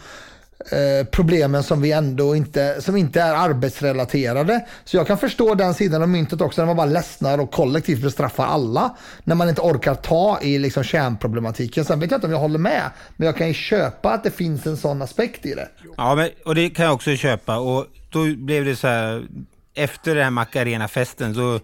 eh, 0.71 1.07
problemen 1.11 1.63
som 1.63 1.81
vi 1.81 1.91
ändå 1.91 2.35
inte, 2.35 2.81
som 2.81 2.95
inte 2.95 3.21
är 3.21 3.33
arbetsrelaterade. 3.33 4.65
Så 4.83 4.97
jag 4.97 5.07
kan 5.07 5.17
förstå 5.17 5.55
den 5.55 5.73
sidan 5.73 6.01
av 6.01 6.09
myntet 6.09 6.41
också 6.41 6.61
när 6.61 6.65
man 6.65 6.75
bara 6.75 6.85
ledsnar 6.85 7.37
och 7.37 7.51
kollektivt 7.51 8.01
bestraffar 8.01 8.45
alla. 8.45 8.97
När 9.23 9.35
man 9.35 9.49
inte 9.49 9.61
orkar 9.61 9.95
ta 9.95 10.39
i 10.41 10.59
liksom 10.59 10.83
kärnproblematiken. 10.83 11.85
Sen 11.85 11.99
vet 11.99 12.11
jag 12.11 12.17
inte 12.17 12.27
om 12.27 12.33
jag 12.33 12.39
håller 12.39 12.59
med, 12.59 12.83
men 13.15 13.25
jag 13.25 13.37
kan 13.37 13.47
ju 13.47 13.53
köpa 13.53 14.13
att 14.13 14.23
det 14.23 14.31
finns 14.31 14.65
en 14.67 14.77
sån 14.77 15.01
aspekt 15.01 15.45
i 15.45 15.53
det. 15.53 15.67
Ja, 15.97 16.15
men, 16.15 16.29
och 16.45 16.55
det 16.55 16.69
kan 16.69 16.85
jag 16.85 16.93
också 16.93 17.15
köpa. 17.15 17.57
Och 17.57 17.85
då 18.09 18.23
blev 18.35 18.65
det 18.65 18.75
så 18.75 18.87
här, 18.87 19.27
efter 19.75 20.15
den 20.15 20.23
här 20.23 20.31
Macarena-festen 20.31 21.35
så 21.35 21.59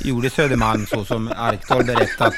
gjorde 0.00 0.30
Södermalm 0.30 0.86
så 0.86 1.04
som 1.04 1.32
Arkdahl 1.36 1.84
berättat. 1.84 2.34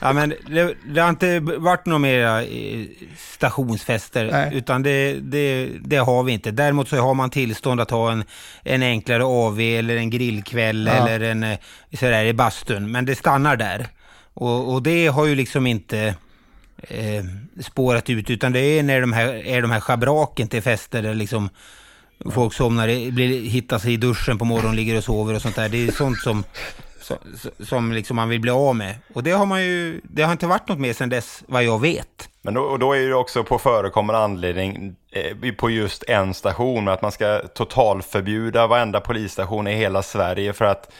Ja, 0.00 0.12
men 0.12 0.34
det, 0.50 0.74
det 0.86 1.00
har 1.00 1.08
inte 1.08 1.40
varit 1.40 1.86
några 1.86 1.98
mera 1.98 2.42
eh, 2.42 2.86
stationsfester, 3.16 4.28
Nej. 4.32 4.50
utan 4.54 4.82
det, 4.82 5.12
det, 5.12 5.68
det 5.80 5.96
har 5.96 6.22
vi 6.22 6.32
inte. 6.32 6.50
Däremot 6.50 6.88
så 6.88 6.96
har 6.96 7.14
man 7.14 7.30
tillstånd 7.30 7.80
att 7.80 7.90
ha 7.90 8.12
en, 8.12 8.24
en 8.62 8.82
enklare 8.82 9.24
AV 9.24 9.60
eller 9.60 9.96
en 9.96 10.10
grillkväll 10.10 10.86
Ja. 10.86 11.08
eller 11.08 11.30
en 11.30 11.42
eh, 11.42 11.58
sådär 11.92 12.24
i 12.24 12.32
bastun, 12.32 12.90
men 12.90 13.04
det 13.04 13.14
stannar 13.16 13.56
där. 13.56 13.86
Och, 14.34 14.72
och 14.72 14.82
det 14.82 15.06
har 15.06 15.26
ju 15.26 15.34
liksom 15.34 15.66
inte 15.66 16.14
eh, 16.80 17.24
spårat 17.60 18.10
ut, 18.10 18.30
utan 18.30 18.52
det 18.52 18.60
är 18.60 18.82
när 18.82 19.00
de 19.00 19.12
här, 19.12 19.46
är 19.46 19.62
de 19.62 19.70
här 19.70 19.80
schabraken 19.80 20.48
till 20.48 20.62
fester 20.62 21.14
liksom 21.14 21.48
folk 22.30 22.54
somnar, 22.54 23.10
blir, 23.10 23.42
hittar 23.42 23.78
sig 23.78 23.92
i 23.92 23.96
duschen 23.96 24.38
på 24.38 24.44
morgonen, 24.44 24.76
ligger 24.76 24.96
och 24.96 25.04
sover 25.04 25.34
och 25.34 25.42
sånt 25.42 25.56
där. 25.56 25.68
Det 25.68 25.86
är 25.88 25.92
sånt 25.92 26.18
som, 26.18 26.44
som, 27.00 27.16
som 27.58 27.92
liksom 27.92 28.16
man 28.16 28.28
vill 28.28 28.40
bli 28.40 28.50
av 28.50 28.76
med. 28.76 28.94
Och 29.14 29.22
det 29.22 29.30
har 29.30 29.46
man 29.46 29.64
ju, 29.64 30.00
det 30.04 30.22
har 30.22 30.32
inte 30.32 30.46
varit 30.46 30.68
något 30.68 30.78
mer 30.78 30.92
sedan 30.92 31.08
dess, 31.08 31.44
vad 31.46 31.64
jag 31.64 31.80
vet. 31.80 32.28
Men 32.42 32.54
då, 32.54 32.60
och 32.60 32.78
då 32.78 32.92
är 32.92 33.08
det 33.08 33.14
också 33.14 33.44
på 33.44 33.58
förekommande 33.58 34.20
anledning 34.20 34.96
eh, 35.10 35.52
på 35.52 35.70
just 35.70 36.04
en 36.08 36.34
station 36.34 36.88
att 36.88 37.02
man 37.02 37.12
ska 37.12 37.38
totalförbjuda 37.54 38.66
varenda 38.66 39.00
polisstation 39.00 39.66
i 39.66 39.74
hela 39.74 40.02
Sverige 40.02 40.52
för 40.52 40.64
att, 40.64 40.92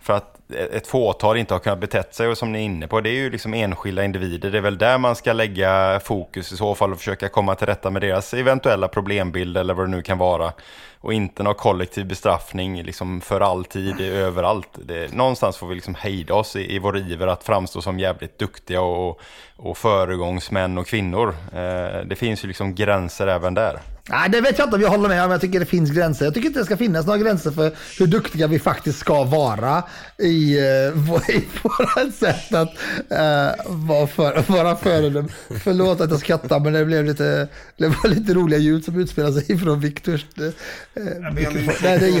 för 0.00 0.12
att 0.12 0.35
ett 0.54 0.86
fåtal 0.86 1.36
inte 1.36 1.54
har 1.54 1.58
kunnat 1.58 1.78
betett 1.78 2.14
sig 2.14 2.28
och 2.28 2.38
som 2.38 2.52
ni 2.52 2.58
är 2.58 2.62
inne 2.62 2.88
på, 2.88 3.00
det 3.00 3.10
är 3.10 3.14
ju 3.14 3.30
liksom 3.30 3.54
enskilda 3.54 4.04
individer. 4.04 4.50
Det 4.50 4.58
är 4.58 4.62
väl 4.62 4.78
där 4.78 4.98
man 4.98 5.16
ska 5.16 5.32
lägga 5.32 6.00
fokus 6.04 6.52
i 6.52 6.56
så 6.56 6.74
fall 6.74 6.92
och 6.92 6.98
försöka 6.98 7.28
komma 7.28 7.54
till 7.54 7.66
rätta 7.66 7.90
med 7.90 8.02
deras 8.02 8.34
eventuella 8.34 8.88
problembild 8.88 9.56
eller 9.56 9.74
vad 9.74 9.86
det 9.86 9.90
nu 9.90 10.02
kan 10.02 10.18
vara. 10.18 10.52
Och 11.06 11.12
inte 11.12 11.42
någon 11.42 11.54
kollektiv 11.54 12.06
bestraffning 12.06 12.82
liksom 12.82 13.20
för 13.20 13.40
alltid, 13.40 14.00
överallt. 14.00 14.68
Det, 14.84 15.14
någonstans 15.14 15.56
får 15.56 15.66
vi 15.66 15.74
liksom 15.74 15.94
hejda 15.94 16.34
oss 16.34 16.56
i, 16.56 16.74
i 16.74 16.78
vår 16.78 16.98
iver 16.98 17.26
att 17.26 17.44
framstå 17.44 17.82
som 17.82 17.98
jävligt 17.98 18.38
duktiga 18.38 18.80
och, 18.80 19.20
och 19.56 19.78
föregångsmän 19.78 20.78
och 20.78 20.86
kvinnor. 20.86 21.36
Eh, 21.52 22.06
det 22.06 22.16
finns 22.18 22.44
ju 22.44 22.48
liksom 22.48 22.74
gränser 22.74 23.26
även 23.26 23.54
där. 23.54 23.80
Nej, 24.08 24.30
det 24.30 24.40
vet 24.40 24.58
jag 24.58 24.66
inte 24.66 24.76
om 24.76 24.82
jag 24.82 24.90
håller 24.90 25.08
med 25.08 25.24
om. 25.24 25.30
Jag 25.30 25.40
tycker 25.40 25.60
det 25.60 25.66
finns 25.66 25.90
gränser. 25.90 26.24
Jag 26.24 26.34
tycker 26.34 26.48
inte 26.48 26.60
det 26.60 26.64
ska 26.64 26.76
finnas 26.76 27.06
några 27.06 27.18
gränser 27.18 27.50
för 27.50 27.72
hur 27.98 28.06
duktiga 28.06 28.46
vi 28.46 28.58
faktiskt 28.58 28.98
ska 28.98 29.24
vara 29.24 29.82
i, 30.18 30.58
eh, 30.58 31.30
i 31.36 31.44
våra 31.62 32.10
sätt 32.12 32.54
att 32.54 32.68
uh, 33.12 33.86
vara, 33.88 34.06
för, 34.06 34.52
vara 34.52 34.76
föredömen. 34.76 35.32
Förlåt 35.64 36.00
att 36.00 36.10
jag 36.10 36.20
skrattar, 36.20 36.60
men 36.60 36.72
det 36.72 36.84
blev 36.84 37.04
lite, 37.04 37.48
det 37.76 37.88
var 37.88 38.08
lite 38.08 38.34
roliga 38.34 38.58
ljud 38.58 38.84
som 38.84 39.00
utspelade 39.00 39.40
sig 39.40 39.58
från 39.64 39.80
Viktors 39.80 40.24
eh, 40.38 40.95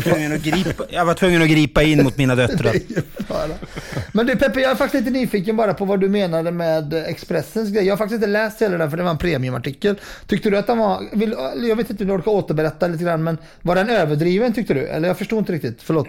fara. 0.00 0.86
Jag 0.90 1.04
var 1.04 1.14
tvungen 1.14 1.42
att 1.42 1.48
gripa 1.48 1.82
in 1.82 2.02
mot 2.02 2.16
mina 2.16 2.34
döttrar. 2.36 2.74
Men 4.12 4.26
du 4.26 4.36
Peppe, 4.36 4.60
jag 4.60 4.70
är 4.70 4.74
faktiskt 4.74 5.04
lite 5.04 5.18
nyfiken 5.18 5.56
bara 5.56 5.74
på 5.74 5.84
vad 5.84 6.00
du 6.00 6.08
menade 6.08 6.50
med 6.50 6.94
Expressens 6.94 7.70
grej. 7.70 7.84
Jag 7.84 7.92
har 7.92 7.98
faktiskt 7.98 8.14
inte 8.16 8.26
läst 8.26 8.62
hela 8.62 8.78
den 8.78 8.90
för 8.90 8.96
det 8.96 9.02
var 9.02 9.10
en 9.10 9.18
premiumartikel. 9.18 10.00
Tyckte 10.26 10.50
du 10.50 10.58
att 10.58 10.66
den 10.66 10.78
var, 10.78 11.02
jag 11.68 11.76
vet 11.76 11.90
inte 11.90 12.04
om 12.04 12.08
du 12.08 12.14
orkar 12.14 12.30
återberätta 12.30 12.88
lite 12.88 13.04
grann, 13.04 13.24
men 13.24 13.38
var 13.62 13.74
den 13.74 13.90
överdriven 13.90 14.52
tyckte 14.52 14.74
du? 14.74 14.86
Eller 14.86 15.08
jag 15.08 15.18
förstod 15.18 15.38
inte 15.38 15.52
riktigt, 15.52 15.82
förlåt. 15.82 16.08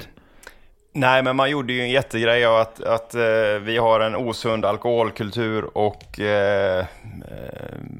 Nej, 0.99 1.23
men 1.23 1.35
man 1.35 1.49
gjorde 1.49 1.73
ju 1.73 1.81
en 1.81 1.89
jättegrej 1.89 2.45
av 2.45 2.55
att, 2.55 2.83
att 2.83 3.15
eh, 3.15 3.21
vi 3.61 3.77
har 3.77 3.99
en 3.99 4.15
osund 4.15 4.65
alkoholkultur 4.65 5.77
och 5.77 6.19
eh, 6.19 6.79
eh 6.79 6.85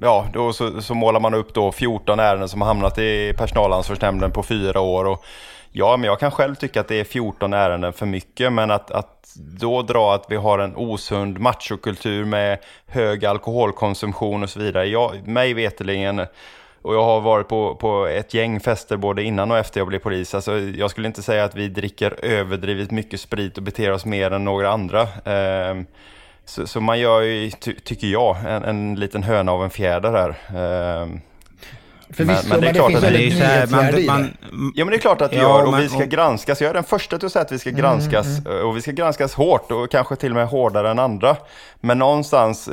ja, 0.01 0.25
då 0.33 0.53
så, 0.53 0.81
så 0.81 0.93
målar 0.93 1.19
man 1.19 1.33
upp 1.33 1.53
då 1.53 1.71
14 1.71 2.19
ärenden 2.19 2.49
som 2.49 2.61
har 2.61 2.67
hamnat 2.67 2.97
i 2.97 3.33
personalansvarsnämnden 3.37 4.31
på 4.31 4.43
fyra 4.43 4.79
år. 4.79 5.05
Och, 5.05 5.25
ja, 5.71 5.97
men 5.97 6.07
jag 6.07 6.19
kan 6.19 6.31
själv 6.31 6.55
tycka 6.55 6.81
att 6.81 6.87
det 6.87 6.99
är 6.99 7.03
14 7.03 7.53
ärenden 7.53 7.93
för 7.93 8.05
mycket, 8.05 8.53
men 8.53 8.71
att, 8.71 8.91
att 8.91 9.35
då 9.59 9.81
dra 9.81 10.13
att 10.13 10.25
vi 10.29 10.35
har 10.35 10.59
en 10.59 10.75
osund 10.75 11.39
machokultur 11.39 12.25
med 12.25 12.57
hög 12.87 13.25
alkoholkonsumtion 13.25 14.43
och 14.43 14.49
så 14.49 14.59
vidare. 14.59 14.85
Jag, 14.85 15.27
mig 15.27 15.53
veterligen 15.53 16.27
och 16.87 16.95
jag 16.95 17.03
har 17.03 17.21
varit 17.21 17.47
på, 17.47 17.75
på 17.75 18.05
ett 18.05 18.33
gäng 18.33 18.59
fester 18.59 18.97
både 18.97 19.23
innan 19.23 19.51
och 19.51 19.57
efter 19.57 19.79
jag 19.79 19.87
blev 19.87 19.99
polis. 19.99 20.35
Alltså, 20.35 20.59
jag 20.59 20.91
skulle 20.91 21.07
inte 21.07 21.23
säga 21.23 21.43
att 21.43 21.55
vi 21.55 21.67
dricker 21.67 22.25
överdrivet 22.25 22.91
mycket 22.91 23.19
sprit 23.19 23.57
och 23.57 23.63
beter 23.63 23.91
oss 23.91 24.05
mer 24.05 24.31
än 24.31 24.43
några 24.43 24.69
andra. 24.69 25.01
Eh, 25.01 25.81
så, 26.45 26.67
så, 26.67 26.81
man 26.81 26.99
gör 26.99 27.21
ju, 27.21 27.51
ty, 27.51 27.73
tycker 27.73 28.07
jag, 28.07 28.37
en, 28.47 28.63
en 28.63 28.95
liten 28.95 29.23
höna 29.23 29.51
av 29.51 29.63
en 29.63 29.69
fjäder 29.69 30.11
här. 30.11 30.29
Eh, 30.29 31.07
Förvisso, 32.09 32.47
men, 32.49 32.49
men, 32.49 32.61
det, 32.61 32.67
är 32.67 32.73
klart 32.73 32.95
att 32.95 33.01
det 33.01 33.27
är 33.27 33.31
så 33.31 33.43
här, 33.43 33.67
man, 33.67 34.05
man, 34.05 34.37
Ja 34.75 34.85
men 34.85 34.91
det 34.91 34.95
är 34.95 34.99
klart 34.99 35.21
att 35.21 35.31
det 35.31 35.37
ja, 35.37 35.43
gör 35.43 35.63
och 35.63 35.71
man, 35.71 35.81
vi 35.81 35.89
ska 35.89 36.03
och... 36.03 36.09
granskas. 36.09 36.61
Jag 36.61 36.69
är 36.69 36.73
den 36.73 36.83
första 36.83 37.17
till 37.17 37.25
att 37.25 37.31
säga 37.31 37.45
att 37.45 37.51
vi 37.51 37.59
ska 37.59 37.69
mm, 37.69 37.81
granskas 37.81 38.39
mm, 38.39 38.51
mm. 38.51 38.67
och 38.67 38.77
vi 38.77 38.81
ska 38.81 38.91
granskas 38.91 39.33
hårt 39.33 39.71
och 39.71 39.91
kanske 39.91 40.15
till 40.15 40.31
och 40.31 40.35
med 40.35 40.47
hårdare 40.47 40.91
än 40.91 40.99
andra. 40.99 41.37
Men 41.79 41.99
någonstans, 41.99 42.69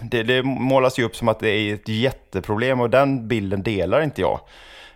det, 0.00 0.22
det 0.22 0.42
målas 0.42 0.98
ju 0.98 1.04
upp 1.04 1.16
som 1.16 1.28
att 1.28 1.40
det 1.40 1.50
är 1.50 1.74
ett 1.74 1.88
jätteproblem 1.88 2.80
och 2.80 2.90
den 2.90 3.28
bilden 3.28 3.62
delar 3.62 4.00
inte 4.00 4.20
jag. 4.20 4.40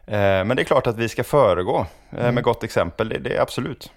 Eh, 0.06 0.44
men 0.44 0.48
det 0.48 0.62
är 0.62 0.64
klart 0.64 0.86
att 0.86 0.96
vi 0.96 1.08
ska 1.08 1.24
föregå 1.24 1.86
eh, 2.10 2.16
med 2.16 2.28
mm. 2.28 2.42
gott 2.42 2.64
exempel, 2.64 3.08
det, 3.08 3.18
det 3.18 3.36
är 3.36 3.40
absolut. 3.40 3.90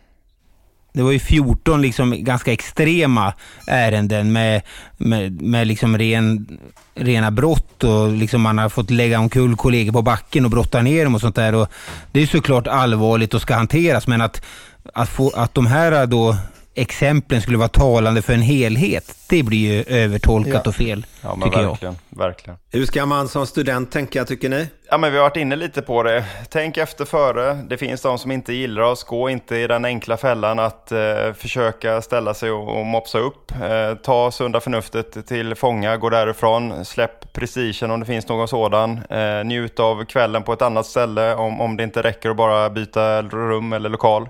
Det 0.95 1.03
var 1.03 1.11
ju 1.11 1.19
14 1.19 1.81
liksom 1.81 2.23
ganska 2.23 2.53
extrema 2.53 3.33
ärenden 3.67 4.31
med, 4.31 4.61
med, 4.97 5.41
med 5.41 5.67
liksom 5.67 5.97
ren, 5.97 6.47
rena 6.95 7.31
brott 7.31 7.83
och 7.83 8.11
liksom 8.11 8.41
man 8.41 8.57
har 8.57 8.69
fått 8.69 8.91
lägga 8.91 9.19
omkull 9.19 9.55
kollegor 9.55 9.93
på 9.93 10.01
backen 10.01 10.45
och 10.45 10.51
brotta 10.51 10.81
ner 10.81 11.03
dem 11.03 11.15
och 11.15 11.21
sånt 11.21 11.35
där. 11.35 11.55
Och 11.55 11.67
det 12.11 12.21
är 12.21 12.27
såklart 12.27 12.67
allvarligt 12.67 13.33
och 13.33 13.41
ska 13.41 13.55
hanteras 13.55 14.07
men 14.07 14.21
att, 14.21 14.41
att, 14.93 15.09
få, 15.09 15.29
att 15.29 15.53
de 15.53 15.65
här 15.65 16.05
då 16.05 16.37
exemplen 16.75 17.41
skulle 17.41 17.57
vara 17.57 17.67
talande 17.67 18.21
för 18.21 18.33
en 18.33 18.41
helhet, 18.41 19.15
det 19.29 19.43
blir 19.43 19.73
ju 19.73 19.83
övertolkat 19.97 20.61
ja. 20.63 20.69
och 20.69 20.75
fel. 20.75 21.05
Ja, 21.21 21.35
men 21.35 21.49
verkligen, 21.49 21.77
jag. 21.81 21.95
verkligen. 22.09 22.59
Hur 22.71 22.85
ska 22.85 23.05
man 23.05 23.27
som 23.27 23.47
student 23.47 23.91
tänka, 23.91 24.25
tycker 24.25 24.49
ni? 24.49 24.67
Ja, 24.89 24.97
men 24.97 25.11
vi 25.11 25.17
har 25.17 25.23
varit 25.23 25.37
inne 25.37 25.55
lite 25.55 25.81
på 25.81 26.03
det. 26.03 26.25
Tänk 26.49 26.77
efter 26.77 27.05
före. 27.05 27.53
Det 27.53 27.77
finns 27.77 28.01
de 28.01 28.17
som 28.17 28.31
inte 28.31 28.53
gillar 28.53 28.81
oss. 28.83 29.03
Gå 29.03 29.29
inte 29.29 29.55
i 29.55 29.67
den 29.67 29.85
enkla 29.85 30.17
fällan 30.17 30.59
att 30.59 30.91
eh, 30.91 31.33
försöka 31.37 32.01
ställa 32.01 32.33
sig 32.33 32.51
och, 32.51 32.79
och 32.79 32.85
mopsa 32.85 33.19
upp. 33.19 33.51
Eh, 33.51 33.95
ta 33.95 34.31
sunda 34.31 34.59
förnuftet 34.59 35.27
till 35.27 35.55
fånga, 35.55 35.97
gå 35.97 36.09
därifrån. 36.09 36.85
Släpp 36.85 37.33
prestigen 37.33 37.91
om 37.91 37.99
det 37.99 38.05
finns 38.05 38.27
någon 38.27 38.47
sådan. 38.47 38.99
Eh, 39.09 39.43
njut 39.45 39.79
av 39.79 40.05
kvällen 40.05 40.43
på 40.43 40.53
ett 40.53 40.61
annat 40.61 40.85
ställe 40.85 41.35
om, 41.35 41.61
om 41.61 41.77
det 41.77 41.83
inte 41.83 42.01
räcker 42.01 42.29
att 42.29 42.37
bara 42.37 42.69
byta 42.69 43.21
rum 43.21 43.73
eller 43.73 43.89
lokal. 43.89 44.29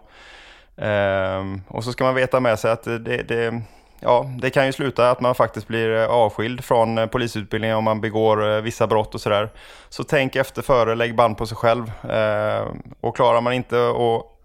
Ehm, 0.78 1.62
och 1.68 1.84
så 1.84 1.92
ska 1.92 2.04
man 2.04 2.16
veta 2.16 2.40
med 2.40 2.60
sig 2.60 2.72
att 2.72 2.84
det, 2.84 3.24
det, 3.24 3.62
ja, 4.00 4.26
det 4.40 4.50
kan 4.50 4.66
ju 4.66 4.72
sluta 4.72 5.12
att 5.12 5.22
man 5.22 5.36
faktiskt 5.36 5.68
blir 5.68 5.96
eh, 5.96 6.10
avskild 6.10 6.64
från 6.64 6.98
eh, 6.98 7.06
polisutbildningen 7.06 7.78
om 7.78 7.84
man 7.84 8.02
begår 8.02 8.56
eh, 8.56 8.62
vissa 8.62 8.88
brott 8.88 9.16
och 9.16 9.22
sådär. 9.22 9.50
Så 9.90 10.04
tänk 10.04 10.36
efter 10.36 10.62
före, 10.62 10.96
lägg 10.96 11.16
band 11.16 11.38
på 11.38 11.46
sig 11.46 11.58
själv. 11.58 11.92
Ehm, 12.10 12.82
och 13.02 13.16
klarar 13.16 13.42
man 13.42 13.54
inte 13.54 13.90
att 13.90 14.36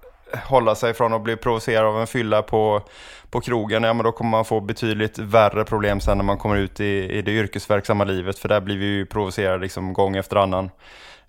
hålla 0.45 0.74
sig 0.74 0.95
från 0.95 1.12
att 1.12 1.22
bli 1.22 1.37
provocerad 1.37 1.87
av 1.87 2.01
en 2.01 2.07
fylla 2.07 2.43
på, 2.43 2.83
på 3.31 3.41
krogen, 3.41 3.83
ja 3.83 3.93
men 3.93 4.05
då 4.05 4.12
kommer 4.12 4.31
man 4.31 4.45
få 4.45 4.61
betydligt 4.61 5.18
värre 5.18 5.64
problem 5.64 6.01
sen 6.01 6.18
när 6.18 6.24
man 6.24 6.39
kommer 6.39 6.57
ut 6.57 6.81
i, 6.81 7.18
i 7.18 7.22
det 7.22 7.31
yrkesverksamma 7.31 8.05
livet. 8.05 8.39
För 8.39 8.49
där 8.49 8.61
blir 8.61 8.78
vi 8.78 8.87
ju 8.87 9.07
provocerade 9.07 9.59
liksom 9.59 9.93
gång 9.93 10.16
efter 10.16 10.37
annan. 10.37 10.70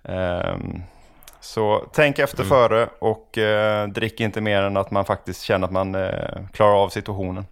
Um, 0.02 0.82
så 1.42 1.90
tänk 1.92 2.18
efter 2.18 2.42
mm. 2.42 2.48
före 2.48 2.88
och 2.98 3.38
eh, 3.38 3.88
drick 3.88 4.20
inte 4.20 4.40
mer 4.40 4.62
än 4.62 4.76
att 4.76 4.90
man 4.90 5.04
faktiskt 5.04 5.42
känner 5.42 5.66
att 5.66 5.72
man 5.72 5.94
eh, 5.94 6.48
klarar 6.52 6.84
av 6.84 6.88
situationen. 6.88 7.44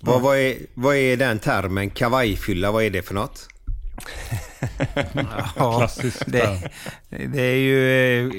Vad, 0.00 0.22
vad, 0.22 0.38
är, 0.38 0.56
vad 0.74 0.96
är 0.96 1.16
den 1.16 1.38
termen 1.38 1.90
kavajfylla? 1.90 2.70
Vad 2.70 2.84
är 2.84 2.90
det 2.90 3.02
för 3.02 3.14
något? 3.14 3.48
ja. 5.56 5.88
Det, 6.26 6.70
det 7.08 7.42
är 7.42 7.56
ju... 7.56 8.30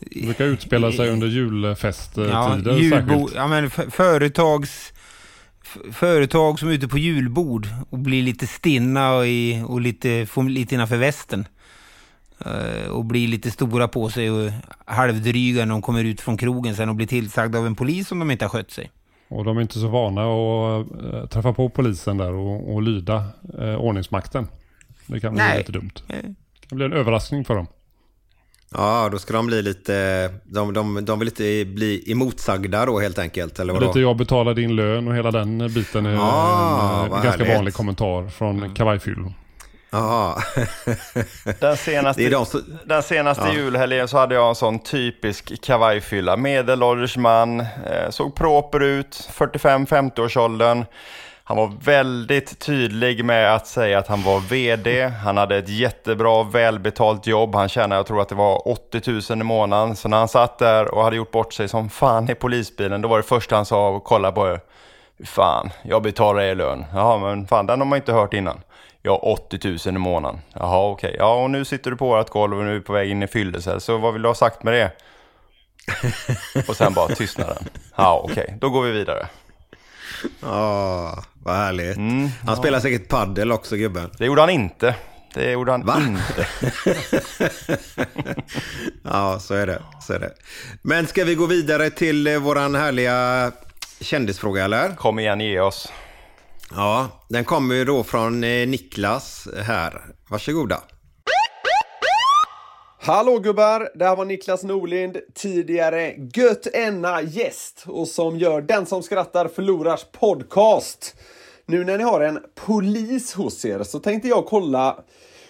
Det 0.00 0.24
brukar 0.24 0.44
utspela 0.44 0.92
sig 0.92 1.10
under 1.10 1.26
julfesttider 1.26 2.28
ja, 2.28 2.58
julbo, 2.76 3.28
ja, 3.34 3.46
men 3.46 3.70
företags, 3.70 4.92
företag 5.92 6.58
som 6.58 6.68
är 6.68 6.72
ute 6.72 6.88
på 6.88 6.98
julbord 6.98 7.66
och 7.90 7.98
blir 7.98 8.22
lite 8.22 8.46
stinna 8.46 9.14
och, 9.14 9.26
i, 9.26 9.64
och 9.66 9.80
lite, 9.80 10.26
får 10.26 10.42
lite 10.42 10.74
innanför 10.74 10.96
västen. 10.96 11.46
Eh, 12.46 12.90
och 12.90 13.04
blir 13.04 13.28
lite 13.28 13.50
stora 13.50 13.88
på 13.88 14.10
sig 14.10 14.30
och 14.30 14.50
halvdryga 14.84 15.64
när 15.64 15.72
de 15.72 15.82
kommer 15.82 16.04
ut 16.04 16.20
från 16.20 16.36
krogen 16.36 16.76
sen 16.76 16.88
och 16.88 16.94
blir 16.94 17.06
tillsagda 17.06 17.58
av 17.58 17.66
en 17.66 17.74
polis 17.74 18.12
om 18.12 18.18
de 18.18 18.30
inte 18.30 18.44
har 18.44 18.50
skött 18.50 18.70
sig. 18.70 18.90
Och 19.28 19.44
de 19.44 19.56
är 19.56 19.60
inte 19.60 19.78
så 19.78 19.88
vana 19.88 20.20
att 20.20 20.86
äh, 21.14 21.26
träffa 21.26 21.52
på 21.52 21.68
polisen 21.68 22.18
där 22.18 22.32
och, 22.32 22.74
och 22.74 22.82
lyda 22.82 23.24
äh, 23.58 23.74
ordningsmakten. 23.74 24.48
Det 25.06 25.20
kan 25.20 25.32
bli 25.32 25.42
Nej. 25.42 25.58
lite 25.58 25.72
dumt. 25.72 25.90
Det 26.06 26.68
kan 26.68 26.76
bli 26.76 26.84
en 26.84 26.92
överraskning 26.92 27.44
för 27.44 27.54
dem. 27.54 27.66
Ja, 28.74 29.08
då 29.12 29.18
ska 29.18 29.32
de 29.32 29.46
bli 29.46 29.62
lite, 29.62 30.28
de, 30.44 30.74
de, 30.74 31.04
de 31.04 31.18
vill 31.18 31.28
inte 31.28 31.64
bli 31.64 32.12
emotsagda 32.12 32.86
då 32.86 33.00
helt 33.00 33.18
enkelt, 33.18 33.58
eller 33.58 33.72
vadå? 33.72 33.86
Lite 33.86 34.00
jag 34.00 34.16
betalar 34.16 34.54
din 34.54 34.76
lön 34.76 35.08
och 35.08 35.14
hela 35.14 35.30
den 35.30 35.58
biten 35.58 36.06
är 36.06 36.16
ah, 36.20 37.06
en, 37.06 37.12
en 37.12 37.22
ganska 37.22 37.54
vanlig 37.54 37.74
kommentar 37.74 38.28
från 38.28 38.58
mm. 38.58 38.74
kavajfyll. 38.74 39.32
Den 41.60 41.76
senaste, 41.76 42.28
de 42.28 42.46
som... 42.46 42.78
den 42.84 43.02
senaste 43.02 43.46
ja. 43.46 43.54
julhelgen 43.54 44.08
så 44.08 44.18
hade 44.18 44.34
jag 44.34 44.48
en 44.48 44.54
sån 44.54 44.78
typisk 44.78 45.62
kavajfylla. 45.62 46.36
Medelålders 46.36 47.16
man, 47.16 47.60
eh, 47.60 48.10
såg 48.10 48.34
proper 48.34 48.80
ut, 48.80 49.28
45-50-årsåldern. 49.32 50.84
Han 51.44 51.56
var 51.56 51.72
väldigt 51.84 52.58
tydlig 52.58 53.24
med 53.24 53.54
att 53.54 53.66
säga 53.66 53.98
att 53.98 54.06
han 54.06 54.22
var 54.22 54.40
VD. 54.40 55.06
Han 55.06 55.36
hade 55.36 55.56
ett 55.56 55.68
jättebra 55.68 56.42
välbetalt 56.42 57.26
jobb. 57.26 57.54
Han 57.54 57.68
tjänade, 57.68 57.98
jag 57.98 58.06
tror 58.06 58.22
att 58.22 58.28
det 58.28 58.34
var 58.34 58.68
80 58.68 59.32
000 59.32 59.40
i 59.40 59.44
månaden. 59.44 59.96
Så 59.96 60.08
när 60.08 60.18
han 60.18 60.28
satt 60.28 60.58
där 60.58 60.94
och 60.94 61.04
hade 61.04 61.16
gjort 61.16 61.30
bort 61.30 61.52
sig 61.52 61.68
som 61.68 61.90
fan 61.90 62.30
i 62.30 62.34
polisbilen, 62.34 63.02
då 63.02 63.08
var 63.08 63.16
det 63.16 63.22
första 63.22 63.56
han 63.56 63.66
sa 63.66 63.88
och 63.88 64.04
kolla 64.04 64.32
på. 64.32 64.58
Fan, 65.24 65.70
jag 65.82 66.02
betalar 66.02 66.42
er 66.42 66.54
lön. 66.54 66.84
Jaha, 66.94 67.18
men 67.18 67.46
fan, 67.46 67.66
den 67.66 67.80
har 67.80 67.86
man 67.86 67.96
inte 67.96 68.12
hört 68.12 68.34
innan. 68.34 68.60
Ja, 69.02 69.16
80 69.16 69.68
000 69.86 69.96
i 69.96 69.98
månaden. 69.98 70.40
Jaha, 70.52 70.90
okej. 70.90 71.08
Okay. 71.08 71.18
Ja, 71.18 71.42
och 71.42 71.50
nu 71.50 71.64
sitter 71.64 71.90
du 71.90 71.96
på 71.96 72.08
vårt 72.08 72.30
golv 72.30 72.58
och 72.58 72.64
nu 72.64 72.76
är 72.76 72.80
på 72.80 72.92
väg 72.92 73.10
in 73.10 73.22
i 73.22 73.26
fyllelse. 73.26 73.80
Så 73.80 73.98
vad 73.98 74.12
vill 74.12 74.22
du 74.22 74.28
ha 74.28 74.34
sagt 74.34 74.62
med 74.62 74.74
det? 74.74 74.92
och 76.68 76.76
sen 76.76 76.94
bara 76.94 77.14
tystnaden. 77.14 77.64
Ja, 77.96 78.20
okej. 78.24 78.44
Okay. 78.44 78.56
Då 78.60 78.70
går 78.70 78.82
vi 78.82 78.90
vidare. 78.90 79.26
Ja, 80.40 81.12
oh, 81.16 81.24
vad 81.42 81.56
härligt. 81.56 81.96
Mm, 81.96 82.20
han 82.20 82.30
ja. 82.46 82.56
spelar 82.56 82.80
säkert 82.80 83.08
paddel 83.08 83.52
också, 83.52 83.76
gubben. 83.76 84.10
Det 84.18 84.26
gjorde 84.26 84.40
han 84.40 84.50
inte. 84.50 84.94
Det 85.34 85.50
gjorde 85.50 85.72
han 85.72 85.86
Va? 85.86 86.02
inte. 86.06 86.46
ja, 89.04 89.38
så 89.38 89.54
är 89.54 89.66
det. 89.66 89.82
Så 90.00 90.12
är 90.12 90.18
det. 90.18 90.32
Men 90.82 91.06
ska 91.06 91.24
vi 91.24 91.34
gå 91.34 91.46
vidare 91.46 91.90
till 91.90 92.26
eh, 92.26 92.38
våran 92.38 92.74
härliga 92.74 93.52
kändisfråga, 94.00 94.64
eller? 94.64 94.94
Kom 94.94 95.18
igen, 95.18 95.40
ge 95.40 95.60
oss. 95.60 95.92
Ja, 96.74 97.08
den 97.28 97.44
kommer 97.44 97.74
ju 97.74 97.84
då 97.84 98.04
från 98.04 98.44
eh, 98.44 98.68
Niklas 98.68 99.48
här. 99.56 100.00
Varsågoda. 100.30 100.82
Hallå 103.00 103.38
gubbar! 103.38 103.88
Det 103.94 104.04
här 104.04 104.16
var 104.16 104.24
Niklas 104.24 104.62
Norlind, 104.62 105.16
tidigare 105.34 106.14
Gött 106.34 106.66
Enna 106.74 107.22
gäst 107.22 107.84
och 107.86 108.08
som 108.08 108.38
gör 108.38 108.62
Den 108.62 108.86
som 108.86 109.02
skrattar 109.02 109.48
förlorars 109.48 110.04
podcast. 110.12 111.14
Nu 111.66 111.84
när 111.84 111.98
ni 111.98 112.04
har 112.04 112.20
en 112.20 112.38
polis 112.66 113.34
hos 113.34 113.64
er 113.64 113.82
så 113.82 113.98
tänkte 113.98 114.28
jag 114.28 114.46
kolla 114.46 115.04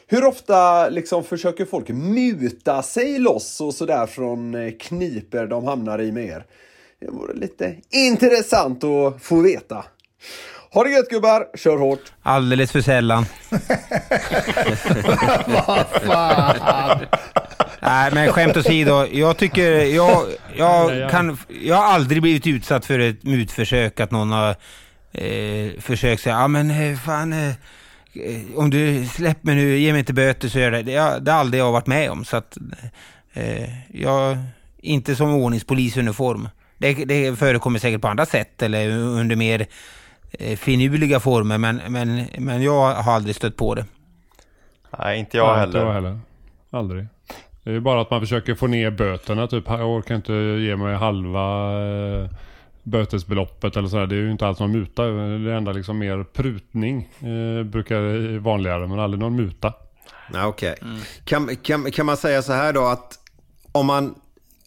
hur 0.06 0.24
ofta 0.24 0.88
liksom 0.88 1.24
försöker 1.24 1.64
folk 1.64 1.88
muta 1.88 2.82
sig 2.82 3.18
loss 3.18 3.60
och 3.60 3.74
sådär 3.74 4.06
från 4.06 4.54
eh, 4.54 4.72
kniper 4.80 5.46
de 5.46 5.64
hamnar 5.64 6.00
i 6.00 6.12
med 6.12 6.26
er? 6.26 6.46
Det 7.00 7.10
vore 7.10 7.34
lite 7.34 7.76
intressant 7.90 8.84
att 8.84 9.22
få 9.22 9.40
veta. 9.40 9.84
Ha 10.72 10.84
det 10.84 10.90
gött 10.90 11.08
gubbar, 11.08 11.46
kör 11.54 11.76
hårt! 11.76 12.12
Alldeles 12.22 12.72
för 12.72 12.80
sällan. 12.80 13.26
Vad 15.46 15.86
fan! 16.02 16.98
Nej, 17.80 18.10
men 18.14 18.32
skämt 18.32 18.56
åsido. 18.56 19.06
Jag 19.12 19.36
tycker, 19.36 19.70
jag, 19.84 20.26
jag, 20.56 21.10
kan, 21.10 21.38
jag 21.62 21.76
har 21.76 21.84
aldrig 21.84 22.22
blivit 22.22 22.46
utsatt 22.46 22.86
för 22.86 22.98
ett 22.98 23.22
mutförsök, 23.22 24.00
att 24.00 24.10
någon 24.10 24.30
har 24.32 24.56
eh, 25.12 25.80
försökt 25.80 26.22
säga, 26.22 26.34
ja 26.34 26.48
men 26.48 26.70
eh, 26.70 26.98
fan, 26.98 27.32
eh, 27.32 27.54
om 28.54 28.70
du 28.70 29.06
släpper 29.06 29.46
mig 29.46 29.54
nu, 29.54 29.78
ge 29.78 29.92
mig 29.92 29.98
inte 29.98 30.12
böter 30.12 30.48
så 30.48 30.58
gör 30.58 30.70
det. 30.70 30.82
Det, 30.82 30.96
har, 30.96 31.20
det 31.20 31.32
har 31.32 31.38
aldrig 31.38 31.60
jag 31.60 31.72
varit 31.72 31.86
med 31.86 32.10
om, 32.10 32.24
så 32.24 32.36
att 32.36 32.58
eh, 33.32 33.70
jag, 34.00 34.38
inte 34.82 35.16
som 35.16 35.34
ordningspolisuniform. 35.34 36.48
Det, 36.78 36.92
det 36.94 37.38
förekommer 37.38 37.78
säkert 37.78 38.00
på 38.00 38.08
andra 38.08 38.26
sätt 38.26 38.62
eller 38.62 38.88
under 38.88 39.36
mer 39.36 39.66
finurliga 40.56 41.20
former, 41.20 41.58
men, 41.58 41.80
men, 41.88 42.26
men 42.38 42.62
jag 42.62 42.94
har 42.94 43.12
aldrig 43.12 43.36
stött 43.36 43.56
på 43.56 43.74
det. 43.74 43.84
Nej, 44.98 45.18
inte 45.18 45.36
jag 45.36 45.46
Nej, 45.46 45.54
heller. 45.54 45.66
Inte 45.66 45.78
jag 45.78 45.92
heller. 45.92 46.18
Aldrig. 46.70 47.06
Det 47.62 47.70
är 47.70 47.74
ju 47.74 47.80
bara 47.80 48.00
att 48.00 48.10
man 48.10 48.20
försöker 48.20 48.54
få 48.54 48.66
ner 48.66 48.90
böterna. 48.90 49.46
Typ, 49.46 49.64
jag 49.68 49.90
orkar 49.90 50.14
inte 50.14 50.32
ge 50.32 50.76
mig 50.76 50.94
halva 50.96 51.72
eh, 51.82 52.30
bötesbeloppet 52.82 53.76
eller 53.76 53.88
sådär. 53.88 54.06
Det 54.06 54.14
är 54.14 54.20
ju 54.20 54.30
inte 54.30 54.46
alls 54.46 54.60
någon 54.60 54.72
muta. 54.72 55.02
Det 55.02 55.50
är 55.50 55.54
enda 55.54 55.72
liksom 55.72 55.98
mer 55.98 56.24
prutning. 56.24 57.08
Eh, 57.20 57.64
brukar 57.64 58.38
vanligare, 58.38 58.86
men 58.86 58.98
aldrig 58.98 59.20
någon 59.20 59.36
muta. 59.36 59.72
Okej. 60.34 60.74
Kan, 61.24 61.56
kan, 61.56 61.90
kan 61.90 62.06
man 62.06 62.16
säga 62.16 62.42
så 62.42 62.52
här 62.52 62.72
då 62.72 62.86
att 62.86 63.18
om, 63.72 63.86
man, 63.86 64.14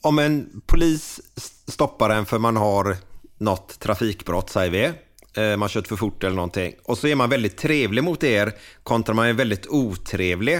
om 0.02 0.20
en 0.20 0.62
polis 0.66 1.22
stoppar 1.68 2.10
en 2.10 2.26
för 2.26 2.40
man 2.40 2.58
har 2.58 2.96
något 3.38 3.80
trafikbrott, 3.80 4.50
säger 4.50 4.72
vi. 4.72 4.92
Eh, 5.38 5.58
man 5.58 5.70
kört 5.70 5.88
för 5.88 5.96
fort 5.96 6.24
eller 6.24 6.36
någonting. 6.36 6.74
Och 6.84 6.98
så 6.98 7.08
är 7.08 7.16
man 7.16 7.30
väldigt 7.30 7.58
trevlig 7.58 8.04
mot 8.04 8.24
er 8.24 8.52
kontra 8.84 9.16
man 9.16 9.28
är 9.28 9.34
väldigt 9.34 9.68
otrevlig. 9.68 10.56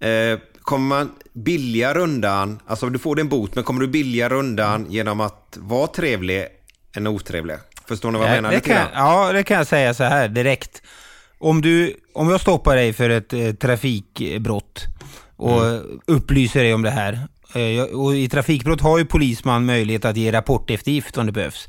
Eh, 0.00 0.38
kommer 0.62 0.86
man 0.86 1.12
billigare 1.32 1.98
undan, 1.98 2.60
alltså 2.66 2.88
du 2.88 2.98
får 2.98 3.16
din 3.16 3.28
bot, 3.28 3.54
men 3.54 3.64
kommer 3.64 3.80
du 3.80 3.88
billigare 3.88 4.34
undan 4.34 4.86
genom 4.90 5.20
att 5.20 5.58
vara 5.60 5.86
trevlig 5.86 6.46
än 6.96 7.06
otrevlig? 7.06 7.56
Förstår 7.88 8.10
ni 8.10 8.18
vad 8.18 8.28
jag 8.28 8.36
Ja, 8.36 8.40
menar? 8.40 8.54
det 8.54 8.60
kan, 8.60 8.86
ja, 8.94 9.32
det 9.32 9.42
kan 9.42 9.56
jag 9.56 9.66
säga 9.66 9.94
så 9.94 10.04
här 10.04 10.28
direkt. 10.28 10.82
Om, 11.38 11.60
du, 11.62 11.96
om 12.14 12.30
jag 12.30 12.40
stoppar 12.40 12.76
dig 12.76 12.92
för 12.92 13.10
ett 13.10 13.32
eh, 13.32 13.52
trafikbrott 13.52 14.84
och 15.36 15.62
upplyser 16.06 16.62
dig 16.62 16.74
om 16.74 16.82
det 16.82 16.90
här. 16.90 17.12
Eh, 17.54 17.82
och 17.82 18.16
I 18.16 18.28
trafikbrott 18.28 18.80
har 18.80 18.98
ju 18.98 19.04
polisman 19.04 19.64
möjlighet 19.66 20.04
att 20.04 20.16
ge 20.16 20.32
rapporteftergift 20.32 21.18
om 21.18 21.26
det 21.26 21.32
behövs. 21.32 21.68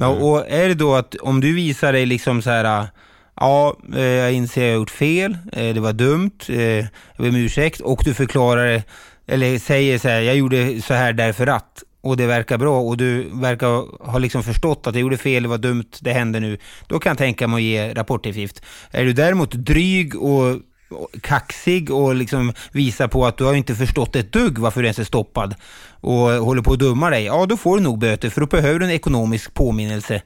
Men, 0.00 0.22
Och 0.22 0.44
är 0.48 0.68
det 0.68 0.74
då 0.74 0.94
att 0.94 1.14
om 1.14 1.40
du 1.40 1.54
visar 1.54 1.92
dig 1.92 2.06
liksom 2.06 2.42
så 2.42 2.50
här, 2.50 2.88
ja, 3.36 3.76
eh, 3.94 4.04
jag 4.04 4.32
inser 4.32 4.64
jag 4.64 4.70
har 4.72 4.76
gjort 4.76 4.90
fel, 4.90 5.38
eh, 5.52 5.74
det 5.74 5.80
var 5.80 5.92
dumt, 5.92 6.38
eh, 6.48 6.58
jag 6.58 7.18
ber 7.18 7.28
om 7.28 7.36
ursäkt 7.36 7.80
och 7.80 8.02
du 8.04 8.14
förklarar 8.14 8.66
det, 8.66 8.82
eller 9.26 9.58
säger 9.58 9.98
så 9.98 10.08
här, 10.08 10.20
jag 10.20 10.36
gjorde 10.36 10.82
så 10.82 10.94
här 10.94 11.12
därför 11.12 11.46
att, 11.46 11.82
och 12.00 12.16
det 12.16 12.26
verkar 12.26 12.58
bra 12.58 12.80
och 12.80 12.96
du 12.96 13.30
verkar 13.32 14.06
ha 14.10 14.18
liksom 14.18 14.42
förstått 14.42 14.86
att 14.86 14.94
jag 14.94 15.02
gjorde 15.02 15.16
fel, 15.16 15.42
det 15.42 15.48
var 15.48 15.58
dumt, 15.58 15.90
det 16.00 16.12
hände 16.12 16.40
nu, 16.40 16.58
då 16.86 16.98
kan 16.98 17.10
jag 17.10 17.18
tänka 17.18 17.48
mig 17.48 17.56
att 17.56 17.62
ge 17.62 17.94
rapporteftergift. 17.94 18.62
Är 18.90 19.04
du 19.04 19.12
däremot 19.12 19.52
dryg 19.52 20.22
och 20.22 20.56
och 20.90 21.08
kaxig 21.22 21.90
och 21.90 22.14
liksom 22.14 22.52
visar 22.72 23.08
på 23.08 23.26
att 23.26 23.36
du 23.36 23.44
har 23.44 23.54
inte 23.54 23.74
förstått 23.74 24.16
ett 24.16 24.32
dugg 24.32 24.58
varför 24.58 24.80
du 24.82 24.86
ens 24.86 24.98
är 24.98 25.04
stoppad 25.04 25.54
och 26.00 26.16
håller 26.30 26.62
på 26.62 26.72
att 26.72 26.78
dumma 26.78 27.10
dig, 27.10 27.24
ja 27.24 27.46
då 27.46 27.56
får 27.56 27.76
du 27.76 27.82
nog 27.82 27.98
böter 27.98 28.30
för 28.30 28.40
då 28.40 28.46
behöver 28.46 28.78
du 28.78 28.84
en 28.84 28.90
ekonomisk 28.90 29.54
påminnelse 29.54 30.22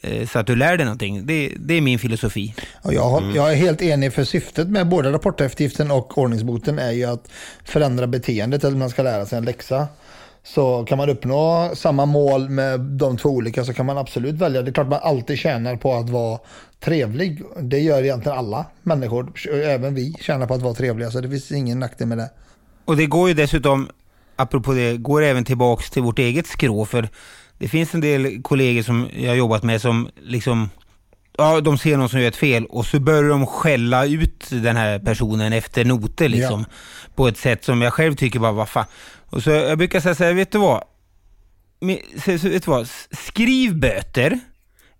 eh, 0.00 0.26
så 0.26 0.38
att 0.38 0.46
du 0.46 0.56
lär 0.56 0.76
dig 0.76 0.86
någonting. 0.86 1.26
Det, 1.26 1.52
det 1.58 1.74
är 1.74 1.80
min 1.80 1.98
filosofi. 1.98 2.54
Och 2.82 2.94
jag, 2.94 3.08
har- 3.10 3.32
jag 3.36 3.52
är 3.52 3.56
helt 3.56 3.82
enig 3.82 4.12
för 4.12 4.24
syftet 4.24 4.68
med 4.68 4.88
både 4.88 5.12
rapporteftergiften 5.12 5.90
och 5.90 6.18
ordningsboten 6.18 6.78
är 6.78 6.90
ju 6.92 7.04
att 7.04 7.28
förändra 7.64 8.06
beteendet 8.06 8.64
eller 8.64 8.76
man 8.76 8.90
ska 8.90 9.02
lära 9.02 9.26
sig 9.26 9.38
en 9.38 9.44
läxa. 9.44 9.86
Så 10.44 10.84
kan 10.84 10.98
man 10.98 11.10
uppnå 11.10 11.70
samma 11.74 12.06
mål 12.06 12.48
med 12.48 12.80
de 12.80 13.16
två 13.16 13.28
olika 13.28 13.64
så 13.64 13.72
kan 13.74 13.86
man 13.86 13.98
absolut 13.98 14.34
välja. 14.34 14.62
Det 14.62 14.70
är 14.70 14.72
klart 14.72 14.88
man 14.88 15.00
alltid 15.02 15.38
tjänar 15.38 15.76
på 15.76 15.94
att 15.94 16.10
vara 16.10 16.38
trevlig. 16.80 17.42
Det 17.60 17.78
gör 17.78 18.02
egentligen 18.02 18.38
alla 18.38 18.64
människor, 18.82 19.32
även 19.64 19.94
vi 19.94 20.14
tjänar 20.20 20.46
på 20.46 20.54
att 20.54 20.62
vara 20.62 20.74
trevliga 20.74 21.10
så 21.10 21.20
det 21.20 21.28
finns 21.28 21.52
ingen 21.52 21.78
nackdel 21.80 22.08
med 22.08 22.18
det. 22.18 22.30
Och 22.84 22.96
det 22.96 23.06
går 23.06 23.28
ju 23.28 23.34
dessutom, 23.34 23.88
apropå 24.38 24.72
det, 24.72 24.96
går 24.96 25.22
även 25.22 25.44
tillbaks 25.44 25.90
till 25.90 26.02
vårt 26.02 26.18
eget 26.18 26.46
skrå 26.46 26.84
för 26.84 27.08
det 27.58 27.68
finns 27.68 27.94
en 27.94 28.00
del 28.00 28.42
kollegor 28.42 28.82
som 28.82 29.08
jag 29.16 29.28
har 29.28 29.36
jobbat 29.36 29.62
med 29.62 29.80
som 29.80 30.08
liksom 30.22 30.68
Ja, 31.40 31.60
de 31.60 31.78
ser 31.78 31.96
någon 31.96 32.08
som 32.08 32.20
gör 32.20 32.28
ett 32.28 32.36
fel 32.36 32.66
och 32.66 32.86
så 32.86 33.00
börjar 33.00 33.28
de 33.28 33.46
skälla 33.46 34.06
ut 34.06 34.48
den 34.50 34.76
här 34.76 34.98
personen 34.98 35.52
efter 35.52 35.84
noter 35.84 36.28
liksom. 36.28 36.64
På 37.14 37.28
ett 37.28 37.38
sätt 37.38 37.64
som 37.64 37.82
jag 37.82 37.92
själv 37.92 38.14
tycker 38.14 38.38
bara, 38.38 38.52
vad 38.52 38.68
fan. 38.68 38.84
Och 39.30 39.42
så 39.42 39.50
jag 39.50 39.78
brukar 39.78 40.00
säga 40.00 40.14
så 40.14 40.24
här, 40.24 40.32
vet 40.32 40.52
du 40.52 40.58
vad? 40.58 40.82
Vet 41.80 42.42
du 42.42 42.60
vad? 42.64 42.88
Skriv 43.10 43.76
böter. 43.76 44.40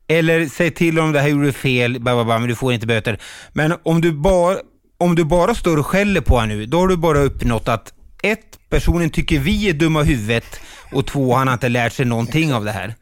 Eller 0.09 0.47
säg 0.47 0.70
till 0.70 0.99
om 0.99 1.12
det 1.12 1.20
här 1.20 1.28
gjorde 1.28 1.53
fel, 1.53 2.01
bara, 2.01 2.24
bara, 2.24 2.39
men 2.39 2.49
du 2.49 2.55
får 2.55 2.72
inte 2.72 2.86
böter. 2.86 3.20
Men 3.53 3.74
om 3.82 4.01
du, 4.01 4.12
bara, 4.12 4.57
om 4.99 5.14
du 5.14 5.24
bara 5.24 5.55
står 5.55 5.76
och 5.76 5.86
skäller 5.86 6.20
på 6.20 6.34
honom 6.34 6.49
nu, 6.49 6.66
då 6.66 6.78
har 6.80 6.89
du 6.89 6.97
bara 6.97 7.18
uppnått 7.18 7.68
att 7.68 7.93
ett, 8.23 8.59
personen 8.69 9.11
tycker 9.11 9.39
vi 9.39 9.69
är 9.69 9.73
dumma 9.73 10.03
i 10.03 10.05
huvudet 10.05 10.61
och 10.93 11.07
två, 11.07 11.35
han 11.35 11.47
har 11.47 11.55
inte 11.55 11.69
lärt 11.69 11.93
sig 11.93 12.07
någonting 12.07 12.55
av 12.55 12.64
det 12.64 12.71
här. 12.71 12.95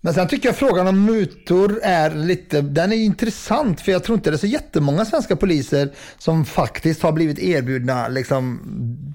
Men 0.00 0.14
sen 0.14 0.28
tycker 0.28 0.48
jag 0.48 0.56
frågan 0.56 0.86
om 0.86 1.04
mutor 1.04 1.80
är 1.82 2.10
lite, 2.10 2.60
den 2.60 2.92
är 2.92 2.96
intressant 2.96 3.80
för 3.80 3.92
jag 3.92 4.04
tror 4.04 4.18
inte 4.18 4.30
det 4.30 4.36
är 4.36 4.38
så 4.38 4.46
jättemånga 4.46 5.04
svenska 5.04 5.36
poliser 5.36 5.92
som 6.18 6.44
faktiskt 6.44 7.02
har 7.02 7.12
blivit 7.12 7.38
erbjudna 7.38 8.08
liksom, 8.08 8.60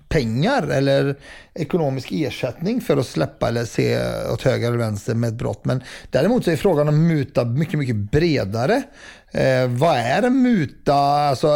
pengar 0.10 0.68
eller 0.68 1.16
ekonomisk 1.54 2.12
ersättning 2.12 2.82
för 2.82 2.98
att 2.98 3.08
släppa 3.08 3.48
eller 3.48 3.66
se 3.66 4.00
åt 4.34 4.42
höger 4.42 4.68
eller 4.68 4.78
vänster 4.78 5.16
med 5.16 5.28
ett 5.28 5.34
brott. 5.34 5.66
Men 5.66 5.84
däremot 6.12 6.46
så 6.46 6.52
är 6.52 6.56
frågan 6.56 6.88
om 6.88 7.08
muta 7.08 7.46
mycket, 7.46 7.80
mycket 7.80 7.96
bredare. 7.96 8.84
Eh, 9.34 9.68
vad 9.68 9.98
är 9.98 10.24
en 10.24 10.42
muta? 10.42 10.94
Alltså, 10.94 11.48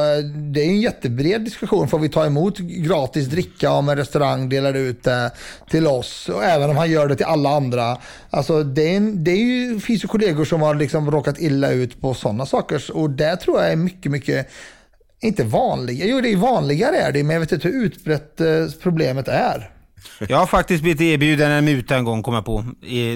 det 0.52 0.62
är 0.62 0.68
en 0.68 0.82
jättebred 0.82 1.42
diskussion. 1.42 1.88
Får 1.88 2.00
vi 2.00 2.10
ta 2.10 2.26
emot 2.26 2.58
gratis 2.58 3.28
dricka 3.28 3.72
om 3.72 3.90
en 3.90 3.98
restaurang 3.98 4.50
delar 4.50 4.74
ut 4.74 5.04
det 5.04 5.32
till 5.70 5.88
oss? 5.88 6.30
Och 6.30 6.44
även 6.44 6.70
om 6.70 6.78
han 6.78 6.92
gör 6.92 7.08
det 7.08 7.16
till 7.16 7.26
alla 7.26 7.50
andra. 7.50 7.98
Alltså, 8.30 8.64
det, 8.64 8.94
är 8.94 8.98
en, 8.98 9.24
det 9.24 9.32
är 9.32 9.38
ju, 9.38 9.80
finns 9.80 10.04
ju 10.04 10.08
kollegor 10.08 10.46
som 10.46 10.62
har 10.62 10.76
liksom 10.76 11.12
råkat 11.12 11.40
illa 11.40 11.72
ut 11.72 12.02
på 12.02 12.14
sådana 12.14 12.46
saker. 12.46 12.84
Och 12.94 13.10
det 13.10 13.36
tror 13.36 13.62
jag 13.62 13.72
är 13.72 13.76
mycket, 13.76 14.12
mycket 14.12 14.48
inte 15.20 15.44
vanligare, 15.44 16.10
Jo, 16.10 16.22
det 16.22 16.32
är 16.32 16.38
vanligare 16.38 16.98
är 16.98 17.12
det, 17.12 17.24
men 17.24 17.34
jag 17.34 17.40
vet 17.40 17.52
inte 17.52 17.68
hur 17.68 17.86
utbrett 17.86 18.42
eh, 18.42 18.68
problemet 18.84 19.28
är. 19.28 19.77
Jag 20.30 20.38
har 20.38 20.48
faktiskt 20.48 20.84
blivit 20.84 21.02
erbjuden 21.02 21.52
en 21.52 21.66
muta 21.66 21.96
en 21.96 22.04
gång, 22.04 22.24
kom 22.24 22.34
jag 22.34 22.46
på. 22.46 22.66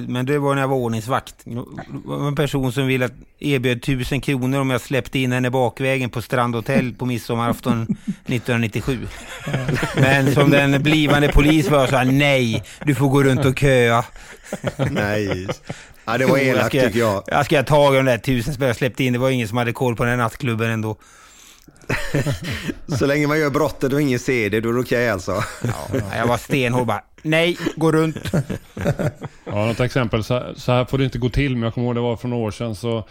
Men 0.07 0.25
det 0.25 0.39
var 0.39 0.55
när 0.55 0.61
jag 0.61 0.67
var 0.67 0.77
ordningsvakt. 0.77 1.35
Det 1.43 1.63
var 2.05 2.27
en 2.27 2.35
person 2.35 2.71
som 2.71 2.87
ville 2.87 3.05
att 3.05 3.13
erbjöd 3.39 3.81
tusen 3.81 4.21
kronor 4.21 4.59
om 4.59 4.69
jag 4.69 4.81
släppte 4.81 5.19
in 5.19 5.31
henne 5.31 5.49
bakvägen 5.49 6.09
på 6.09 6.21
Strandhotell 6.21 6.93
på 6.93 7.05
midsommarafton 7.05 7.81
1997. 8.25 9.07
Men 9.95 10.33
som 10.33 10.49
den 10.49 10.83
blivande 10.83 11.27
polis 11.27 11.69
var 11.69 11.79
jag 11.79 11.89
sa 11.89 12.03
nej, 12.03 12.63
du 12.85 12.95
får 12.95 13.09
gå 13.09 13.23
runt 13.23 13.45
och 13.45 13.59
köa. 13.59 14.05
Nej. 14.91 15.47
Ja, 16.05 16.17
det 16.17 16.25
var 16.25 16.37
elakt, 16.37 16.71
tycker 16.71 16.99
jag. 16.99 17.23
Jag 17.27 17.45
ska 17.45 17.57
ha 17.57 17.63
tag 17.63 17.93
i 17.93 17.97
de 17.97 18.05
där 18.05 18.17
tusen 18.17 18.53
spänn 18.53 18.67
jag 18.67 18.75
släppte 18.75 19.03
in. 19.03 19.13
Det 19.13 19.19
var 19.19 19.29
ingen 19.29 19.47
som 19.47 19.57
hade 19.57 19.73
koll 19.73 19.95
på 19.95 20.03
den 20.03 20.09
här 20.09 20.17
nattklubben 20.17 20.69
ändå. 20.69 20.97
Så 22.99 23.05
länge 23.05 23.27
man 23.27 23.39
gör 23.39 23.49
brottet 23.49 23.93
och 23.93 24.01
ingen 24.01 24.19
ser 24.19 24.49
det, 24.49 24.61
då 24.61 24.69
är 24.69 24.73
det 24.73 24.79
okej 24.79 25.09
alltså. 25.09 25.43
Jag 26.15 26.27
var 26.27 26.37
stenhård 26.37 26.87
bara, 26.87 27.03
nej, 27.21 27.57
gå 27.75 27.91
runt. 27.91 28.17
Ja, 29.45 29.65
något 29.65 29.79
exempel. 29.79 30.23
Så, 30.23 30.43
så 30.55 30.71
här 30.71 30.85
får 30.85 30.97
det 30.97 31.03
inte 31.03 31.17
gå 31.17 31.29
till, 31.29 31.55
men 31.55 31.63
jag 31.63 31.73
kommer 31.73 31.87
ihåg 31.87 31.95
det 31.95 32.01
var 32.01 32.17
för 32.17 32.27
några 32.27 32.43
år 32.43 32.51
sedan 32.51 32.75
så, 32.75 33.07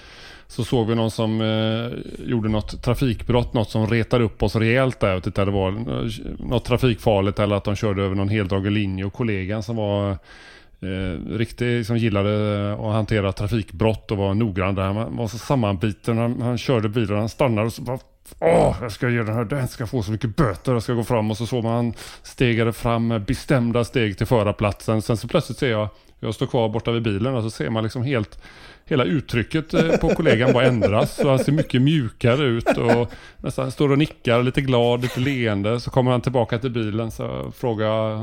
så 0.47 0.65
såg 0.65 0.87
vi 0.87 0.95
någon 0.95 1.11
som 1.11 1.41
eh, 1.41 2.29
gjorde 2.29 2.49
något 2.49 2.83
trafikbrott, 2.83 3.55
något 3.55 3.71
som 3.71 3.87
retade 3.87 4.25
upp 4.25 4.43
oss 4.43 4.57
rejält 4.57 5.01
där. 5.01 5.13
Jag 5.13 5.23
tittade, 5.23 5.51
det 5.51 5.55
var 5.55 5.73
eh, 5.73 6.11
något 6.39 6.65
trafikfarligt 6.65 7.39
eller 7.39 7.57
att 7.57 7.65
de 7.65 7.77
körde 7.77 8.03
över 8.03 8.15
någon 8.15 8.29
heldragen 8.29 8.75
linje 8.75 9.05
och 9.05 9.13
kollegan 9.13 9.63
som 9.63 9.77
var 9.77 10.11
eh, 10.11 11.37
riktigt 11.37 11.87
som 11.87 11.97
gillade 11.97 12.73
att 12.73 12.93
hantera 12.93 13.33
trafikbrott 13.33 14.11
och 14.11 14.17
var 14.17 14.35
noggrann 14.35 14.75
där. 14.75 14.83
Han 14.83 15.17
var 15.17 15.29
så 15.29 15.39
sammanbiten. 15.39 16.19
Han, 16.19 16.43
han 16.43 16.59
körde 16.59 16.89
bilen, 16.89 17.19
han 17.19 17.29
stannade 17.29 17.67
och 17.67 17.73
så 17.73 17.83
bara 17.83 17.99
Åh, 18.39 18.77
jag 18.83 18.93
ska 18.93 19.09
ge 19.09 19.23
den 19.23 19.35
här, 19.35 19.45
den 19.45 19.69
ska 19.69 19.87
få 19.87 20.03
så 20.03 20.13
mycket 20.13 20.37
böter, 20.37 20.73
jag 20.73 20.83
ska 20.83 20.93
gå 20.93 21.05
fram 21.05 21.31
och 21.31 21.37
så 21.37 21.47
såg 21.47 21.65
man 21.65 21.75
han 21.75 21.95
stegade 22.23 22.73
fram 22.73 23.07
med 23.07 23.25
bestämda 23.25 23.85
steg 23.85 24.19
till 24.19 24.27
förarplatsen. 24.27 25.03
Sen 25.03 25.17
så 25.17 25.29
plötsligt 25.29 25.59
ser 25.59 25.71
jag, 25.71 25.89
jag 26.21 26.35
står 26.35 26.47
kvar 26.47 26.69
borta 26.69 26.91
vid 26.91 27.03
bilen 27.03 27.35
och 27.35 27.43
så 27.43 27.51
ser 27.51 27.71
man 27.71 27.83
liksom 27.83 28.03
helt, 28.03 28.43
hela 28.85 29.05
uttrycket 29.05 29.75
eh, 29.75 29.97
på 29.97 30.09
kollegan 30.09 30.53
bara 30.53 30.67
ändras. 30.67 31.17
Så 31.17 31.29
han 31.29 31.39
ser 31.39 31.53
mycket 31.53 31.83
mjukare 31.83 32.45
ut 32.45 32.79
och 32.79 33.13
nästan 33.37 33.71
står 33.71 33.93
och 33.93 33.99
nickar, 33.99 34.43
lite 34.43 34.61
glad, 34.61 35.03
lite 35.03 35.21
leende. 35.21 35.81
Så 35.81 35.91
kommer 35.91 36.11
han 36.11 36.21
tillbaka 36.21 36.59
till 36.59 36.71
bilen 36.71 37.11
så 37.11 37.53
frågar 37.57 37.87
jag, 37.87 38.17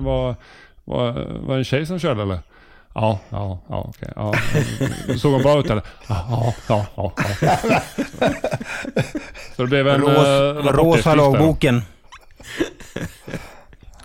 var, 0.00 0.28
eh, 0.28 0.36
var, 0.84 1.12
var 1.46 1.54
det 1.54 1.60
en 1.60 1.64
tjej 1.64 1.86
som 1.86 1.98
körde 1.98 2.22
eller? 2.22 2.38
Ja, 3.00 3.18
ja, 3.30 3.58
ja, 3.68 3.86
okej. 3.88 4.12
Ja. 4.16 4.34
Såg 5.18 5.32
hon 5.32 5.42
bra 5.42 5.60
ut 5.60 5.70
eller? 5.70 5.82
Ja, 6.08 6.54
ja, 6.68 6.86
ja. 6.96 7.12
ja. 7.40 7.80
Så 9.56 9.62
det 9.62 9.68
blev 9.68 9.88
en... 9.88 10.00
Ros, 10.00 10.26
eh, 10.26 10.72
rosa 10.72 11.14
lagboken. 11.14 11.82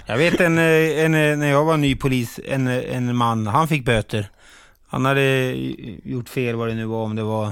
Jag 0.06 0.18
vet 0.18 0.42
en, 0.42 0.58
eh, 0.58 1.04
en, 1.06 1.14
eh, 1.16 1.38
när 1.38 1.48
jag 1.48 1.66
var 1.66 1.78
ny 1.78 1.96
polis, 1.96 2.40
en, 2.48 2.68
en 2.68 3.16
man, 3.16 3.48
han 3.48 3.68
fick 3.68 3.86
böter. 3.86 4.30
Han 4.88 5.06
hade 5.06 5.54
gjort 6.04 6.30
fel 6.30 6.56
vad 6.56 6.68
det 6.68 6.74
nu 6.74 6.86
var, 6.86 7.04
om 7.04 7.16
det 7.16 7.24
var 7.24 7.52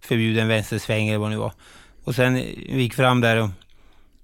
förbjuden 0.00 0.48
vänstersväng 0.48 1.08
eller 1.08 1.18
vad 1.18 1.30
det 1.30 1.34
nu 1.34 1.40
var. 1.40 1.52
Och 2.04 2.14
sen 2.14 2.34
vi 2.34 2.82
gick 2.82 2.94
fram 2.94 3.20
där 3.20 3.36
och, 3.36 3.50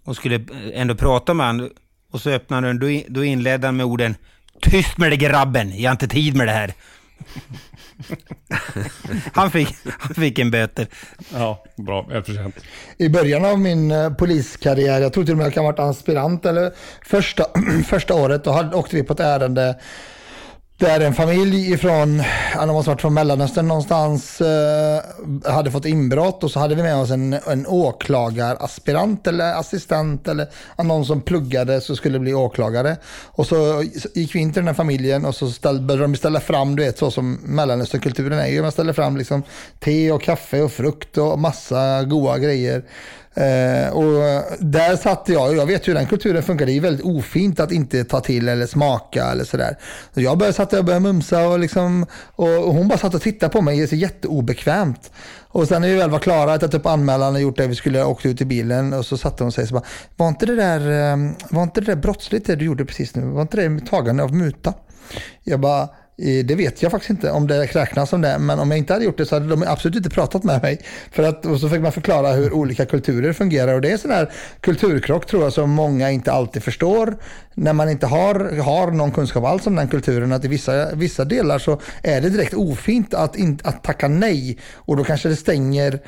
och 0.05 0.17
skulle 0.17 0.45
ändå 0.75 0.95
prata 0.95 1.35
med 1.35 1.47
han. 1.47 1.71
Och 2.11 2.21
så 2.21 2.31
öppnade 2.31 2.67
han, 2.67 2.79
då, 2.79 2.89
in- 2.91 3.05
då 3.09 3.25
inledde 3.25 3.67
han 3.67 3.77
med 3.77 3.87
orden 3.87 4.17
Tyst 4.65 4.99
med 4.99 5.13
det 5.13 5.17
grabben, 5.17 5.81
jag 5.81 5.91
har 5.91 5.93
inte 5.93 6.09
tid 6.09 6.37
med 6.37 6.47
det 6.47 6.53
här. 6.53 6.73
han, 9.33 9.51
fick, 9.51 9.77
han 9.99 10.15
fick 10.15 10.39
en 10.39 10.51
böter. 10.51 10.87
Ja, 11.35 11.65
bra. 11.77 12.03
Välförtjänt. 12.03 12.57
I 12.99 13.09
början 13.09 13.45
av 13.45 13.59
min 13.59 13.91
eh, 13.91 14.15
poliskarriär, 14.15 15.01
jag 15.01 15.13
tror 15.13 15.25
till 15.25 15.33
och 15.33 15.39
med 15.39 15.47
jag 15.47 15.55
kan 15.55 15.65
ha 15.65 15.73
varit 15.73 15.79
aspirant 15.79 16.47
eller 16.47 16.73
första, 17.05 17.47
första 17.87 18.15
året, 18.15 18.45
då 18.45 18.51
hade, 18.51 18.77
åkte 18.77 18.97
vi 18.97 19.03
på 19.03 19.13
ett 19.13 19.21
ärende 19.21 19.77
där 20.77 21.01
en 21.01 21.15
familj 21.15 21.73
ifrån, 21.73 22.23
de 22.55 22.69
måste 22.69 22.91
varit 22.91 23.01
från 23.01 23.15
Mellanöstern 23.15 23.69
någonstans, 23.69 24.41
eh, 24.41 25.03
hade 25.45 25.71
fått 25.71 25.85
inbrott 25.85 26.45
och 26.45 26.51
så 26.51 26.61
hade 26.61 26.75
vi 26.75 26.83
med 26.83 26.97
oss 26.97 27.11
en, 27.11 27.33
en 27.33 27.67
åklagaraspirant 27.67 29.27
eller 29.27 29.55
assistent 29.55 30.29
eller 30.29 30.47
någon 30.79 31.05
som 31.05 31.21
pluggade 31.21 31.81
så 31.81 31.97
skulle 31.97 32.19
bli 32.19 32.35
åklagare. 32.35 32.97
Och 33.25 33.47
så 33.47 33.85
gick 34.15 34.35
vi 34.35 34.39
in 34.39 34.53
till 34.53 34.61
den 34.61 34.67
här 34.67 34.75
familjen 34.75 35.25
och 35.25 35.35
så 35.35 35.51
ställ, 35.51 35.81
började 35.81 36.05
de 36.05 36.17
ställa 36.17 36.41
fram, 36.41 36.77
du 36.77 36.85
vet 36.85 36.99
så 36.99 37.11
som 37.11 37.39
Mellanösternkulturen 37.43 38.39
är 38.39 38.47
ju, 38.47 38.63
man 38.63 38.73
ställer 38.73 38.93
fram 38.93 39.17
liksom 39.17 39.43
te 39.81 40.13
och 40.13 40.23
kaffe 40.23 40.63
och 40.63 40.73
frukt 40.73 41.19
och 41.19 41.39
massa 41.39 42.03
goda 42.05 42.39
grejer. 42.39 42.85
Eh, 43.35 43.89
och 43.89 44.43
där 44.59 44.97
satt 44.97 45.29
jag, 45.29 45.49
och 45.49 45.57
jag 45.57 45.67
vet 45.67 45.89
hur 45.89 45.95
den 45.95 46.07
kulturen 46.07 46.43
funkar, 46.43 46.67
det 46.67 46.73
är 46.73 46.81
väldigt 46.81 47.07
ofint 47.07 47.61
att 47.61 47.73
inte 47.73 48.05
ta 48.05 48.21
till 48.21 48.49
eller 48.49 48.67
smaka 48.67 49.25
eller 49.25 49.45
sådär. 49.45 49.79
Så 50.15 50.21
jag 50.21 50.39
började, 50.39 50.57
satt 50.57 50.73
och 50.73 50.85
började 50.85 51.03
mumsa 51.03 51.49
och, 51.49 51.59
liksom, 51.59 52.07
och 52.37 52.49
hon 52.49 52.89
bara 52.89 52.99
satt 52.99 53.15
och 53.15 53.23
tittade 53.23 53.53
på 53.53 53.61
mig, 53.61 53.81
det 53.81 53.93
är 53.93 53.97
jätteobekvämt. 53.97 55.11
Och 55.49 55.69
sen 55.69 55.83
när 55.83 55.89
vi 55.89 55.95
väl 55.95 56.11
var 56.11 56.19
klara, 56.19 56.59
tagit 56.59 56.75
upp 56.75 56.87
anmälan 56.87 57.35
och 57.35 57.41
gjort 57.41 57.57
det, 57.57 57.67
vi 57.67 57.75
skulle 57.75 58.05
åkt 58.05 58.27
ut 58.27 58.41
i 58.41 58.45
bilen 58.45 58.93
och 58.93 59.07
så 59.07 59.17
satte 59.19 59.45
hon 59.45 59.53
sig 59.53 59.63
och 59.63 59.69
så 59.69 59.75
bara, 59.75 59.85
var 60.17 60.29
inte 60.29 60.47
det 60.47 60.57
där, 60.57 61.13
eh, 61.13 61.17
var 61.51 61.63
inte 61.63 61.81
det 61.81 61.87
där 61.87 61.97
brottsligt 61.97 62.47
det 62.47 62.57
du 62.57 62.65
gjorde 62.65 62.85
precis 62.85 63.15
nu? 63.15 63.23
Var 63.23 63.43
inte 63.43 63.69
det 63.69 63.87
tagande 63.87 64.23
av 64.23 64.35
muta? 64.35 64.75
Jag 65.43 65.61
bara, 65.61 65.89
det 66.17 66.55
vet 66.55 66.83
jag 66.83 66.91
faktiskt 66.91 67.11
inte 67.11 67.31
om 67.31 67.47
det 67.47 67.67
räknas 67.67 68.11
som 68.11 68.21
det, 68.21 68.39
men 68.39 68.59
om 68.59 68.71
jag 68.71 68.79
inte 68.79 68.93
hade 68.93 69.05
gjort 69.05 69.19
det 69.19 69.27
så 69.27 69.37
hade 69.37 69.49
de 69.49 69.63
absolut 69.63 69.97
inte 69.97 70.11
pratat 70.11 70.45
med 70.45 70.63
mig. 70.63 70.81
För 71.11 71.23
att, 71.23 71.47
och 71.47 71.61
så 71.61 71.69
fick 71.69 71.81
man 71.81 71.93
förklara 71.93 72.33
hur 72.33 72.53
olika 72.53 72.87
kulturer 72.87 73.33
fungerar 73.33 73.75
och 73.75 73.81
det 73.81 73.91
är 73.91 73.97
sån 73.97 74.11
här 74.11 74.33
kulturkrock 74.61 75.27
tror 75.27 75.43
jag 75.43 75.53
som 75.53 75.71
många 75.71 76.11
inte 76.11 76.33
alltid 76.33 76.63
förstår. 76.63 77.17
När 77.55 77.73
man 77.73 77.91
inte 77.91 78.07
har, 78.07 78.59
har 78.61 78.91
någon 78.91 79.13
kunskap 79.13 79.45
alls 79.45 79.67
om 79.67 79.75
den 79.75 79.89
kulturen, 79.89 80.33
att 80.33 80.45
i 80.45 80.49
vissa, 80.49 80.95
vissa 80.95 81.25
delar 81.25 81.59
så 81.59 81.81
är 82.03 82.21
det 82.21 82.29
direkt 82.29 82.55
ofint 82.55 83.15
att, 83.15 83.37
in, 83.37 83.59
att 83.65 83.83
tacka 83.83 84.09
nej 84.09 84.59
och 84.75 84.97
då 84.97 85.05
kanske 85.05 85.29
det 85.29 85.37
stänger 85.37 86.01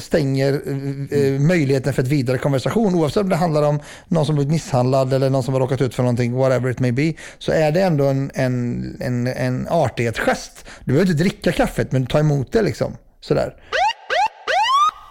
stänger 0.00 0.52
eh, 0.52 1.18
eh, 1.20 1.40
möjligheten 1.40 1.92
för 1.92 2.02
ett 2.02 2.08
vidare 2.08 2.38
konversation. 2.38 2.94
Oavsett 2.94 3.22
om 3.22 3.28
det 3.28 3.36
handlar 3.36 3.62
om 3.62 3.80
någon 4.08 4.26
som 4.26 4.34
blivit 4.34 4.52
misshandlad 4.52 5.12
eller 5.12 5.30
någon 5.30 5.42
som 5.42 5.54
har 5.54 5.60
råkat 5.60 5.80
ut 5.80 5.94
för 5.94 6.02
någonting, 6.02 6.34
whatever 6.34 6.70
it 6.70 6.80
may 6.80 6.92
be, 6.92 7.12
så 7.38 7.52
är 7.52 7.72
det 7.72 7.82
ändå 7.82 8.04
en, 8.04 8.30
en, 8.34 8.96
en, 9.00 9.26
en 9.26 9.68
artighetsgest. 9.70 10.66
Du 10.84 10.92
behöver 10.92 11.10
inte 11.10 11.22
dricka 11.22 11.52
kaffet, 11.52 11.92
men 11.92 12.06
ta 12.06 12.18
emot 12.18 12.52
det 12.52 12.62
liksom. 12.62 12.96
Sådär. 13.20 13.54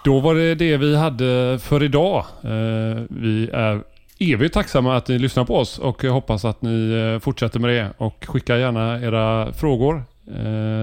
Då 0.06 0.20
var 0.20 0.36
det 0.36 0.56
det 0.56 0.78
vi 0.78 0.96
hade 0.96 1.60
för 1.60 1.84
idag. 1.84 2.26
Vi 3.10 3.50
är 3.54 3.82
evigt 4.20 4.54
tacksamma 4.54 4.98
att 4.98 5.08
ni 5.08 5.20
lyssnar 5.20 5.46
på 5.46 5.56
oss 5.56 5.80
och 5.80 6.04
hoppas 6.04 6.46
att 6.46 6.62
ni 6.62 7.20
fortsätter 7.22 7.60
med 7.60 7.70
det 7.70 7.90
och 7.98 8.26
skicka 8.28 8.58
gärna 8.58 9.02
era 9.02 9.54
frågor 9.54 10.04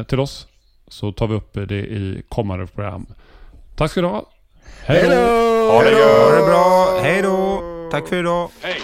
till 0.04 0.20
oss 0.20 0.46
så 0.88 1.12
tar 1.12 1.26
vi 1.26 1.34
upp 1.34 1.54
det 1.68 1.74
i 1.74 2.22
kommande 2.28 2.66
program. 2.66 3.06
Tack 3.76 3.90
ska 3.90 4.00
du 4.00 4.06
ha. 4.06 4.28
Hej 4.84 5.02
då! 5.02 5.16
Ha 5.72 5.82
det 5.82 5.90
gött! 5.90 6.30
Ha 6.30 6.36
det 6.36 6.42
bra. 6.46 6.98
Hej 7.02 7.22
då! 7.22 7.62
Tack 7.90 8.08
för 8.08 8.16
idag. 8.16 8.50
Hey. 8.60 8.80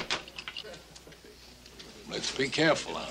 Let's 2.11 2.37
be 2.37 2.47
careful 2.47 2.93
out 2.93 3.03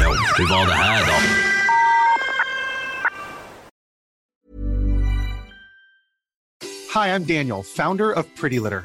Ja, 0.00 0.14
hur 0.36 0.48
var 0.48 0.66
det 0.66 0.72
här 0.72 1.06
då? 1.06 1.12
Hi, 6.94 7.08
I'm 7.08 7.24
Daniel, 7.24 7.62
founder 7.62 8.12
of 8.18 8.26
Pretty 8.40 8.60
Litter. 8.60 8.84